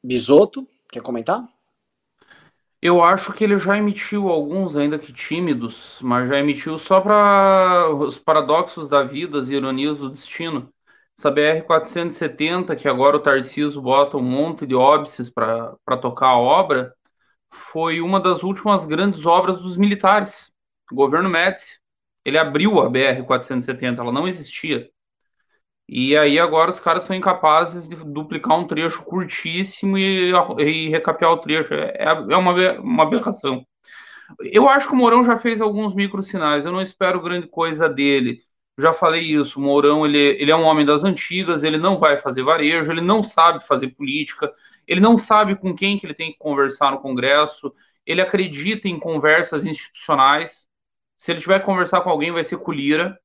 [0.02, 1.43] Bisoto, quer comentar?
[2.80, 7.90] Eu acho que ele já emitiu alguns, ainda que tímidos, mas já emitiu só para
[7.93, 10.72] os paradoxos da vida, as ironias do destino.
[11.18, 16.94] Essa BR-470, que agora o Tarcísio bota um monte de óbices para tocar a obra,
[17.51, 20.52] foi uma das últimas grandes obras dos militares.
[20.93, 21.78] O governo Médici,
[22.24, 24.90] ele abriu a BR-470, ela não existia.
[25.88, 31.30] E aí agora os caras são incapazes de duplicar um trecho curtíssimo e, e recapear
[31.32, 31.72] o trecho.
[31.74, 33.64] É, é uma, uma aberração.
[34.40, 36.66] Eu acho que o Mourão já fez alguns micro sinais.
[36.66, 38.40] Eu não espero grande coisa dele.
[38.78, 39.59] Já falei isso.
[39.59, 41.65] O Mourão ele, ele é um homem das antigas.
[41.65, 42.90] Ele não vai fazer varejo.
[42.90, 44.53] Ele não sabe fazer política.
[44.86, 47.73] Ele não sabe com quem que ele tem que conversar no Congresso.
[48.05, 50.69] Ele acredita em conversas institucionais.
[51.19, 53.19] Se ele tiver que conversar com alguém, vai ser com Lira,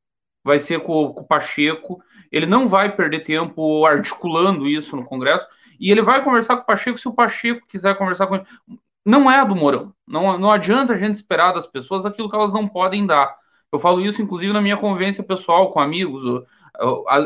[0.44, 2.02] vai ser com, com o Pacheco
[2.32, 5.46] ele não vai perder tempo articulando isso no Congresso,
[5.80, 8.46] e ele vai conversar com o Pacheco se o Pacheco quiser conversar com ele.
[9.06, 9.94] Não é do Mourão.
[10.08, 13.36] Não, não adianta a gente esperar das pessoas aquilo que elas não podem dar.
[13.72, 16.44] Eu falo isso, inclusive, na minha convivência pessoal com amigos.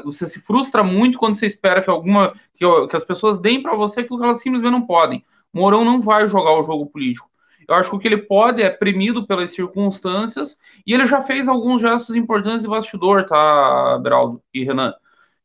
[0.03, 3.75] Você se frustra muito quando você espera que alguma que, que as pessoas deem para
[3.75, 5.23] você aquilo que elas simplesmente não podem.
[5.53, 7.29] Mourão não vai jogar o jogo político.
[7.67, 11.47] Eu acho que o que ele pode é premido pelas circunstâncias e ele já fez
[11.47, 14.93] alguns gestos importantes de bastidor, tá, Beraldo e Renan?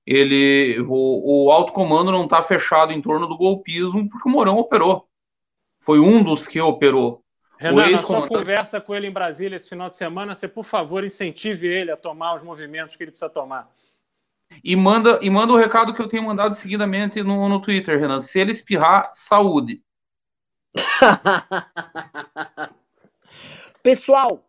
[0.07, 4.59] Ele, o, o alto comando não está fechado em torno do golpismo porque o Mourão
[4.59, 5.07] operou.
[5.81, 7.23] Foi um dos que operou.
[7.61, 11.05] Renan, na sua conversa com ele em Brasília esse final de semana, você, por favor,
[11.05, 13.71] incentive ele a tomar os movimentos que ele precisa tomar.
[14.65, 18.19] E manda, e manda o recado que eu tenho mandado seguidamente no, no Twitter, Renan.
[18.19, 19.85] Se ele espirrar, saúde.
[23.83, 24.43] Pessoal,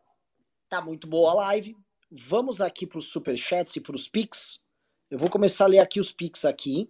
[0.70, 1.76] tá muito boa a live.
[2.10, 4.62] Vamos aqui para os superchats e para os pics.
[5.10, 6.90] Eu vou começar a ler aqui os pics aqui.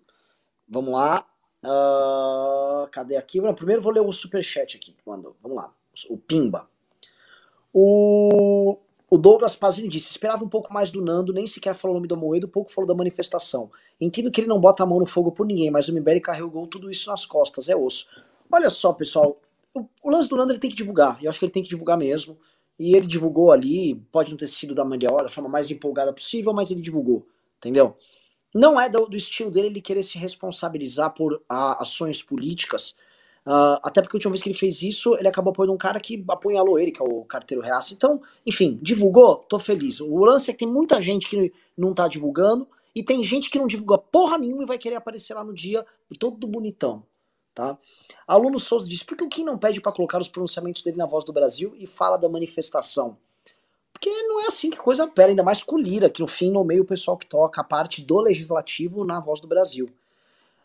[0.69, 1.25] Vamos lá.
[1.65, 3.41] Uh, cadê aqui?
[3.41, 5.35] Não, primeiro vou ler o superchat aqui que mandou.
[5.41, 5.73] Vamos lá.
[6.09, 6.69] O Pimba.
[7.73, 8.77] O,
[9.09, 12.07] o Douglas Pazini disse: esperava um pouco mais do Nando, nem sequer falou o nome
[12.07, 13.71] do Moedo, pouco falou da manifestação.
[13.99, 16.67] Entendo que ele não bota a mão no fogo por ninguém, mas o Mbele carregou
[16.67, 18.07] tudo isso nas costas, é osso.
[18.51, 19.39] Olha só, pessoal,
[19.73, 21.69] o, o lance do Nando ele tem que divulgar, eu acho que ele tem que
[21.69, 22.37] divulgar mesmo.
[22.79, 26.51] E ele divulgou ali, pode não ter sido da melhor, da forma mais empolgada possível,
[26.51, 27.27] mas ele divulgou,
[27.57, 27.95] entendeu?
[28.55, 32.95] Não é do, do estilo dele ele querer se responsabilizar por a, ações políticas,
[33.45, 35.99] uh, até porque a última vez que ele fez isso, ele acabou apoiando um cara
[35.99, 37.93] que apunhalou ele, que é o carteiro reaça.
[37.93, 39.99] Então, enfim, divulgou, tô feliz.
[39.99, 43.57] O lance é que tem muita gente que não tá divulgando, e tem gente que
[43.57, 45.85] não divulga porra nenhuma e vai querer aparecer lá no dia
[46.19, 47.03] todo bonitão.
[47.53, 47.77] Tá?
[48.27, 51.05] Aluno Souza diz: por que o Kim não pede para colocar os pronunciamentos dele na
[51.05, 53.17] voz do Brasil e fala da manifestação?
[53.91, 56.49] Porque não é assim que coisa opera, ainda mais com o Lira, que no fim
[56.49, 59.87] nomeia o pessoal que toca a parte do legislativo na voz do Brasil.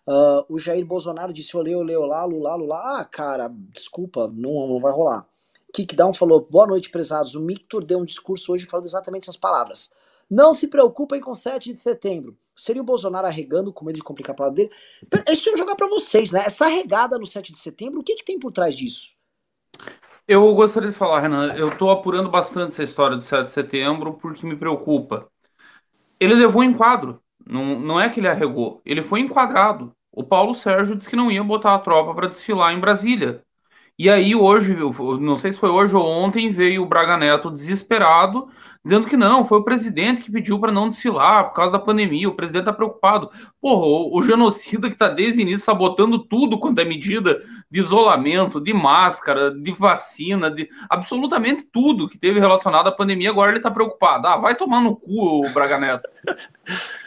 [0.07, 3.01] Uh, o Jair Bolsonaro disse: olê, olê, olá, lula, lula.
[3.01, 5.27] Ah, cara, desculpa, não, não vai rolar.
[5.73, 7.35] Kickdown falou: boa noite, prezados.
[7.35, 9.91] O Mictor deu um discurso hoje falando exatamente essas palavras.
[10.31, 12.37] Não se preocupem com 7 de setembro.
[12.55, 14.71] Seria o Bolsonaro arregando com medo de complicar a palavra dele?
[15.29, 16.41] Isso eu jogar para vocês, né?
[16.41, 19.15] Essa arregada no 7 de setembro, o que, que tem por trás disso?
[20.27, 24.15] Eu gostaria de falar, Renan, eu estou apurando bastante essa história do 7 de setembro
[24.15, 25.29] porque me preocupa.
[26.19, 29.93] Ele levou em quadro, não, não é que ele arregou, ele foi enquadrado.
[30.13, 33.43] O Paulo Sérgio disse que não ia botar a tropa para desfilar em Brasília.
[33.99, 34.77] E aí hoje,
[35.21, 38.49] não sei se foi hoje ou ontem, veio o Braga Neto desesperado
[38.87, 42.29] dizendo que não, foi o presidente que pediu para não desfilar por causa da pandemia,
[42.29, 43.29] o presidente está preocupado.
[43.61, 47.81] Porra, o, o genocida que está desde o início sabotando tudo quanto é medida de
[47.81, 53.59] isolamento, de máscara, de vacina, de absolutamente tudo que teve relacionado à pandemia, agora ele
[53.59, 54.29] está preocupado.
[54.29, 56.09] Ah, vai tomar no cu o Braga Neto.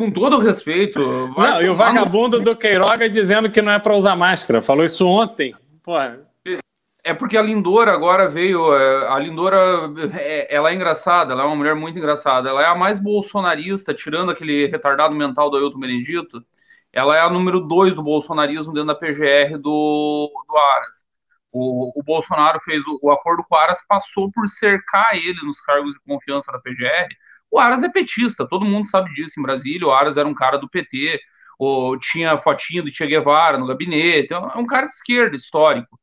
[0.00, 0.98] Com todo respeito.
[1.36, 2.44] Não, e o vagabundo no...
[2.46, 4.62] do Queiroga dizendo que não é para usar máscara.
[4.62, 5.54] Falou isso ontem.
[5.82, 6.26] Porra,
[7.04, 8.74] é porque a Lindora agora veio.
[8.74, 12.48] É, a Lindora, é, ela é engraçada, ela é uma mulher muito engraçada.
[12.48, 16.42] Ela é a mais bolsonarista, tirando aquele retardado mental do Ailton Benedito.
[16.90, 21.04] Ela é a número dois do bolsonarismo dentro da PGR do, do Aras.
[21.52, 25.60] o, o Bolsonaro fez o, o, acordo com o Aras, passou por cercar ele nos
[25.60, 27.14] cargos de confiança da PGR.
[27.50, 29.86] O Aras é petista, todo mundo sabe disso em Brasília.
[29.86, 31.20] O Aras era um cara do PT,
[31.58, 35.98] ou tinha fotinho do Che Guevara no gabinete, é um cara de esquerda, histórico.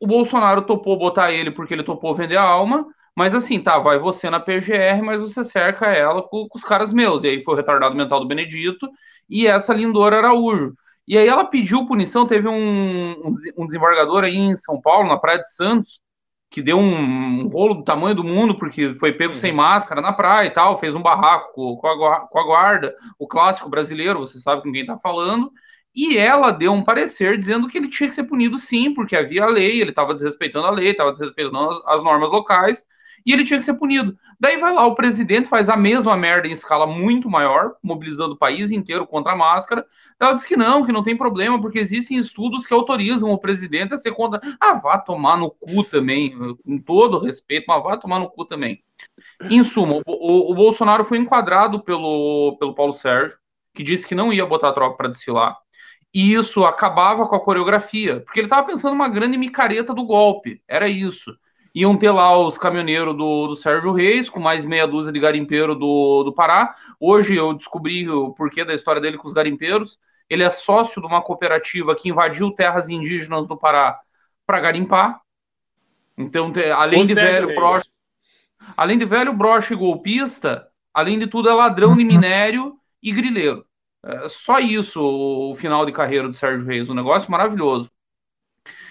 [0.00, 2.86] O Bolsonaro topou botar ele porque ele topou vender a alma,
[3.16, 6.92] mas assim, tá, vai você na PGR, mas você cerca ela com, com os caras
[6.92, 7.24] meus.
[7.24, 8.88] E aí foi o retardado mental do Benedito
[9.28, 10.74] e essa lindora Araújo.
[11.06, 15.38] E aí ela pediu punição, teve um, um desembargador aí em São Paulo, na Praia
[15.40, 16.00] de Santos,
[16.50, 19.38] que deu um, um rolo do tamanho do mundo, porque foi pego uhum.
[19.38, 23.26] sem máscara na praia e tal, fez um barraco com a, com a guarda, o
[23.26, 25.50] clássico brasileiro, você sabe com quem tá falando,
[25.94, 29.44] e ela deu um parecer dizendo que ele tinha que ser punido sim, porque havia
[29.44, 32.86] a lei, ele estava desrespeitando a lei, estava desrespeitando as, as normas locais,
[33.28, 34.16] e ele tinha que ser punido.
[34.40, 38.38] Daí vai lá, o presidente faz a mesma merda em escala muito maior, mobilizando o
[38.38, 39.84] país inteiro contra a máscara.
[40.18, 43.92] Ela diz que não, que não tem problema, porque existem estudos que autorizam o presidente
[43.92, 44.40] a ser contra.
[44.58, 46.34] Ah, vá tomar no cu também,
[46.64, 48.82] com todo respeito, mas vá tomar no cu também.
[49.42, 53.36] Em suma, o, o, Bolsonaro foi enquadrado pelo, pelo Paulo Sérgio,
[53.74, 55.54] que disse que não ia botar a tropa para desfilar.
[56.14, 60.62] E isso acabava com a coreografia, porque ele estava pensando uma grande micareta do golpe.
[60.66, 61.36] Era isso
[61.78, 65.76] iam ter lá os caminhoneiros do, do Sérgio Reis, com mais meia dúzia de garimpeiro
[65.76, 66.74] do, do Pará.
[66.98, 69.96] Hoje eu descobri o porquê da história dele com os garimpeiros.
[70.28, 74.00] Ele é sócio de uma cooperativa que invadiu terras indígenas do Pará
[74.44, 75.20] para garimpar.
[76.16, 77.88] Então, além de velho broche,
[78.76, 83.64] além de velho broche golpista, além de tudo é ladrão de minério e grileiro.
[84.04, 87.88] É só isso o final de carreira do Sérgio Reis, um negócio maravilhoso.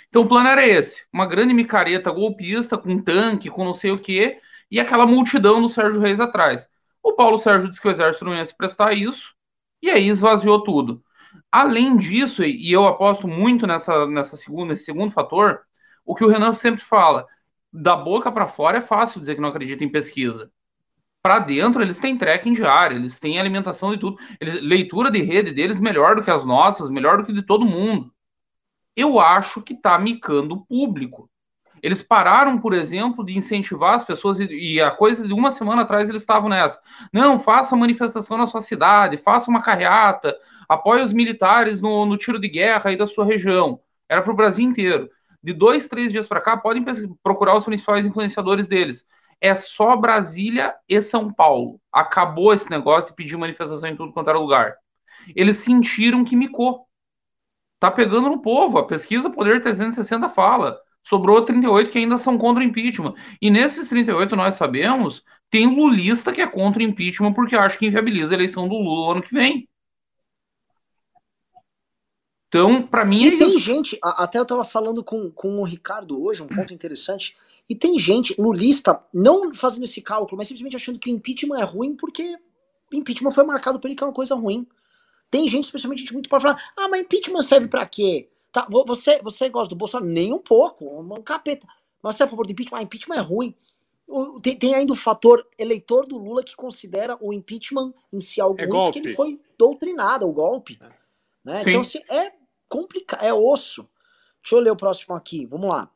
[0.09, 3.99] Então o plano era esse: uma grande micareta golpista, com tanque, com não sei o
[3.99, 4.39] quê,
[4.71, 6.69] e aquela multidão do Sérgio Reis atrás.
[7.03, 9.33] O Paulo Sérgio disse que o exército não ia se prestar a isso,
[9.81, 11.03] e aí esvaziou tudo.
[11.51, 15.61] Além disso, e eu aposto muito nessa, nessa segunda, nesse segundo fator,
[16.05, 17.25] o que o Renan sempre fala:
[17.71, 20.51] da boca para fora é fácil dizer que não acredita em pesquisa.
[21.21, 24.17] Para dentro, eles têm tracking diário, eles têm alimentação de tudo.
[24.39, 27.65] Eles, leitura de rede deles melhor do que as nossas, melhor do que de todo
[27.65, 28.13] mundo
[28.97, 31.29] eu acho que está micando o público.
[31.83, 36.09] Eles pararam, por exemplo, de incentivar as pessoas, e a coisa de uma semana atrás
[36.09, 36.81] eles estavam nessa.
[37.13, 40.35] Não, faça manifestação na sua cidade, faça uma carreata,
[40.67, 43.79] apoie os militares no, no tiro de guerra aí da sua região.
[44.09, 45.07] Era para o Brasil inteiro.
[45.43, 46.83] De dois, três dias para cá, podem
[47.21, 49.05] procurar os principais influenciadores deles.
[49.39, 51.79] É só Brasília e São Paulo.
[51.93, 54.75] Acabou esse negócio de pedir manifestação em tudo quanto era lugar.
[55.35, 56.86] Eles sentiram que micou
[57.79, 58.77] tá pegando no povo.
[58.77, 60.79] A pesquisa Poder 360 fala.
[61.03, 63.13] Sobrou 38 que ainda são contra o impeachment.
[63.41, 67.85] E nesses 38, nós sabemos, tem lulista que é contra o impeachment porque acha que
[67.85, 69.67] inviabiliza a eleição do Lula ano que vem.
[72.47, 73.23] Então, para mim.
[73.23, 73.59] E é tem isso.
[73.59, 77.35] gente, até eu tava falando com, com o Ricardo hoje, um ponto interessante.
[77.69, 81.63] E tem gente, lulista, não fazendo esse cálculo, mas simplesmente achando que o impeachment é
[81.63, 82.37] ruim porque
[82.91, 84.65] impeachment foi marcado por ele que é uma coisa ruim.
[85.29, 88.29] Tem gente, especialmente gente muito pode falar, ah, mas impeachment serve para quê?
[88.51, 90.09] Tá, você, você gosta do Bolsonaro?
[90.09, 91.67] Nem um pouco, um capeta.
[92.01, 92.79] Mas você é a favor do impeachment?
[92.79, 93.55] Ah, impeachment é ruim.
[94.41, 98.59] Tem, tem, ainda o fator eleitor do Lula que considera o impeachment em si algo
[98.59, 98.93] é ruim, golpe.
[98.93, 100.79] porque ele foi doutrinado, o golpe.
[100.81, 100.89] É.
[101.43, 101.63] Né?
[101.67, 102.31] Então, assim, é
[102.69, 103.87] complicado, é osso.
[104.41, 105.91] Deixa eu ler o próximo aqui, vamos lá.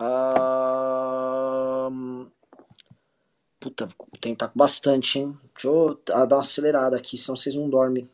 [0.00, 1.10] Uh...
[3.58, 5.36] Puta, o tempo tá bastante, hein?
[5.52, 8.08] Deixa eu dar uma acelerada aqui, senão vocês não dormem.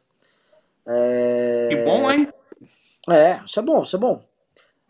[0.86, 1.68] É...
[1.70, 2.28] Que bom, hein?
[3.08, 4.22] É, isso é bom, isso é bom.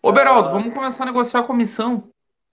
[0.02, 0.52] Ô, Beraldo, uh...
[0.52, 2.10] vamos começar a negociar a comissão.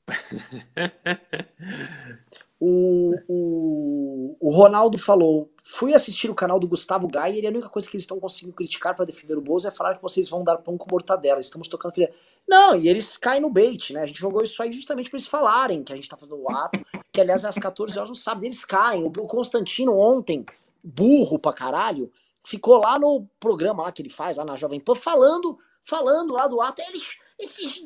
[2.59, 7.69] o, o, o Ronaldo falou: fui assistir o canal do Gustavo Gaia e a única
[7.69, 10.43] coisa que eles estão conseguindo criticar para defender o Bozo é falar que vocês vão
[10.43, 11.39] dar pão com mortadela.
[11.39, 12.11] Estamos tocando filha.
[12.47, 14.01] Não, e eles caem no bait, né?
[14.01, 16.51] A gente jogou isso aí justamente para eles falarem que a gente tá fazendo o
[16.51, 16.79] ato,
[17.11, 19.05] que aliás às 14 horas no sábado, eles caem.
[19.05, 20.45] O Constantino ontem,
[20.83, 22.11] burro pra caralho,
[22.45, 26.47] ficou lá no programa lá que ele faz, lá na Jovem Pan, falando, falando lá
[26.47, 26.81] do ato.
[26.81, 27.83] Eles, esses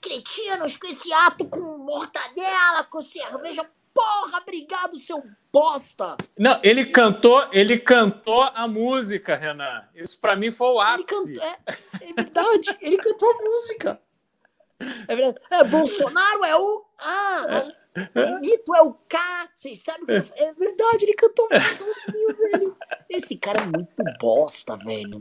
[0.00, 3.68] cretinos com esse ato com mortadela, com cerveja.
[3.94, 5.20] Porra, obrigado, seu
[5.52, 6.16] bosta!
[6.38, 9.88] Não, ele cantou, ele cantou a música, Renan.
[9.92, 11.14] Isso para mim foi o ápice.
[11.14, 14.00] Ele cantou, é, é verdade, ele cantou a música.
[15.08, 15.46] É verdade.
[15.50, 16.84] É, Bolsonaro é o.
[17.00, 17.64] Ah,
[18.14, 19.50] o mito é o K.
[19.54, 20.42] Vocês sabem que.
[20.42, 22.76] É verdade, ele cantou um velho.
[23.08, 25.20] Esse cara é muito bosta, velho.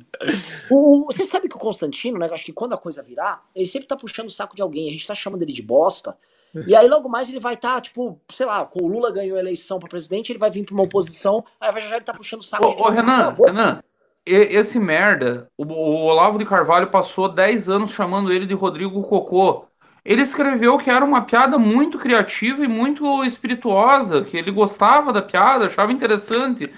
[0.70, 2.30] O, você sabe que o Constantino, né?
[2.32, 4.90] Acho que quando a coisa virar, ele sempre tá puxando o saco de alguém.
[4.90, 6.18] A gente tá chamando ele de bosta.
[6.66, 9.38] E aí logo mais ele vai estar, tá, tipo, sei lá, com o Lula ganhou
[9.38, 12.14] a eleição para presidente, ele vai vir para uma oposição, aí já já ele tá
[12.14, 13.82] puxando o saco ô, de Ô, Renan, Renan,
[14.26, 19.66] esse merda, o, o Olavo de Carvalho passou 10 anos chamando ele de Rodrigo Cocô.
[20.08, 25.22] Ele escreveu que era uma piada muito criativa e muito espirituosa, que ele gostava da
[25.22, 26.72] piada, achava interessante.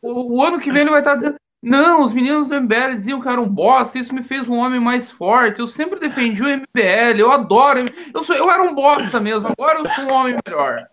[0.00, 3.20] O, o ano que vem ele vai estar dizendo: não, os meninos do MBL diziam
[3.20, 5.58] que era um bosta, isso me fez um homem mais forte.
[5.58, 7.80] Eu sempre defendi o MBL, eu adoro.
[8.14, 10.88] Eu, sou, eu era um bosta mesmo, agora eu sou um homem melhor.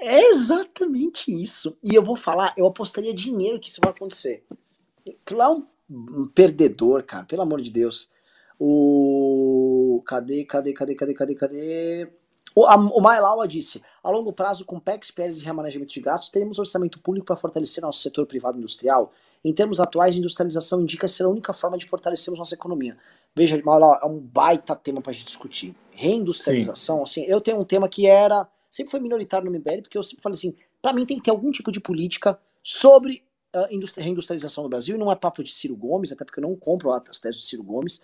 [0.00, 1.78] É exatamente isso.
[1.80, 4.42] E eu vou falar, eu apostaria dinheiro que isso vai acontecer.
[5.30, 8.10] Lá um, um perdedor, cara, pelo amor de Deus.
[8.58, 9.55] O.
[10.00, 12.08] Cadê, cadê, cadê, cadê, cadê, cadê?
[12.54, 16.30] O, a, o Mailaua disse: a longo prazo, com PECs, PLs e remanejamento de gastos,
[16.30, 19.12] teremos orçamento público para fortalecer nosso setor privado industrial.
[19.44, 22.96] Em termos atuais, industrialização indica ser a única forma de fortalecermos nossa economia.
[23.34, 25.74] Veja, Mailaua, é um baita tema para a gente discutir.
[25.92, 27.22] Reindustrialização, Sim.
[27.22, 28.48] assim, eu tenho um tema que era.
[28.70, 31.30] Sempre foi minoritário no MBL, porque eu sempre falei assim: para mim tem que ter
[31.30, 33.66] algum tipo de política sobre a
[34.00, 36.90] reindustrialização no Brasil, e não é papo de Ciro Gomes, até porque eu não compro
[36.92, 38.00] as teses de Ciro Gomes.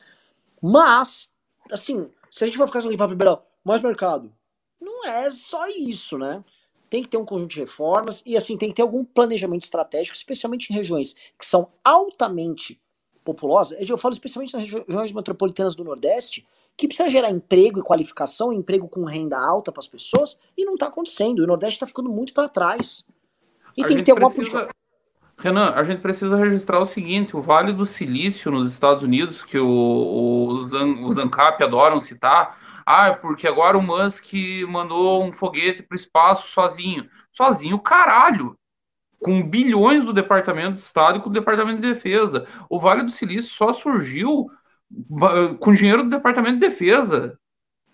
[0.62, 1.31] Mas,
[1.70, 4.32] assim, se a gente for ficar só papo liberal, mais mercado.
[4.80, 6.44] Não é só isso, né?
[6.90, 10.16] Tem que ter um conjunto de reformas e, assim, tem que ter algum planejamento estratégico,
[10.16, 12.80] especialmente em regiões que são altamente
[13.24, 13.78] populosas.
[13.88, 18.88] Eu falo especialmente nas regiões metropolitanas do Nordeste, que precisa gerar emprego e qualificação, emprego
[18.88, 21.40] com renda alta para as pessoas, e não está acontecendo.
[21.40, 23.04] O Nordeste está ficando muito para trás.
[23.76, 24.26] E a tem que ter precisa...
[24.26, 24.81] alguma política.
[25.42, 29.58] Renan, a gente precisa registrar o seguinte: o Vale do Silício nos Estados Unidos, que
[29.58, 32.56] os, os ANCAP adoram citar,
[32.86, 34.32] ah, é porque agora o Musk
[34.68, 37.08] mandou um foguete para o espaço sozinho.
[37.32, 38.56] Sozinho, caralho!
[39.18, 42.46] Com bilhões do Departamento de Estado e com o Departamento de Defesa.
[42.70, 44.48] O Vale do Silício só surgiu
[45.58, 47.38] com dinheiro do Departamento de Defesa,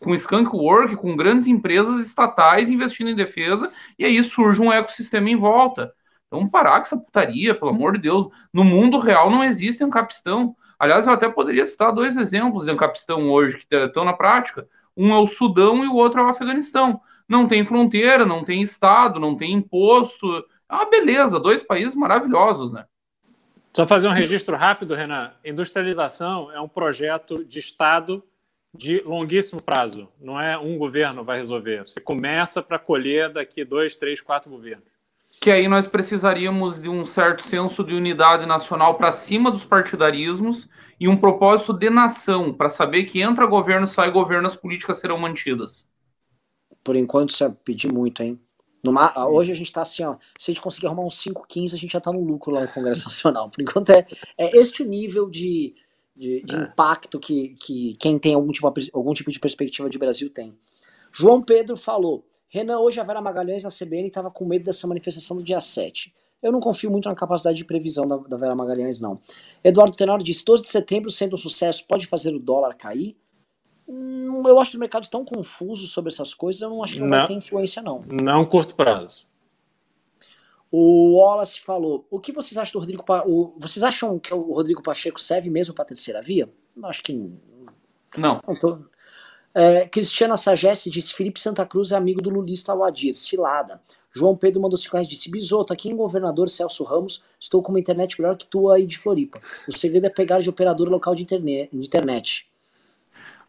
[0.01, 5.31] com Skunk Work, com grandes empresas estatais investindo em defesa, e aí surge um ecossistema
[5.31, 5.93] em volta.
[6.29, 8.29] Então, parar com essa putaria, pelo amor de Deus.
[8.53, 10.55] No mundo real não existe ancapistão.
[10.79, 14.69] Aliás, eu até poderia citar dois exemplos de ancapistão hoje que estão na prática.
[14.97, 17.01] Um é o Sudão e o outro é o Afeganistão.
[17.29, 20.45] Não tem fronteira, não tem Estado, não tem imposto.
[20.71, 22.85] É uma beleza, dois países maravilhosos, né?
[23.73, 25.33] Só fazer um registro rápido, Renan.
[25.45, 28.23] Industrialização é um projeto de Estado
[28.75, 30.09] de longuíssimo prazo.
[30.21, 31.87] Não é um governo vai resolver.
[31.87, 34.98] Você começa para colher daqui dois, três, quatro governos
[35.41, 40.69] que aí nós precisaríamos de um certo senso de unidade nacional para cima dos partidarismos
[40.99, 45.19] e um propósito de nação, para saber que entra governo, sai governo, as políticas serão
[45.19, 45.87] mantidas.
[46.83, 48.41] Por enquanto, você pedir muito, hein?
[48.83, 50.17] Numa, hoje a gente está assim, ó.
[50.39, 52.63] Se a gente conseguir arrumar uns 5, 15, a gente já está no lucro lá
[52.63, 53.51] no Congresso Nacional.
[53.51, 54.07] Por enquanto, é,
[54.37, 55.75] é este o nível de,
[56.17, 56.59] de, de é.
[56.59, 60.57] impacto que, que quem tem algum tipo, algum tipo de perspectiva de Brasil tem.
[61.13, 65.37] João Pedro falou: Renan, hoje a Vera Magalhães na CBN estava com medo dessa manifestação
[65.37, 66.15] do dia 7.
[66.43, 69.21] Eu não confio muito na capacidade de previsão da, da Vera Magalhães, não.
[69.63, 73.17] Eduardo Tenório disse: 12 de setembro, sendo um sucesso, pode fazer o dólar cair?
[73.87, 77.09] Hum, eu acho os mercados tão confusos sobre essas coisas, eu não acho que não,
[77.09, 78.05] não vai ter influência, não.
[78.23, 79.27] Não curto prazo.
[80.71, 83.25] O Wallace falou: o que vocês acham do Rodrigo pa...
[83.27, 83.55] o...
[83.59, 86.49] Vocês acham que o Rodrigo Pacheco serve mesmo para a terceira via?
[86.85, 87.13] Acho que.
[88.17, 88.41] Não.
[88.47, 88.79] não tô...
[89.59, 93.13] É, Cristiana Sagesse disse: Felipe Santa Cruz é amigo do Lulista Awadir.
[93.17, 93.81] Cilada.
[94.15, 97.81] João Pedro mandou 5 reais disse: Bisoto, aqui em governador Celso Ramos, estou com uma
[97.81, 99.41] internet melhor que tua aí de Floripa.
[99.67, 102.47] O segredo é pegar de operador local de internet.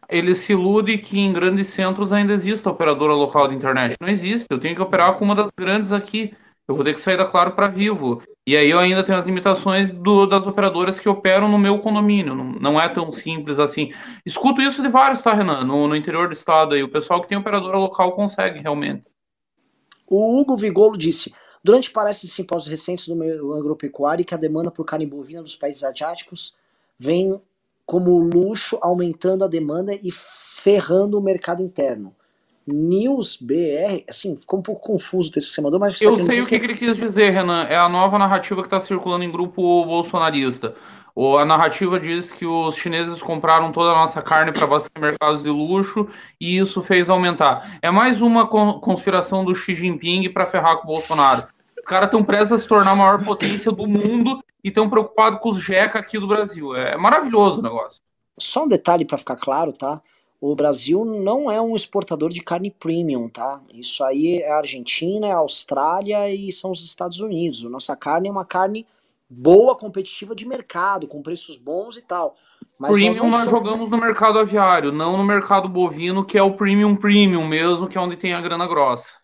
[0.08, 3.94] Ele se ilude que em grandes centros ainda exista operadora local de internet.
[4.00, 4.48] Não existe.
[4.50, 6.34] Eu tenho que operar com uma das grandes aqui.
[6.66, 8.20] Eu vou ter que sair da Claro para Vivo.
[8.50, 12.34] E aí eu ainda tenho as limitações do, das operadoras que operam no meu condomínio.
[12.34, 13.92] Não, não, é tão simples assim.
[14.26, 15.62] Escuto isso de vários, tá, Renan?
[15.62, 16.82] No, no interior do estado aí.
[16.82, 19.06] O pessoal que tem operadora local consegue realmente.
[20.04, 21.32] O Hugo Vigolo disse:
[21.62, 25.54] durante palestras de simpósios recentes do meio agropecuário, que a demanda por carne bovina dos
[25.54, 26.56] países asiáticos
[26.98, 27.40] vem
[27.86, 32.16] como luxo aumentando a demanda e ferrando o mercado interno.
[32.72, 36.00] News BR, assim, ficou um pouco confuso o texto que você mandou, mas...
[36.00, 38.66] Eu tá sei o que, que ele quis dizer, Renan, é a nova narrativa que
[38.66, 40.74] está circulando em grupo bolsonarista.
[41.38, 45.50] A narrativa diz que os chineses compraram toda a nossa carne para abastecer mercados de
[45.50, 46.08] luxo
[46.40, 47.78] e isso fez aumentar.
[47.82, 51.46] É mais uma conspiração do Xi Jinping para ferrar com o Bolsonaro.
[51.78, 55.40] Os caras estão prestes a se tornar a maior potência do mundo e estão preocupados
[55.40, 56.74] com os jeca aqui do Brasil.
[56.74, 58.00] É maravilhoso o negócio.
[58.38, 60.00] Só um detalhe para ficar claro, tá?
[60.40, 63.60] O Brasil não é um exportador de carne premium, tá?
[63.74, 67.62] Isso aí é a Argentina, é a Austrália e são os Estados Unidos.
[67.64, 68.86] Nossa carne é uma carne
[69.28, 72.36] boa, competitiva de mercado, com preços bons e tal.
[72.78, 73.50] Mas premium nós, nós somos...
[73.50, 77.98] jogamos no mercado aviário, não no mercado bovino, que é o premium premium mesmo, que
[77.98, 79.20] é onde tem a grana grossa.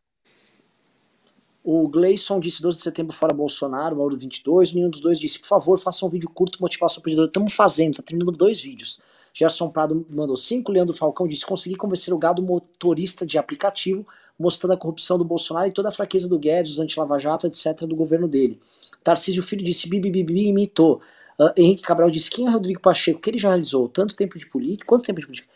[1.64, 4.72] O Gleison disse 12 de setembro fora Bolsonaro, Mauro 22.
[4.74, 7.26] Nenhum dos dois disse, por favor, faça um vídeo curto motivar seu pedidor.
[7.26, 9.00] Estamos fazendo, tá terminando dois vídeos.
[9.36, 10.72] Gerson Prado mandou 5.
[10.72, 14.06] Leandro Falcão disse: consegui convencer o gado motorista de aplicativo,
[14.38, 17.80] mostrando a corrupção do Bolsonaro e toda a fraqueza do Guedes, os anti-Lava Jato, etc.,
[17.80, 18.58] do governo dele.
[19.04, 21.02] Tarcísio Filho disse: bibi, bibi, imitou.
[21.38, 23.20] Uh, Henrique Cabral disse: quem é Rodrigo Pacheco?
[23.20, 23.90] que ele já realizou?
[23.90, 24.86] Tanto tempo de política?
[24.86, 25.48] Quanto tempo de política?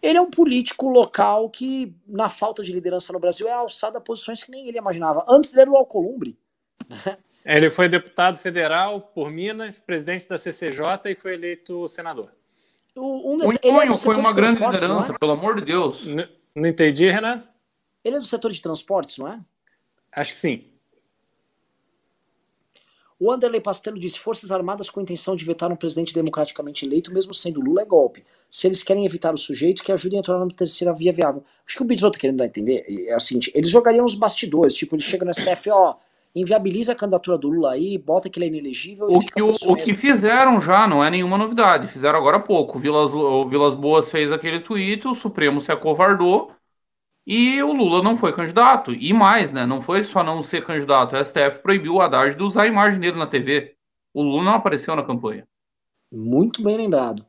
[0.00, 4.00] Ele é um político local que, na falta de liderança no Brasil, é alçado a
[4.00, 5.24] posições que nem ele imaginava.
[5.28, 6.38] Antes ele era o Alcolumbre.
[7.44, 12.30] Ele foi deputado federal por Minas, presidente da CCJ e foi eleito senador.
[12.94, 15.18] O, um, o é foi uma grande liderança, é?
[15.18, 16.04] pelo amor de Deus.
[16.04, 17.42] Não, não entendi, Renan?
[18.04, 19.40] Ele é do setor de transportes, não é?
[20.12, 20.64] Acho que sim.
[23.18, 27.32] O Anderley Pastelo disse: Forças Armadas com intenção de vetar um presidente democraticamente eleito, mesmo
[27.32, 28.24] sendo Lula, é golpe.
[28.50, 31.42] Se eles querem evitar o sujeito, que ajudem a tornar uma terceira via viável.
[31.66, 34.14] Acho que o Bisoto tá querendo dar a entender é o seguinte: eles jogariam os
[34.14, 35.96] bastidores, tipo, eles chegam no STF, ó,
[36.34, 39.06] inviabiliza a candidatura do Lula aí, bota que ele é inelegível.
[39.08, 42.76] O, que, o, o que fizeram já não é nenhuma novidade, fizeram agora há pouco.
[42.76, 46.52] O Vilas, o Vilas Boas fez aquele tweet, o Supremo se acovardou
[47.26, 48.92] e o Lula não foi candidato.
[48.92, 49.64] E mais, né?
[49.64, 52.98] Não foi só não ser candidato, o STF proibiu o Haddad de usar a imagem
[52.98, 53.76] dele na TV.
[54.12, 55.46] O Lula não apareceu na campanha.
[56.12, 57.24] Muito bem lembrado.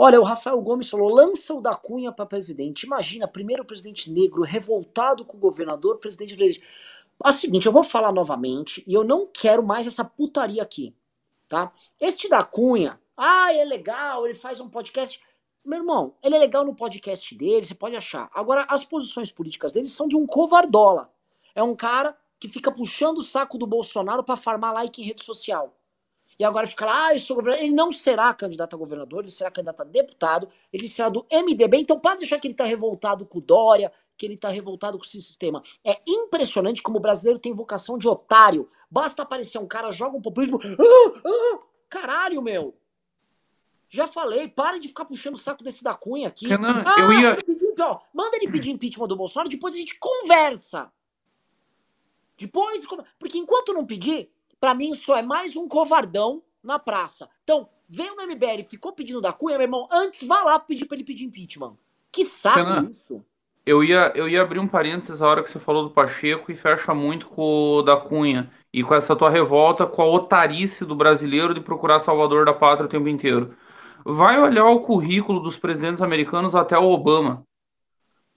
[0.00, 2.84] Olha, o Rafael Gomes falou: lança o da Cunha para presidente.
[2.84, 6.62] Imagina, primeiro presidente negro revoltado com o governador, presidente presidente.
[7.22, 10.94] A seguinte, eu vou falar novamente e eu não quero mais essa putaria aqui,
[11.48, 11.72] tá?
[12.00, 15.20] Este da Cunha, ah, é legal, ele faz um podcast.
[15.64, 18.30] Meu irmão, ele é legal no podcast dele, você pode achar.
[18.32, 21.12] Agora, as posições políticas dele são de um covardola.
[21.54, 25.24] É um cara que fica puxando o saco do Bolsonaro para farmar like em rede
[25.24, 25.74] social.
[26.38, 27.64] E agora fica lá, ah, eu sou governador.
[27.64, 31.78] Ele não será candidato a governador, ele será candidato a deputado, ele será do MDB.
[31.78, 35.04] Então, para deixar que ele tá revoltado com o Dória, que ele tá revoltado com
[35.04, 35.62] esse sistema.
[35.84, 38.68] É impressionante como o brasileiro tem vocação de otário.
[38.90, 40.58] Basta aparecer um cara, joga um populismo.
[40.60, 41.58] Ah, ah,
[41.88, 42.76] caralho, meu!
[43.88, 46.46] Já falei, para de ficar puxando o saco desse da Cunha aqui.
[46.46, 47.30] Renan, ah, eu ia...
[47.30, 50.92] Manda, pedir, ó, manda ele pedir impeachment do Bolsonaro, depois a gente conversa.
[52.36, 52.84] Depois,
[53.18, 54.30] porque enquanto não pedir,
[54.60, 57.30] para mim só é mais um covardão na praça.
[57.44, 60.84] Então, veio no MBL e ficou pedindo da Cunha, meu irmão, antes vá lá pedir
[60.84, 61.78] para ele pedir impeachment.
[62.12, 63.24] Que saco Renan, isso.
[63.68, 66.56] Eu ia, eu ia abrir um parênteses a hora que você falou do Pacheco e
[66.56, 70.96] fecha muito com o da Cunha e com essa tua revolta com a otarice do
[70.96, 73.54] brasileiro de procurar salvador da pátria o tempo inteiro.
[74.06, 77.42] Vai olhar o currículo dos presidentes americanos até o Obama.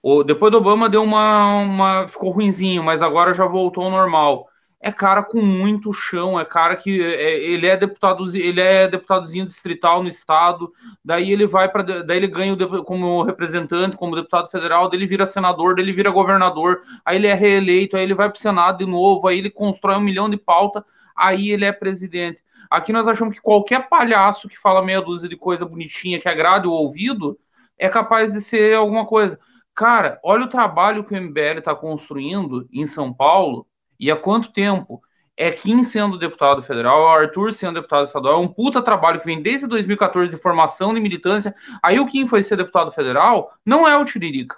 [0.02, 2.08] O, depois do Obama deu uma, uma.
[2.08, 4.46] ficou ruinzinho, mas agora já voltou ao normal
[4.84, 9.46] é cara com muito chão, é cara que é, ele é deputado, ele é deputadozinho
[9.46, 10.72] distrital no estado,
[11.04, 15.24] daí ele vai para, daí ele ganha como representante, como deputado federal, daí ele vira
[15.24, 18.78] senador, daí ele vira governador, aí ele é reeleito, aí ele vai para o senado
[18.78, 20.84] de novo, aí ele constrói um milhão de pauta,
[21.14, 22.42] aí ele é presidente.
[22.68, 26.66] Aqui nós achamos que qualquer palhaço que fala meia dúzia de coisa bonitinha que agrade
[26.66, 27.38] o ouvido
[27.78, 29.38] é capaz de ser alguma coisa.
[29.76, 33.66] Cara, olha o trabalho que o MBL está construindo em São Paulo
[34.02, 35.00] e há quanto tempo?
[35.36, 39.26] É Kim sendo deputado federal, é Arthur sendo deputado estadual, é um puta trabalho que
[39.26, 41.54] vem desde 2014 de formação de militância.
[41.80, 44.56] Aí o Kim foi ser deputado federal, não é o Tiririca.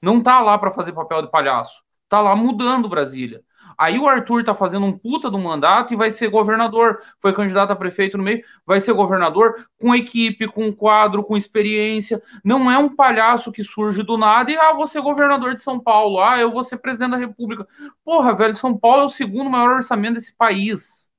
[0.00, 1.82] Não tá lá para fazer papel de palhaço.
[2.08, 3.42] Tá lá mudando Brasília.
[3.76, 7.00] Aí o Arthur tá fazendo um puta do mandato e vai ser governador.
[7.20, 12.22] Foi candidato a prefeito no meio, vai ser governador com equipe, com quadro, com experiência.
[12.44, 15.78] Não é um palhaço que surge do nada e ah, vou ser governador de São
[15.78, 16.20] Paulo.
[16.20, 17.66] Ah, eu vou ser presidente da República.
[18.04, 21.10] Porra, velho, São Paulo é o segundo maior orçamento desse país.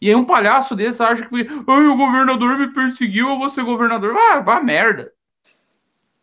[0.00, 3.62] E aí um palhaço desse acha que Ai, o governador me perseguiu, eu vou ser
[3.62, 4.16] governador.
[4.16, 5.12] Ah, vá merda.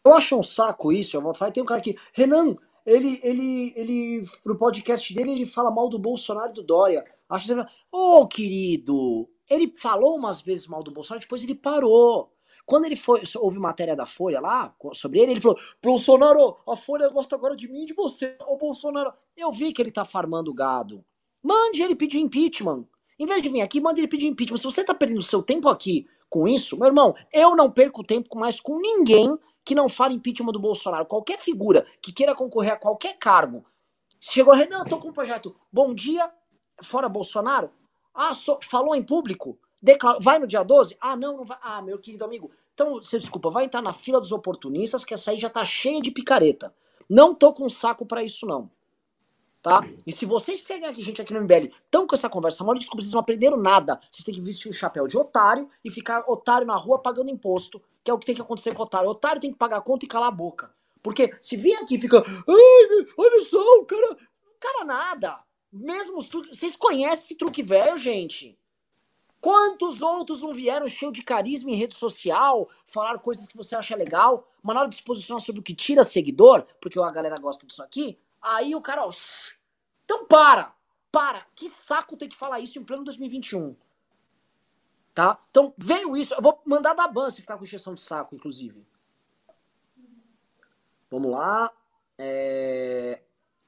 [0.04, 1.52] Eu acho um saco isso, eu volto falar.
[1.52, 6.00] Tem um cara aqui, Renan, ele, ele, ele, no podcast dele, ele fala mal do
[6.00, 7.04] Bolsonaro e do Dória.
[7.30, 7.62] Acho que
[7.92, 12.32] ô oh, querido, ele falou umas vezes mal do Bolsonaro, depois ele parou.
[12.66, 17.10] Quando ele foi, houve matéria da Folha lá sobre ele, ele falou: Bolsonaro, a Folha
[17.10, 18.36] gosta agora de mim e de você.
[18.48, 21.04] Ô Bolsonaro, eu vi que ele tá farmando gado.
[21.42, 22.86] Mande ele pedir impeachment.
[23.18, 24.58] Em vez de vir aqui, mande ele pedir impeachment.
[24.58, 28.38] Se você tá perdendo seu tempo aqui com isso, meu irmão, eu não perco tempo
[28.38, 29.38] mais com ninguém
[29.70, 33.64] que não fale impeachment do Bolsonaro, qualquer figura que queira concorrer a qualquer cargo,
[34.20, 36.28] chegou, Renan, tô com um projeto, bom dia,
[36.82, 37.70] fora Bolsonaro,
[38.12, 39.60] ah, so, falou em público,
[40.22, 40.98] vai no dia 12?
[41.00, 44.20] Ah, não, não vai, ah, meu querido amigo, então, você desculpa, vai entrar na fila
[44.20, 46.74] dos oportunistas, que essa aí já tá cheia de picareta.
[47.08, 48.72] Não tô com saco para isso, não
[49.62, 49.82] tá?
[50.06, 53.02] E se vocês seguem aqui, gente, aqui no MBL, estão com essa conversa mole, desculpa,
[53.02, 54.00] vocês não aprenderam nada.
[54.10, 57.82] Vocês têm que vestir um chapéu de otário e ficar otário na rua pagando imposto,
[58.04, 59.08] que é o que tem que acontecer com o otário.
[59.08, 60.74] O otário tem que pagar a conta e calar a boca.
[61.02, 65.40] Porque se vir aqui e fica, olha só, o cara, o cara nada.
[65.72, 68.58] Mesmo os truques, vocês conhecem esse truque velho, gente?
[69.40, 73.96] Quantos outros não vieram cheio de carisma em rede social, falar coisas que você acha
[73.96, 77.38] legal, mas na hora de se posicionar sobre o que tira seguidor, porque a galera
[77.38, 79.12] gosta disso aqui, aí o cara, ó,
[80.06, 80.74] então para,
[81.12, 83.76] para, que saco ter que falar isso em pleno 2021.
[85.14, 85.38] Tá?
[85.50, 88.86] Então veio isso, eu vou mandar da ban se ficar com injeção de saco, inclusive.
[91.10, 91.72] Vamos lá.
[92.18, 93.22] É...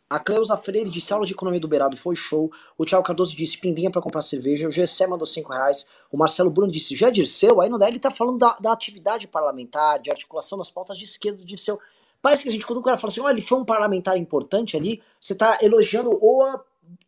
[0.10, 2.52] A Cleusa Freire disse aula de economia do Beirado foi show.
[2.78, 4.68] O Thiago Cardoso disse pimbinha para comprar cerveja.
[4.68, 5.88] O Gessé mandou 5 reais.
[6.12, 7.62] O Marcelo Bruno disse já Dirceu.
[7.62, 11.06] Aí no daí ele tá falando da, da, atividade parlamentar, de articulação das pautas de
[11.06, 11.80] esquerda do Dirceu.
[12.22, 14.78] Parece que a gente, quando o cara fala assim, olha, ele foi um parlamentar importante
[14.78, 16.60] ali, você tá elogiando o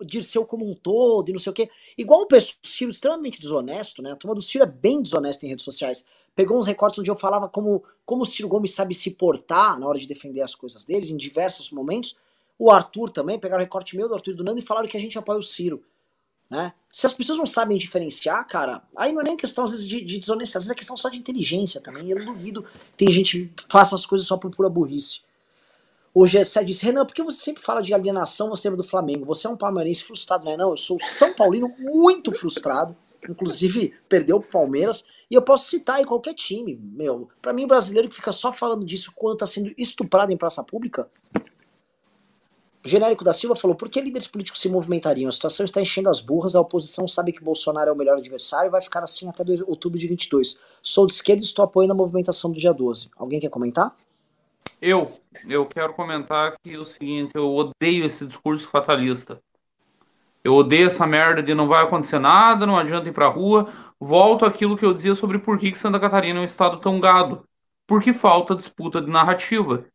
[0.01, 1.69] Dirceu como um todo e não sei o quê.
[1.97, 4.11] Igual o do Ciro, extremamente desonesto, né?
[4.11, 6.05] A turma do Ciro é bem desonesta em redes sociais.
[6.35, 9.87] Pegou uns recortes onde eu falava como, como o Ciro Gomes sabe se portar na
[9.87, 12.15] hora de defender as coisas deles, em diversos momentos
[12.57, 14.97] o Arthur também, pegaram o recorte meu do Arthur e do Nando e falaram que
[14.97, 15.83] a gente apoia o Ciro.
[16.53, 16.71] Né?
[16.91, 20.01] Se as pessoas não sabem diferenciar, cara, aí não é nem questão às vezes de,
[20.01, 22.11] de desonestidade, às vezes é questão só de inteligência também.
[22.11, 22.63] Eu duvido
[22.95, 25.21] tem gente que faça as coisas só por pura burrice.
[26.13, 29.25] O Gessé disse, Renan, por que você sempre fala de alienação, você é do Flamengo?
[29.25, 30.69] Você é um palmeirense frustrado, não é não?
[30.69, 32.95] Eu sou São Paulino muito frustrado,
[33.27, 37.29] inclusive perdeu pro Palmeiras, e eu posso citar aí qualquer time, meu.
[37.41, 41.09] Para mim, brasileiro que fica só falando disso quando tá sendo estuprado em praça pública,
[42.85, 45.29] Genérico da Silva falou: por que líderes políticos se movimentariam?
[45.29, 48.67] A situação está enchendo as burras, a oposição sabe que Bolsonaro é o melhor adversário
[48.67, 50.59] e vai ficar assim até outubro de 22.
[50.81, 53.09] Sou de esquerda e estou apoiando a movimentação do dia 12.
[53.15, 53.95] Alguém quer comentar?
[54.81, 59.41] Eu, eu quero comentar que o seguinte: eu odeio esse discurso fatalista.
[60.43, 63.71] Eu odeio essa merda de não vai acontecer nada, não adianta ir pra rua.
[63.97, 67.45] Volto àquilo que eu dizia sobre por que Santa Catarina é um estado tão gado.
[67.87, 69.85] Porque falta disputa de narrativa.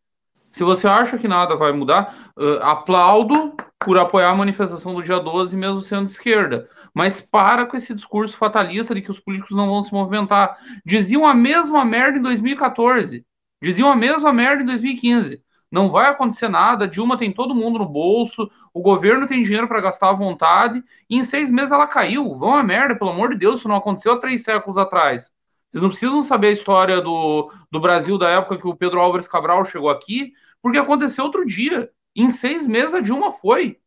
[0.50, 5.18] Se você acha que nada vai mudar, uh, aplaudo por apoiar a manifestação do dia
[5.18, 6.68] 12, mesmo sendo de esquerda.
[6.92, 10.58] Mas para com esse discurso fatalista de que os políticos não vão se movimentar.
[10.84, 13.24] Diziam a mesma merda em 2014.
[13.62, 15.42] Diziam a mesma merda em 2015.
[15.70, 19.82] Não vai acontecer nada, Dilma tem todo mundo no bolso, o governo tem dinheiro para
[19.82, 22.38] gastar à vontade, e em seis meses ela caiu.
[22.38, 25.30] Vão a merda, pelo amor de Deus, isso não aconteceu há três séculos atrás.
[25.70, 29.28] Vocês não precisam saber a história do, do Brasil da época que o Pedro Álvares
[29.28, 30.32] Cabral chegou aqui,
[30.62, 31.90] porque aconteceu outro dia.
[32.16, 33.78] Em seis meses a Dilma foi.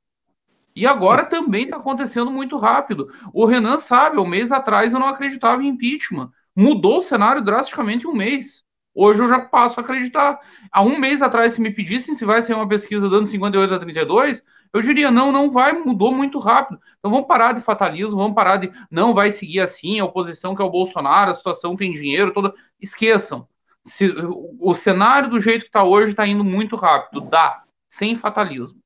[0.75, 3.11] E agora também está acontecendo muito rápido.
[3.33, 6.31] O Renan sabe, um mês atrás eu não acreditava em impeachment.
[6.55, 8.63] Mudou o cenário drasticamente em um mês.
[8.93, 10.39] Hoje eu já passo a acreditar.
[10.71, 13.79] Há um mês atrás, se me pedissem se vai ser uma pesquisa dando 58 a
[13.79, 16.79] 32, eu diria, não, não vai, mudou muito rápido.
[16.99, 20.61] Então vamos parar de fatalismo, vamos parar de não vai seguir assim, a oposição que
[20.61, 22.53] é o Bolsonaro, a situação tem dinheiro, toda.
[22.79, 23.47] Esqueçam.
[23.83, 24.13] Se,
[24.59, 27.21] o cenário do jeito que está hoje está indo muito rápido.
[27.21, 28.79] Dá, sem fatalismo.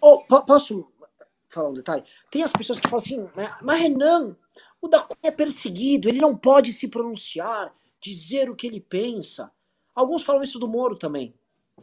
[0.00, 0.92] Oh, posso
[1.48, 2.04] falar um detalhe?
[2.30, 3.28] Tem as pessoas que falam assim,
[3.62, 4.36] mas Renan,
[4.80, 9.50] o da Cunha é perseguido, ele não pode se pronunciar, dizer o que ele pensa.
[9.94, 11.34] Alguns falam isso do Moro também.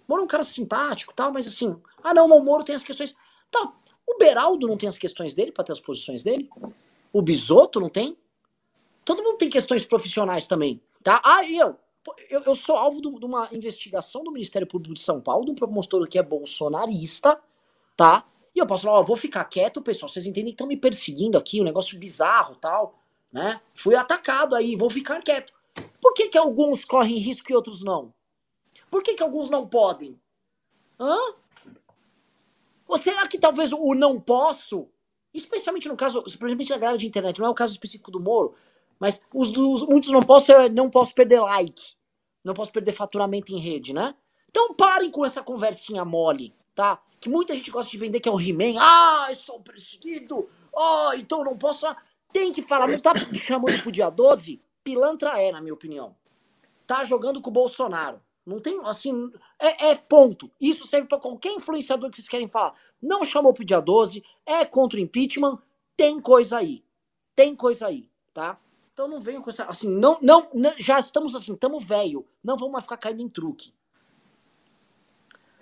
[0.07, 3.15] Moro é um cara simpático, tal, mas assim, ah não, o Moro tem as questões.
[3.51, 3.73] Tá,
[4.07, 6.49] o Beraldo não tem as questões dele para ter as posições dele?
[7.11, 8.17] O Bisoto não tem?
[9.03, 11.21] Todo mundo tem questões profissionais também, tá?
[11.23, 11.75] Ah, e eu?
[12.29, 15.55] Eu, eu sou alvo de uma investigação do Ministério Público de São Paulo, de um
[15.55, 17.39] promotor que é bolsonarista,
[17.95, 18.25] tá?
[18.55, 21.37] E eu posso falar, ó, vou ficar quieto, pessoal, vocês entendem que estão me perseguindo
[21.37, 22.97] aqui, um negócio bizarro tal,
[23.31, 23.61] né?
[23.75, 25.53] Fui atacado aí, vou ficar quieto.
[26.01, 28.13] Por que, que alguns correm risco e outros não?
[28.89, 30.19] Por que, que alguns não podem?
[30.99, 31.15] Hã?
[32.89, 34.89] Ou será que talvez o não posso,
[35.31, 38.55] especialmente no caso, principalmente na galera de internet, não é o caso específico do Moro,
[38.99, 41.93] mas os, os muitos não posso, não posso perder like,
[42.43, 44.15] não posso perder faturamento em rede, né?
[44.49, 46.99] Então parem com essa conversinha mole, tá?
[47.21, 48.79] Que muita gente gosta de vender que é o He-Man.
[48.79, 50.49] Ah, eu sou perseguido.
[50.73, 51.85] Oh, então não posso.
[52.33, 52.87] Tem que falar.
[52.87, 54.59] Não tá chamando pro dia 12?
[54.83, 56.15] Pilantra é, na minha opinião.
[56.87, 58.19] Tá jogando com o Bolsonaro.
[58.49, 60.49] Não tem, assim, é, é ponto.
[60.59, 62.73] Isso serve para qualquer influenciador que vocês querem falar.
[63.01, 65.59] Não chamou pro dia 12, é contra o impeachment,
[65.95, 66.83] tem coisa aí.
[67.35, 68.59] Tem coisa aí, tá?
[68.91, 72.57] Então não venham com essa, assim, não, não, não já estamos assim, estamos velho, não
[72.57, 73.71] vamos mais ficar caindo em truque.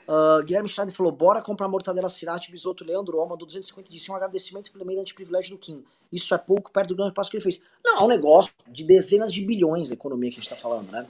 [0.07, 4.15] Uh, Guilherme Schneider falou: bora comprar mortadela Cirati, Bisoto, Leandro Oma, do 250 disse um
[4.15, 5.83] agradecimento pelo meio de privilégio do Kim.
[6.09, 7.61] Isso é pouco perto do grande passo que ele fez.
[7.83, 10.89] Não, é um negócio de dezenas de bilhões da economia que a gente está falando,
[10.89, 11.05] né?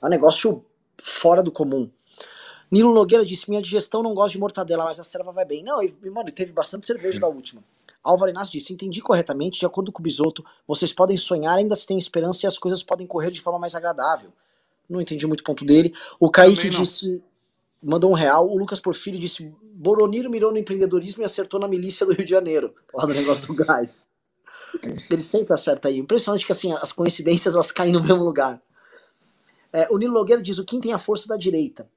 [0.00, 0.64] É um negócio
[1.02, 1.90] fora do comum.
[2.70, 5.62] Nilo Nogueira disse: Minha digestão não gosta de mortadela, mas a serva vai bem.
[5.62, 7.62] Não, e, mano, teve bastante cerveja da última.
[8.02, 11.86] Álvaro Inácio disse: Entendi corretamente, de acordo com o Bisoto, vocês podem sonhar, ainda se
[11.86, 14.32] tem esperança e as coisas podem correr de forma mais agradável.
[14.88, 15.92] Não entendi muito o ponto dele.
[16.18, 17.22] O Kaique disse:
[17.82, 18.48] Mandou um real.
[18.48, 22.30] O Lucas Porfírio disse: Boroniro mirou no empreendedorismo e acertou na milícia do Rio de
[22.30, 24.08] Janeiro, lá do negócio do gás.
[25.10, 25.98] Ele sempre acerta aí.
[25.98, 28.62] Impressionante que assim, as coincidências elas caem no mesmo lugar.
[29.72, 31.88] É, o Nilo Nogueira diz: o Kim tem a força da direita.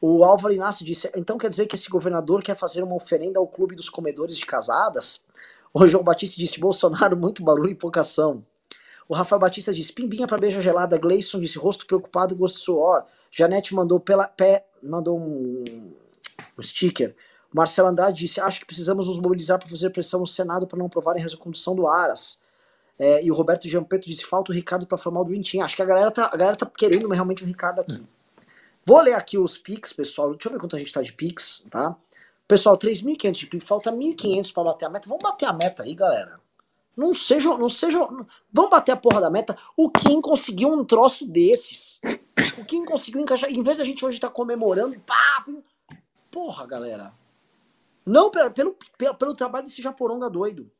[0.00, 3.46] O Álvaro Inácio disse: então quer dizer que esse governador quer fazer uma oferenda ao
[3.46, 5.22] clube dos comedores de casadas?
[5.72, 8.44] O João Batista disse: Bolsonaro, muito barulho e pouca ação.
[9.08, 10.98] O Rafael Batista disse: Pimbinha para beija gelada.
[10.98, 13.04] Gleison disse: rosto preocupado, gosto de suor.
[13.30, 15.62] Janete mandou pela pé, mandou um,
[16.58, 17.14] um sticker.
[17.52, 20.86] Marcelo Andrade disse: Acho que precisamos nos mobilizar para fazer pressão no Senado para não
[20.86, 22.39] aprovarem a recondução do Aras.
[23.00, 25.64] É, e o Roberto Giampeto disse: Falta o Ricardo para formar o Dream Team.
[25.64, 28.06] Acho que a galera tá, a galera tá querendo realmente o Ricardo aqui.
[28.84, 30.32] Vou ler aqui os Pix, pessoal.
[30.32, 31.96] Deixa eu ver quanto a gente tá de Pix, tá?
[32.46, 33.64] Pessoal, 3.500 de Pix.
[33.64, 35.08] Falta 1.500 para bater a meta.
[35.08, 36.38] Vamos bater a meta aí, galera.
[36.94, 38.26] Não sejam, não sejam.
[38.52, 39.56] Vamos bater a porra da meta.
[39.74, 41.98] O Kim conseguiu um troço desses.
[42.58, 43.50] O Kim conseguiu encaixar.
[43.50, 45.42] Em vez da gente hoje estar tá comemorando, pá,
[46.30, 47.14] porra, galera.
[48.04, 48.76] Não pelo, pelo,
[49.14, 50.70] pelo trabalho desse Japoronga doido.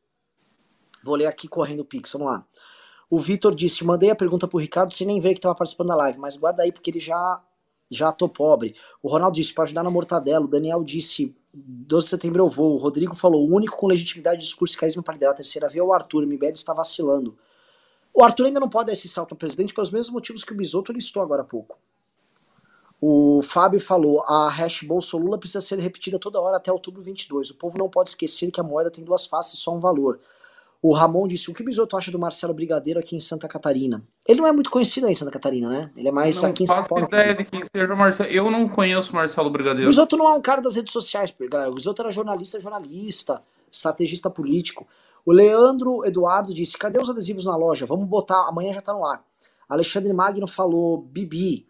[1.02, 2.47] Vou ler aqui correndo o Pix, vamos lá.
[3.09, 5.97] O Vitor disse: mandei a pergunta pro Ricardo sem nem ver que estava participando da
[5.97, 7.43] live, mas guarda aí porque ele já
[7.90, 8.77] já tô pobre.
[9.02, 10.44] O Ronaldo disse para ajudar na mortadela.
[10.44, 12.74] O Daniel disse 12 de setembro eu vou.
[12.74, 15.81] O Rodrigo falou: o único com legitimidade, discurso e carisma para liderar a terceira via
[15.81, 16.22] é o Arthur.
[16.22, 17.36] O MBL está vacilando.
[18.14, 20.56] O Arthur ainda não pode dar esse salto ao presidente pelos mesmos motivos que o
[20.56, 21.78] Bisotto listou agora há pouco.
[23.01, 27.51] O Fábio falou: a hash Bolsolula precisa ser repetida toda hora até outubro 22.
[27.51, 30.20] O povo não pode esquecer que a moeda tem duas faces só um valor.
[30.82, 34.02] O Ramon disse: o que o Bisotto acha do Marcelo Brigadeiro aqui em Santa Catarina?
[34.27, 35.90] Ele não é muito conhecido aí em Santa Catarina, né?
[35.94, 37.05] Ele é mais não aqui em São Paulo.
[37.05, 38.31] Ideia de quem seja Marcelo.
[38.31, 39.86] Eu não conheço Marcelo Brigadeiro.
[39.86, 41.70] O Bisotto não é um cara das redes sociais, galera.
[41.70, 44.86] O Bisotto era jornalista, jornalista, estrategista político.
[45.27, 47.85] O Leandro Eduardo disse: cadê os adesivos na loja?
[47.85, 49.23] Vamos botar, amanhã já tá no ar.
[49.69, 51.69] Alexandre Magno falou: Bibi.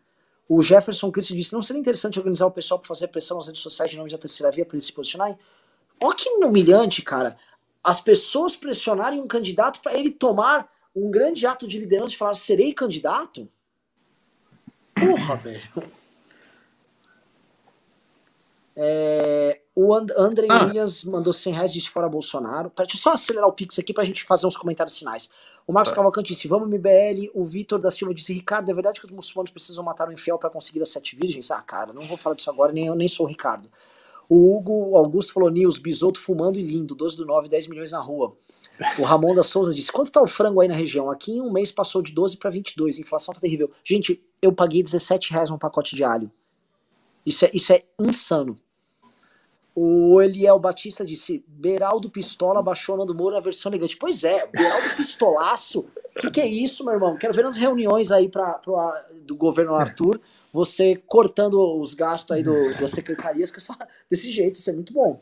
[0.49, 3.63] O Jefferson Cristo disse: não seria interessante organizar o pessoal para fazer pressão nas redes
[3.63, 5.37] sociais de nome da terceira via para eles se posicionarem?
[6.03, 7.37] Olha que humilhante, cara
[7.83, 12.35] as pessoas pressionarem um candidato para ele tomar um grande ato de liderança e falar
[12.35, 13.49] serei candidato?
[14.95, 15.91] Porra, velho.
[18.77, 20.65] É, o And André ah.
[20.65, 22.73] Williams mandou 100 reais disse fora Bolsonaro.
[22.77, 25.29] Deixa eu só acelerar o Pix aqui pra gente fazer uns comentários finais.
[25.67, 25.97] O Marcos ah.
[25.97, 27.31] Cavalcante disse: Vamos MBL.
[27.35, 30.39] O Vitor da Silva disse: Ricardo, é verdade que os muçulmanos precisam matar um infiel
[30.39, 31.51] para conseguir as sete virgens?
[31.51, 33.71] Ah, cara, não vou falar disso agora, nem eu nem sou o Ricardo.
[34.31, 38.01] O Hugo Augusto falou news, bisoto fumando e lindo, 12 do 9, 10 milhões na
[38.01, 38.37] rua.
[38.97, 41.11] O Ramon da Souza disse: quanto tá o frango aí na região?
[41.11, 43.73] Aqui em um mês passou de 12 para 22, a inflação tá terrível.
[43.83, 46.31] Gente, eu paguei 17 reais um pacote de alho.
[47.27, 48.57] Isso é, isso é insano.
[49.75, 53.97] O Eliel Batista disse: Beraldo Pistola baixou Nando Moura na versão elegante.
[53.97, 55.89] Pois é, Beraldo Pistolaço.
[56.17, 57.17] O que, que é isso, meu irmão?
[57.17, 60.21] Quero ver nas reuniões aí pra, pra, do governo Arthur
[60.53, 63.53] você cortando os gastos aí do, das secretarias
[64.11, 65.21] desse jeito, isso é muito bom.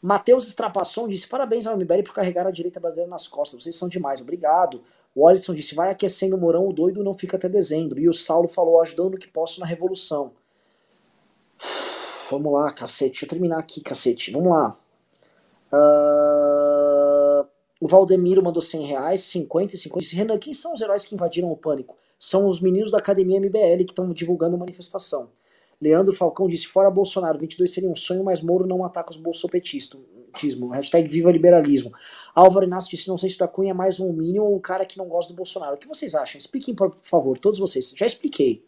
[0.00, 3.62] Matheus Estrapasson disse: parabéns ao MBL por carregar a direita brasileira nas costas.
[3.62, 4.82] Vocês são demais, obrigado.
[5.14, 8.00] O Alisson disse: vai aquecendo o Morão, o doido não fica até dezembro.
[8.00, 10.32] E o Saulo falou: ajudando o que posso na revolução.
[12.30, 13.10] Vamos lá, cacete.
[13.10, 14.30] Deixa eu terminar aqui, cacete.
[14.30, 14.76] Vamos lá.
[15.72, 17.46] Uh...
[17.80, 20.02] O Valdemiro mandou 100 reais, 50 e 50.
[20.02, 21.96] Disse: Renan, quem são os heróis que invadiram o pânico?
[22.20, 25.30] São os meninos da Academia MBL que estão divulgando a manifestação.
[25.80, 30.04] Leandro Falcão disse: fora Bolsonaro, 22 seria um sonho, mas Moro não ataca os bolsopetismo.
[30.70, 31.92] Hashtag viva liberalismo.
[32.34, 34.84] Álvaro Inácio disse: não sei se da Cunha é mais um mínimo ou um cara
[34.84, 35.76] que não gosta do Bolsonaro.
[35.76, 36.38] O que vocês acham?
[36.38, 37.94] Expliquem, por favor, todos vocês.
[37.96, 38.62] Já expliquei.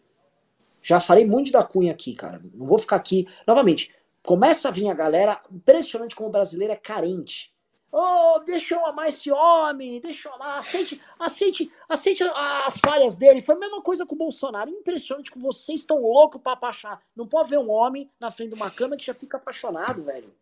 [0.81, 2.41] Já falei muito da Cunha aqui, cara.
[2.55, 3.27] Não vou ficar aqui.
[3.47, 3.93] Novamente,
[4.23, 5.39] começa a vir a galera.
[5.51, 7.52] Impressionante como o brasileiro é carente.
[7.95, 13.39] Oh, deixa eu amar esse homem, deixa eu amar, aceite, aceite, aceite as falhas dele.
[13.39, 14.67] Foi a mesma coisa com o Bolsonaro.
[14.67, 17.03] Impressionante que vocês estão loucos pra apaixonar.
[17.15, 20.33] Não pode ver um homem na frente de uma cama que já fica apaixonado, velho.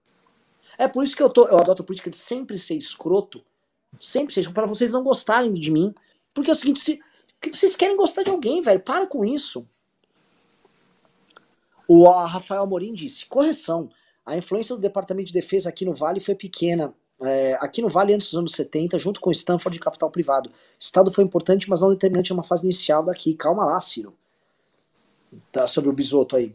[0.78, 3.44] É por isso que eu, tô, eu adoto a política de sempre ser escroto.
[4.00, 5.94] Sempre ser escroto, pra vocês não gostarem de mim.
[6.34, 7.02] Porque é o seguinte, se,
[7.52, 8.80] vocês querem gostar de alguém, velho.
[8.80, 9.68] Para com isso.
[11.86, 13.90] O Rafael Amorim disse: correção.
[14.26, 18.14] A influência do Departamento de Defesa aqui no Vale foi pequena é, aqui no Vale,
[18.14, 20.50] antes dos anos 70, junto com Stanford de capital privado.
[20.80, 23.34] Estado foi importante, mas não determinante numa fase inicial daqui.
[23.34, 24.14] Calma lá, Ciro.
[25.52, 26.54] Tá sobre o bisoto aí.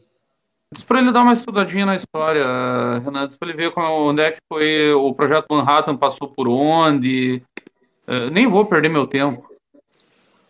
[0.73, 2.45] Diz para ele dar uma estudadinha na história,
[2.99, 7.43] Renato, diz para ele ver onde é que foi o projeto Manhattan, passou por onde.
[8.07, 9.49] Uh, nem vou perder meu tempo.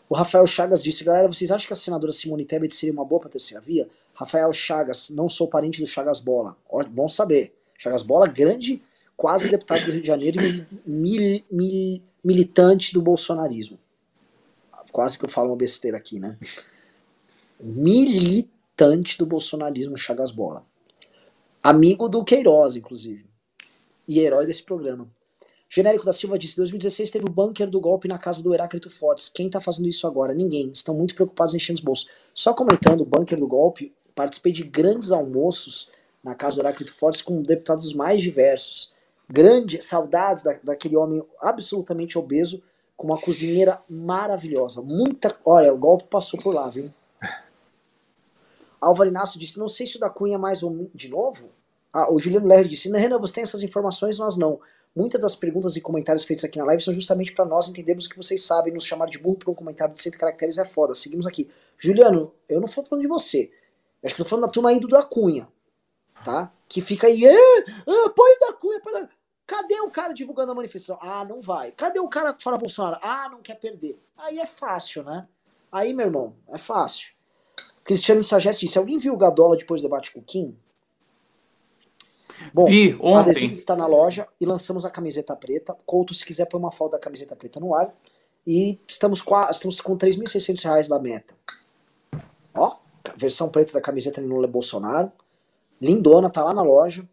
[0.09, 3.20] O Rafael Chagas disse, galera, vocês acham que a senadora Simone Tebet seria uma boa
[3.20, 3.88] para terceira via?
[4.14, 6.56] Rafael Chagas, não sou parente do Chagas Bola.
[6.70, 7.55] Ó, bom saber.
[7.76, 8.82] Chagas Bola, grande
[9.16, 13.78] quase deputado do Rio de Janeiro e mil, mil, militante do bolsonarismo.
[14.93, 16.38] Quase que eu falo uma besteira aqui, né?
[17.60, 20.64] Militante do bolsonarismo Chagas Bola.
[21.62, 23.26] Amigo do Queiroz, inclusive.
[24.06, 25.09] E herói desse programa.
[25.68, 29.28] Genérico da Silva disse: 2016 teve o bunker do golpe na casa do Heráclito Fortes.
[29.28, 30.32] Quem tá fazendo isso agora?
[30.32, 30.70] Ninguém.
[30.72, 32.09] Estão muito preocupados em enchendo os bolsos.
[32.32, 35.90] Só comentando o bunker do golpe, participei de grandes almoços
[36.22, 38.95] na casa do Heráclito Fortes com deputados mais diversos.
[39.28, 42.62] Grande saudades da, daquele homem absolutamente obeso,
[42.97, 44.81] com uma cozinheira maravilhosa.
[44.81, 45.36] Muita.
[45.44, 46.93] Olha, o golpe passou por lá, viu?
[48.81, 50.89] Álvaro Inácio disse: Não sei se o da Cunha é mais um.
[50.94, 51.51] De novo?
[51.93, 54.61] Ah, o Juliano Lerner disse: Renan, você tem essas informações, nós não.
[54.94, 58.09] Muitas das perguntas e comentários feitos aqui na live são justamente para nós entendermos o
[58.09, 58.73] que vocês sabem.
[58.73, 60.94] Nos chamar de burro por um comentário de 100 caracteres é foda.
[60.94, 61.51] Seguimos aqui.
[61.78, 63.51] Juliano, eu não estou falando de você.
[64.03, 65.48] Eu acho que eu tô falando da turma aí do da Cunha.
[66.24, 66.51] Tá?
[66.66, 67.27] Que fica aí.
[67.27, 69.09] Ah, ah, da Cunha, põe da...
[69.47, 70.98] Cadê o cara divulgando a manifestação?
[71.01, 71.70] Ah, não vai.
[71.73, 72.98] Cadê o cara que fala Bolsonaro?
[73.01, 73.98] Ah, não quer perder.
[74.16, 75.28] Aí é fácil, né?
[75.70, 77.12] Aí, meu irmão, é fácil.
[77.85, 80.59] Cristiano Sageste disse: Alguém viu o Gadola depois do debate com o Kim?
[82.52, 85.77] Bom, Vi, o adesivo está na loja e lançamos a camiseta preta.
[85.86, 87.94] Couto, se quiser, põe uma foto da camiseta preta no ar.
[88.47, 91.35] E estamos com, estamos com 3.600 reais da meta.
[92.55, 92.77] Ó,
[93.16, 95.10] versão preta da camiseta Lula Bolsonaro.
[95.81, 97.09] Lindona, tá lá na loja.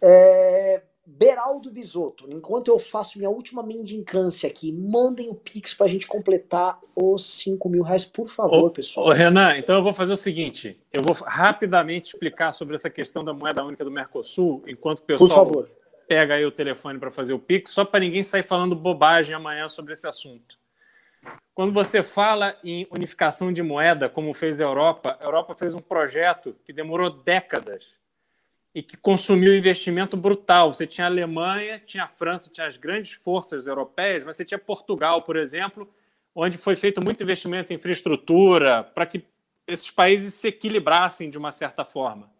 [0.00, 6.04] É, Beraldo Bisotto, enquanto eu faço minha última mendicância aqui, mandem o Pix pra gente
[6.04, 9.06] completar os 5 mil reais, por favor, ô, pessoal.
[9.06, 13.24] Ô, Renan, então eu vou fazer o seguinte: eu vou rapidamente explicar sobre essa questão
[13.24, 15.66] da moeda única do Mercosul, enquanto o pessoal
[16.08, 19.68] pega aí o telefone para fazer o Pix, só para ninguém sair falando bobagem amanhã
[19.68, 20.58] sobre esse assunto.
[21.54, 25.80] Quando você fala em unificação de moeda, como fez a Europa, a Europa fez um
[25.80, 27.94] projeto que demorou décadas
[28.76, 30.70] e que consumiu investimento brutal.
[30.70, 34.58] Você tinha a Alemanha, tinha a França, tinha as grandes forças europeias, mas você tinha
[34.58, 35.88] Portugal, por exemplo,
[36.34, 39.24] onde foi feito muito investimento em infraestrutura para que
[39.66, 42.30] esses países se equilibrassem de uma certa forma.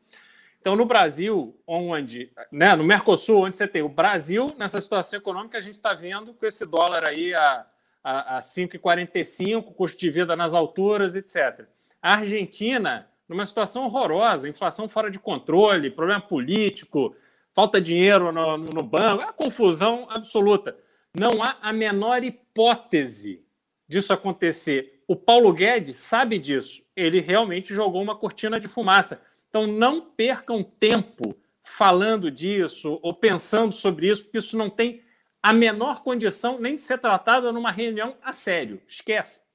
[0.61, 5.57] Então, no Brasil, onde, né, no Mercosul, onde você tem o Brasil, nessa situação econômica,
[5.57, 7.65] a gente está vendo com esse dólar aí a,
[8.05, 11.65] a, a 5,45, custo de vida nas alturas, etc.
[12.03, 17.15] A Argentina numa situação horrorosa, inflação fora de controle, problema político,
[17.55, 20.77] falta dinheiro no, no banco, é confusão absoluta.
[21.19, 23.43] Não há a menor hipótese
[23.89, 25.03] disso acontecer.
[25.09, 26.83] O Paulo Guedes sabe disso.
[26.95, 29.23] Ele realmente jogou uma cortina de fumaça.
[29.49, 35.03] Então não percam tempo falando disso ou pensando sobre isso, porque isso não tem
[35.43, 38.83] a menor condição nem de ser tratado numa reunião a sério.
[38.87, 39.46] Esquece.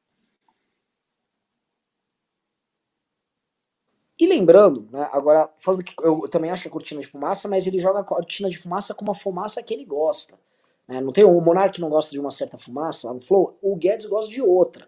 [4.21, 7.65] E lembrando, né, agora, falando que eu também acho que é cortina de fumaça, mas
[7.65, 10.37] ele joga a cortina de fumaça com uma fumaça que ele gosta.
[10.87, 11.01] Né?
[11.01, 14.05] Não tem o Monark não gosta de uma certa fumaça lá no Flow, o Guedes
[14.05, 14.87] gosta de outra.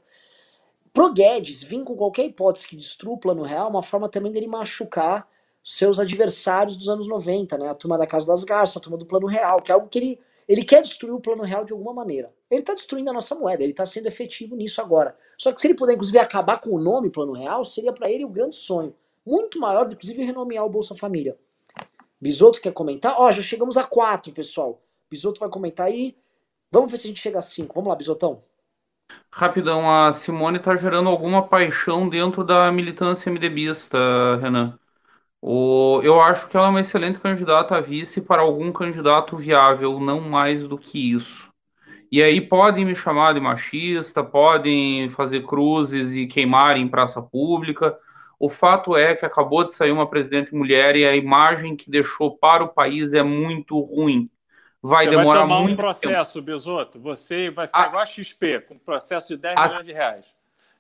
[0.94, 4.32] Pro Guedes vir com qualquer hipótese que destrua o plano real, é uma forma também
[4.32, 5.28] dele machucar
[5.64, 7.70] seus adversários dos anos 90, né?
[7.70, 9.98] A turma da Casa das Garças, a turma do plano real, que é algo que
[9.98, 12.32] ele, ele quer destruir o plano real de alguma maneira.
[12.52, 15.18] Ele está destruindo a nossa moeda, ele está sendo efetivo nisso agora.
[15.40, 18.24] Só que se ele puder, inclusive, acabar com o nome plano real, seria para ele
[18.24, 18.94] o grande sonho
[19.26, 21.38] muito maior, inclusive renomear o Bolsa Família.
[22.20, 23.16] Bisoto quer comentar?
[23.18, 24.82] Ó, já chegamos a quatro, pessoal.
[25.10, 26.16] Bisoto vai comentar aí.
[26.72, 27.76] Vamos ver se a gente chega a cinco.
[27.76, 28.44] Vamos lá, Bisotão.
[29.32, 33.98] Rapidão, a Simone está gerando alguma paixão dentro da militância MDBista,
[34.42, 34.80] Renan.
[35.42, 40.00] O, eu acho que ela é uma excelente candidata a vice para algum candidato viável,
[40.00, 41.52] não mais do que isso.
[42.12, 47.98] E aí podem me chamar de machista, podem fazer cruzes e queimar em praça pública,
[48.44, 52.38] o fato é que acabou de sair uma presidente mulher e a imagem que deixou
[52.38, 54.30] para o país é muito ruim.
[54.82, 56.46] Vai Você demorar vai tomar muito um processo, tempo.
[56.46, 57.00] Besoto.
[57.00, 59.94] Você vai ficar a, igual a XP, com um processo de 10 a, milhões de
[59.94, 60.26] reais.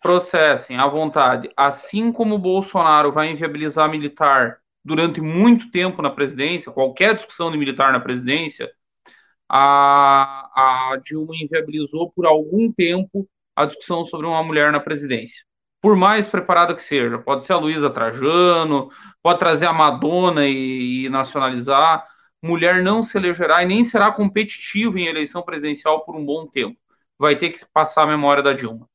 [0.02, 1.49] Processem à vontade.
[1.56, 7.57] Assim como o Bolsonaro vai inviabilizar militar durante muito tempo na presidência, qualquer discussão de
[7.57, 8.69] militar na presidência,
[9.48, 13.26] a, a Dilma inviabilizou por algum tempo
[13.56, 15.45] a discussão sobre uma mulher na presidência
[15.84, 17.19] por mais preparada que seja.
[17.19, 18.89] Pode ser a Luísa Trajano,
[19.22, 22.07] pode trazer a Madonna e, e, nacionalizar.
[22.41, 26.80] Mulher não se elegerá e nem será competitiva em eleição presidencial por um bom tempo.
[27.19, 28.88] Vai ter que passar a memória da Dilma.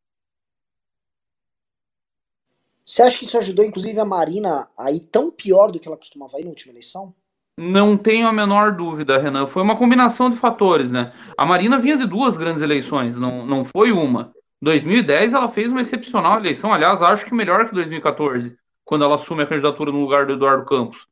[2.82, 5.97] Você acha que isso ajudou, inclusive, a Marina a ir tão pior do que ela
[5.97, 7.15] costumava ir na última eleição?
[7.59, 9.47] Não tenho a menor dúvida, Renan.
[9.47, 11.12] Foi uma combinação de fatores, né?
[11.36, 14.32] A Marina vinha de duas grandes eleições, não, não foi uma.
[14.60, 19.43] 2010 ela fez uma excepcional eleição, aliás, acho que melhor que 2014, quando ela assume
[19.43, 21.06] a candidatura no lugar do Eduardo Campos.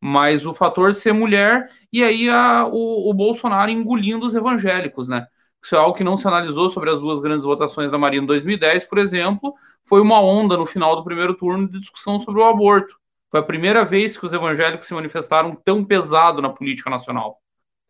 [0.00, 5.26] Mas o fator ser mulher e aí a, o, o Bolsonaro engolindo os evangélicos, né?
[5.62, 8.26] Isso é algo que não se analisou sobre as duas grandes votações da Marina em
[8.26, 9.54] 2010, por exemplo,
[9.86, 12.94] foi uma onda no final do primeiro turno de discussão sobre o aborto.
[13.30, 17.40] Foi a primeira vez que os evangélicos se manifestaram tão pesado na política nacional.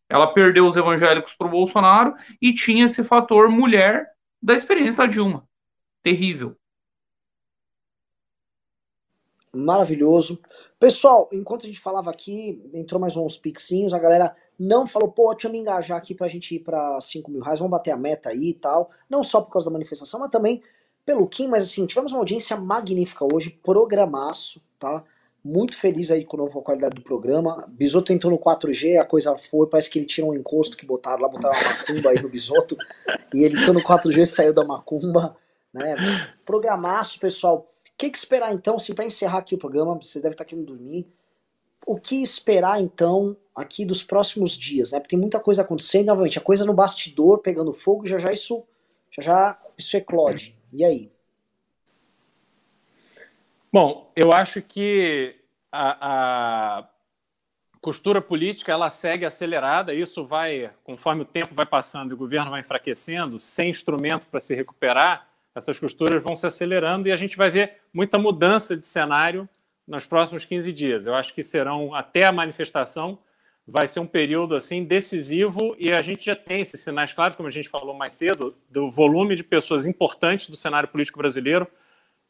[0.08, 4.06] Ela perdeu os evangélicos para o Bolsonaro e tinha esse fator mulher
[4.44, 5.48] da experiência da Dilma.
[6.02, 6.54] Terrível.
[9.50, 10.38] Maravilhoso.
[10.78, 15.32] Pessoal, enquanto a gente falava aqui, entrou mais uns pixinhos, a galera não falou, pô,
[15.32, 17.96] deixa eu me engajar aqui pra gente ir pra 5 mil reais, vamos bater a
[17.96, 18.90] meta aí e tal.
[19.08, 20.62] Não só por causa da manifestação, mas também
[21.06, 25.02] pelo Kim, mas assim, tivemos uma audiência magnífica hoje, programaço, tá?
[25.44, 27.68] Muito feliz aí com a nova qualidade do programa.
[27.68, 31.20] Bisoto entrou no 4G, a coisa foi, parece que ele tirou um encosto que botaram
[31.20, 32.74] lá, botaram uma macumba aí no Bisoto,
[33.34, 35.36] e ele entrou no 4G e saiu da macumba,
[35.72, 35.94] né?
[36.46, 37.58] Programaço, pessoal.
[37.58, 40.64] O que, que, esperar então, assim, para encerrar aqui o programa, você deve estar querendo
[40.64, 41.06] dormir.
[41.86, 44.98] O que esperar então aqui dos próximos dias, né?
[44.98, 48.64] Porque tem muita coisa acontecendo, novamente, a coisa no bastidor pegando fogo, já já isso
[49.10, 50.56] já já isso eclode.
[50.72, 51.13] E aí?
[53.74, 55.34] Bom, eu acho que
[55.72, 56.88] a, a
[57.80, 62.52] costura política ela segue acelerada, isso vai, conforme o tempo vai passando e o governo
[62.52, 65.26] vai enfraquecendo, sem instrumento para se recuperar,
[65.56, 69.48] essas costuras vão se acelerando e a gente vai ver muita mudança de cenário
[69.88, 71.04] nos próximos 15 dias.
[71.04, 73.18] Eu acho que serão até a manifestação
[73.66, 77.48] vai ser um período assim decisivo e a gente já tem esses sinais claros, como
[77.48, 81.66] a gente falou mais cedo, do volume de pessoas importantes do cenário político brasileiro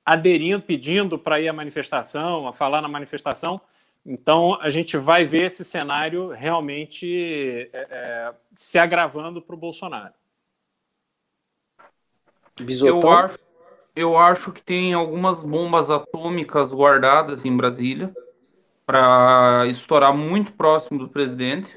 [0.05, 3.61] aderindo, pedindo para ir à manifestação, a falar na manifestação.
[4.05, 10.13] Então a gente vai ver esse cenário realmente é, é se agravando para o Bolsonaro.
[12.85, 13.39] Eu acho,
[13.97, 18.15] eu acho que tem algumas bombas atômicas guardadas em Brasília
[18.87, 21.77] para estourar muito próximo do presidente.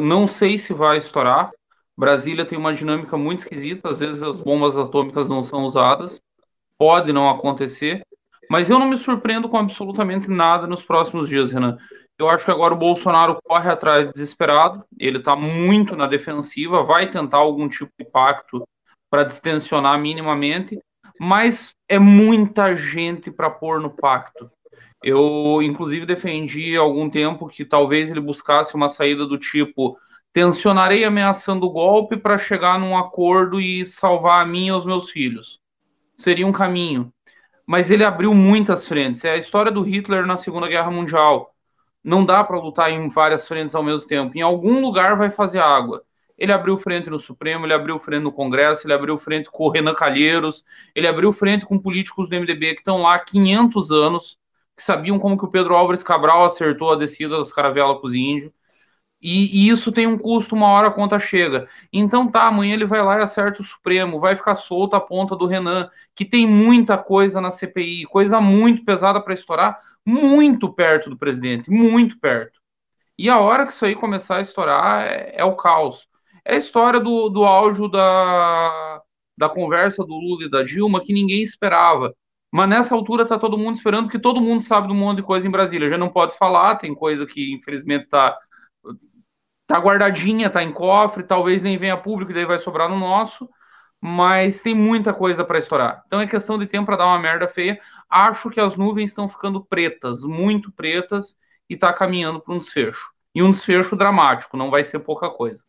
[0.00, 1.50] Não sei se vai estourar.
[1.96, 6.22] Brasília tem uma dinâmica muito esquisita, às vezes as bombas atômicas não são usadas.
[6.82, 8.04] Pode não acontecer,
[8.50, 11.78] mas eu não me surpreendo com absolutamente nada nos próximos dias, Renan.
[12.18, 17.08] Eu acho que agora o Bolsonaro corre atrás desesperado, ele está muito na defensiva, vai
[17.08, 18.66] tentar algum tipo de pacto
[19.08, 20.76] para distensionar minimamente,
[21.20, 24.50] mas é muita gente para pôr no pacto.
[25.04, 29.96] Eu, inclusive, defendi há algum tempo que talvez ele buscasse uma saída do tipo:
[30.32, 35.10] tensionarei ameaçando o golpe para chegar num acordo e salvar a mim e os meus
[35.10, 35.61] filhos.
[36.16, 37.12] Seria um caminho.
[37.66, 39.24] Mas ele abriu muitas frentes.
[39.24, 41.54] É a história do Hitler na Segunda Guerra Mundial.
[42.02, 44.36] Não dá para lutar em várias frentes ao mesmo tempo.
[44.36, 46.02] Em algum lugar vai fazer água.
[46.36, 49.70] Ele abriu frente no Supremo, ele abriu frente no Congresso, ele abriu frente com o
[49.70, 50.64] Renan Calheiros,
[50.94, 54.38] ele abriu frente com políticos do MDB que estão lá há 500 anos
[54.76, 58.14] que sabiam como que o Pedro Álvares Cabral acertou a descida das caravelas com os
[58.14, 58.52] índios.
[59.22, 61.68] E, e, isso tem um custo, uma hora a conta chega.
[61.92, 65.36] Então tá, amanhã ele vai lá e acerta o Supremo, vai ficar solta a ponta
[65.36, 71.08] do Renan, que tem muita coisa na CPI, coisa muito pesada para estourar, muito perto
[71.08, 72.60] do presidente, muito perto.
[73.16, 76.08] E a hora que isso aí começar a estourar é, é o caos.
[76.44, 79.00] É a história do, do áudio da,
[79.38, 82.12] da conversa do Lula e da Dilma que ninguém esperava.
[82.50, 85.22] Mas nessa altura tá todo mundo esperando, que todo mundo sabe de um monte de
[85.22, 85.88] coisa em Brasília.
[85.88, 88.36] Já não pode falar, tem coisa que infelizmente tá,
[89.66, 93.48] tá guardadinha, tá em cofre, talvez nem venha público, daí vai sobrar no nosso.
[94.00, 96.02] Mas tem muita coisa para estourar.
[96.06, 97.80] Então é questão de tempo para dar uma merda feia.
[98.10, 103.12] Acho que as nuvens estão ficando pretas, muito pretas, e tá caminhando para um desfecho.
[103.34, 105.64] E um desfecho dramático, não vai ser pouca coisa.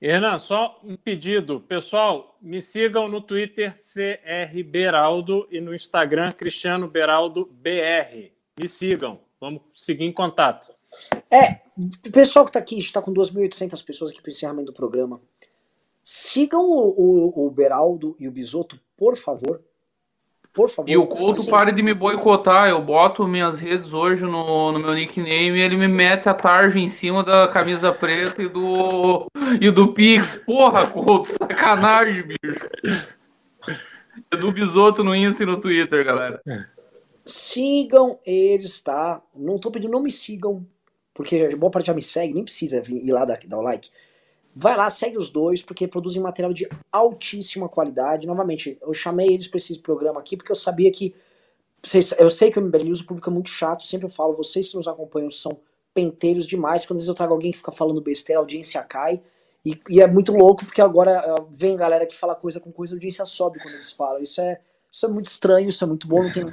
[0.00, 1.60] Hernan, só um pedido.
[1.60, 8.32] Pessoal, me sigam no Twitter CR Beraldo e no Instagram Cristiano Beraldo BR.
[8.58, 9.20] Me sigam.
[9.38, 10.79] Vamos seguir em contato.
[11.30, 11.60] É,
[12.06, 15.20] o pessoal que está aqui, está com 2.800 pessoas aqui para encerramento do programa.
[16.02, 19.62] Sigam o, o, o Beraldo e o Bisoto, por favor.
[20.52, 20.90] Por favor.
[20.90, 22.68] E o Couto assim, pare de me boicotar.
[22.68, 26.78] Eu boto minhas redes hoje no, no meu nickname e ele me mete a tarja
[26.78, 29.26] em cima da camisa preta e do,
[29.60, 30.36] e do Pix.
[30.44, 33.08] Porra, Couto, sacanagem, bicho.
[34.28, 36.42] Do Bisoto no Insta e no Twitter, galera.
[37.24, 39.22] Sigam eles, tá?
[39.34, 40.66] Não tô pedindo, não me sigam,
[41.20, 43.90] porque boa parte já me segue, nem precisa ir lá dar, dar o like.
[44.56, 48.26] Vai lá, segue os dois, porque produzem material de altíssima qualidade.
[48.26, 51.14] Novamente, eu chamei eles para esse programa aqui porque eu sabia que.
[51.82, 54.34] Vocês, eu sei que o MBL News, o público é muito chato, sempre eu falo,
[54.34, 55.60] vocês que nos acompanham são
[55.92, 56.86] penteiros demais.
[56.86, 59.20] Quando às vezes eu trago alguém que fica falando besteira, a audiência cai.
[59.62, 62.94] E, e, é muito louco, porque agora eh, vem galera que fala coisa com coisa,
[62.94, 64.22] a audiência sobe quando eles falam.
[64.22, 64.58] Isso é,
[64.90, 66.22] isso é muito estranho, isso é muito bom.
[66.22, 66.50] Não tem,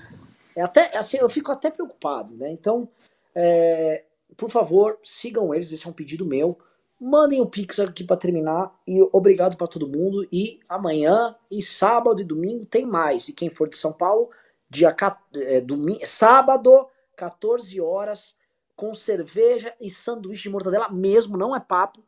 [0.57, 2.51] é até, assim, eu fico até preocupado, né?
[2.51, 2.89] Então,
[3.33, 4.03] é,
[4.35, 6.57] por favor, sigam eles, esse é um pedido meu.
[6.99, 10.27] Mandem o Pix aqui para terminar e obrigado para todo mundo.
[10.31, 13.29] E amanhã e sábado e domingo tem mais.
[13.29, 14.29] E quem for de São Paulo,
[14.69, 14.95] dia
[15.35, 18.35] é, domingo, sábado, 14 horas,
[18.75, 22.03] com cerveja e sanduíche de mortadela mesmo, não é papo.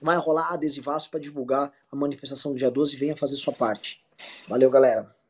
[0.00, 4.00] Vai rolar adesivaço para divulgar a manifestação do dia 12 venha fazer sua parte.
[4.48, 5.21] Valeu, galera.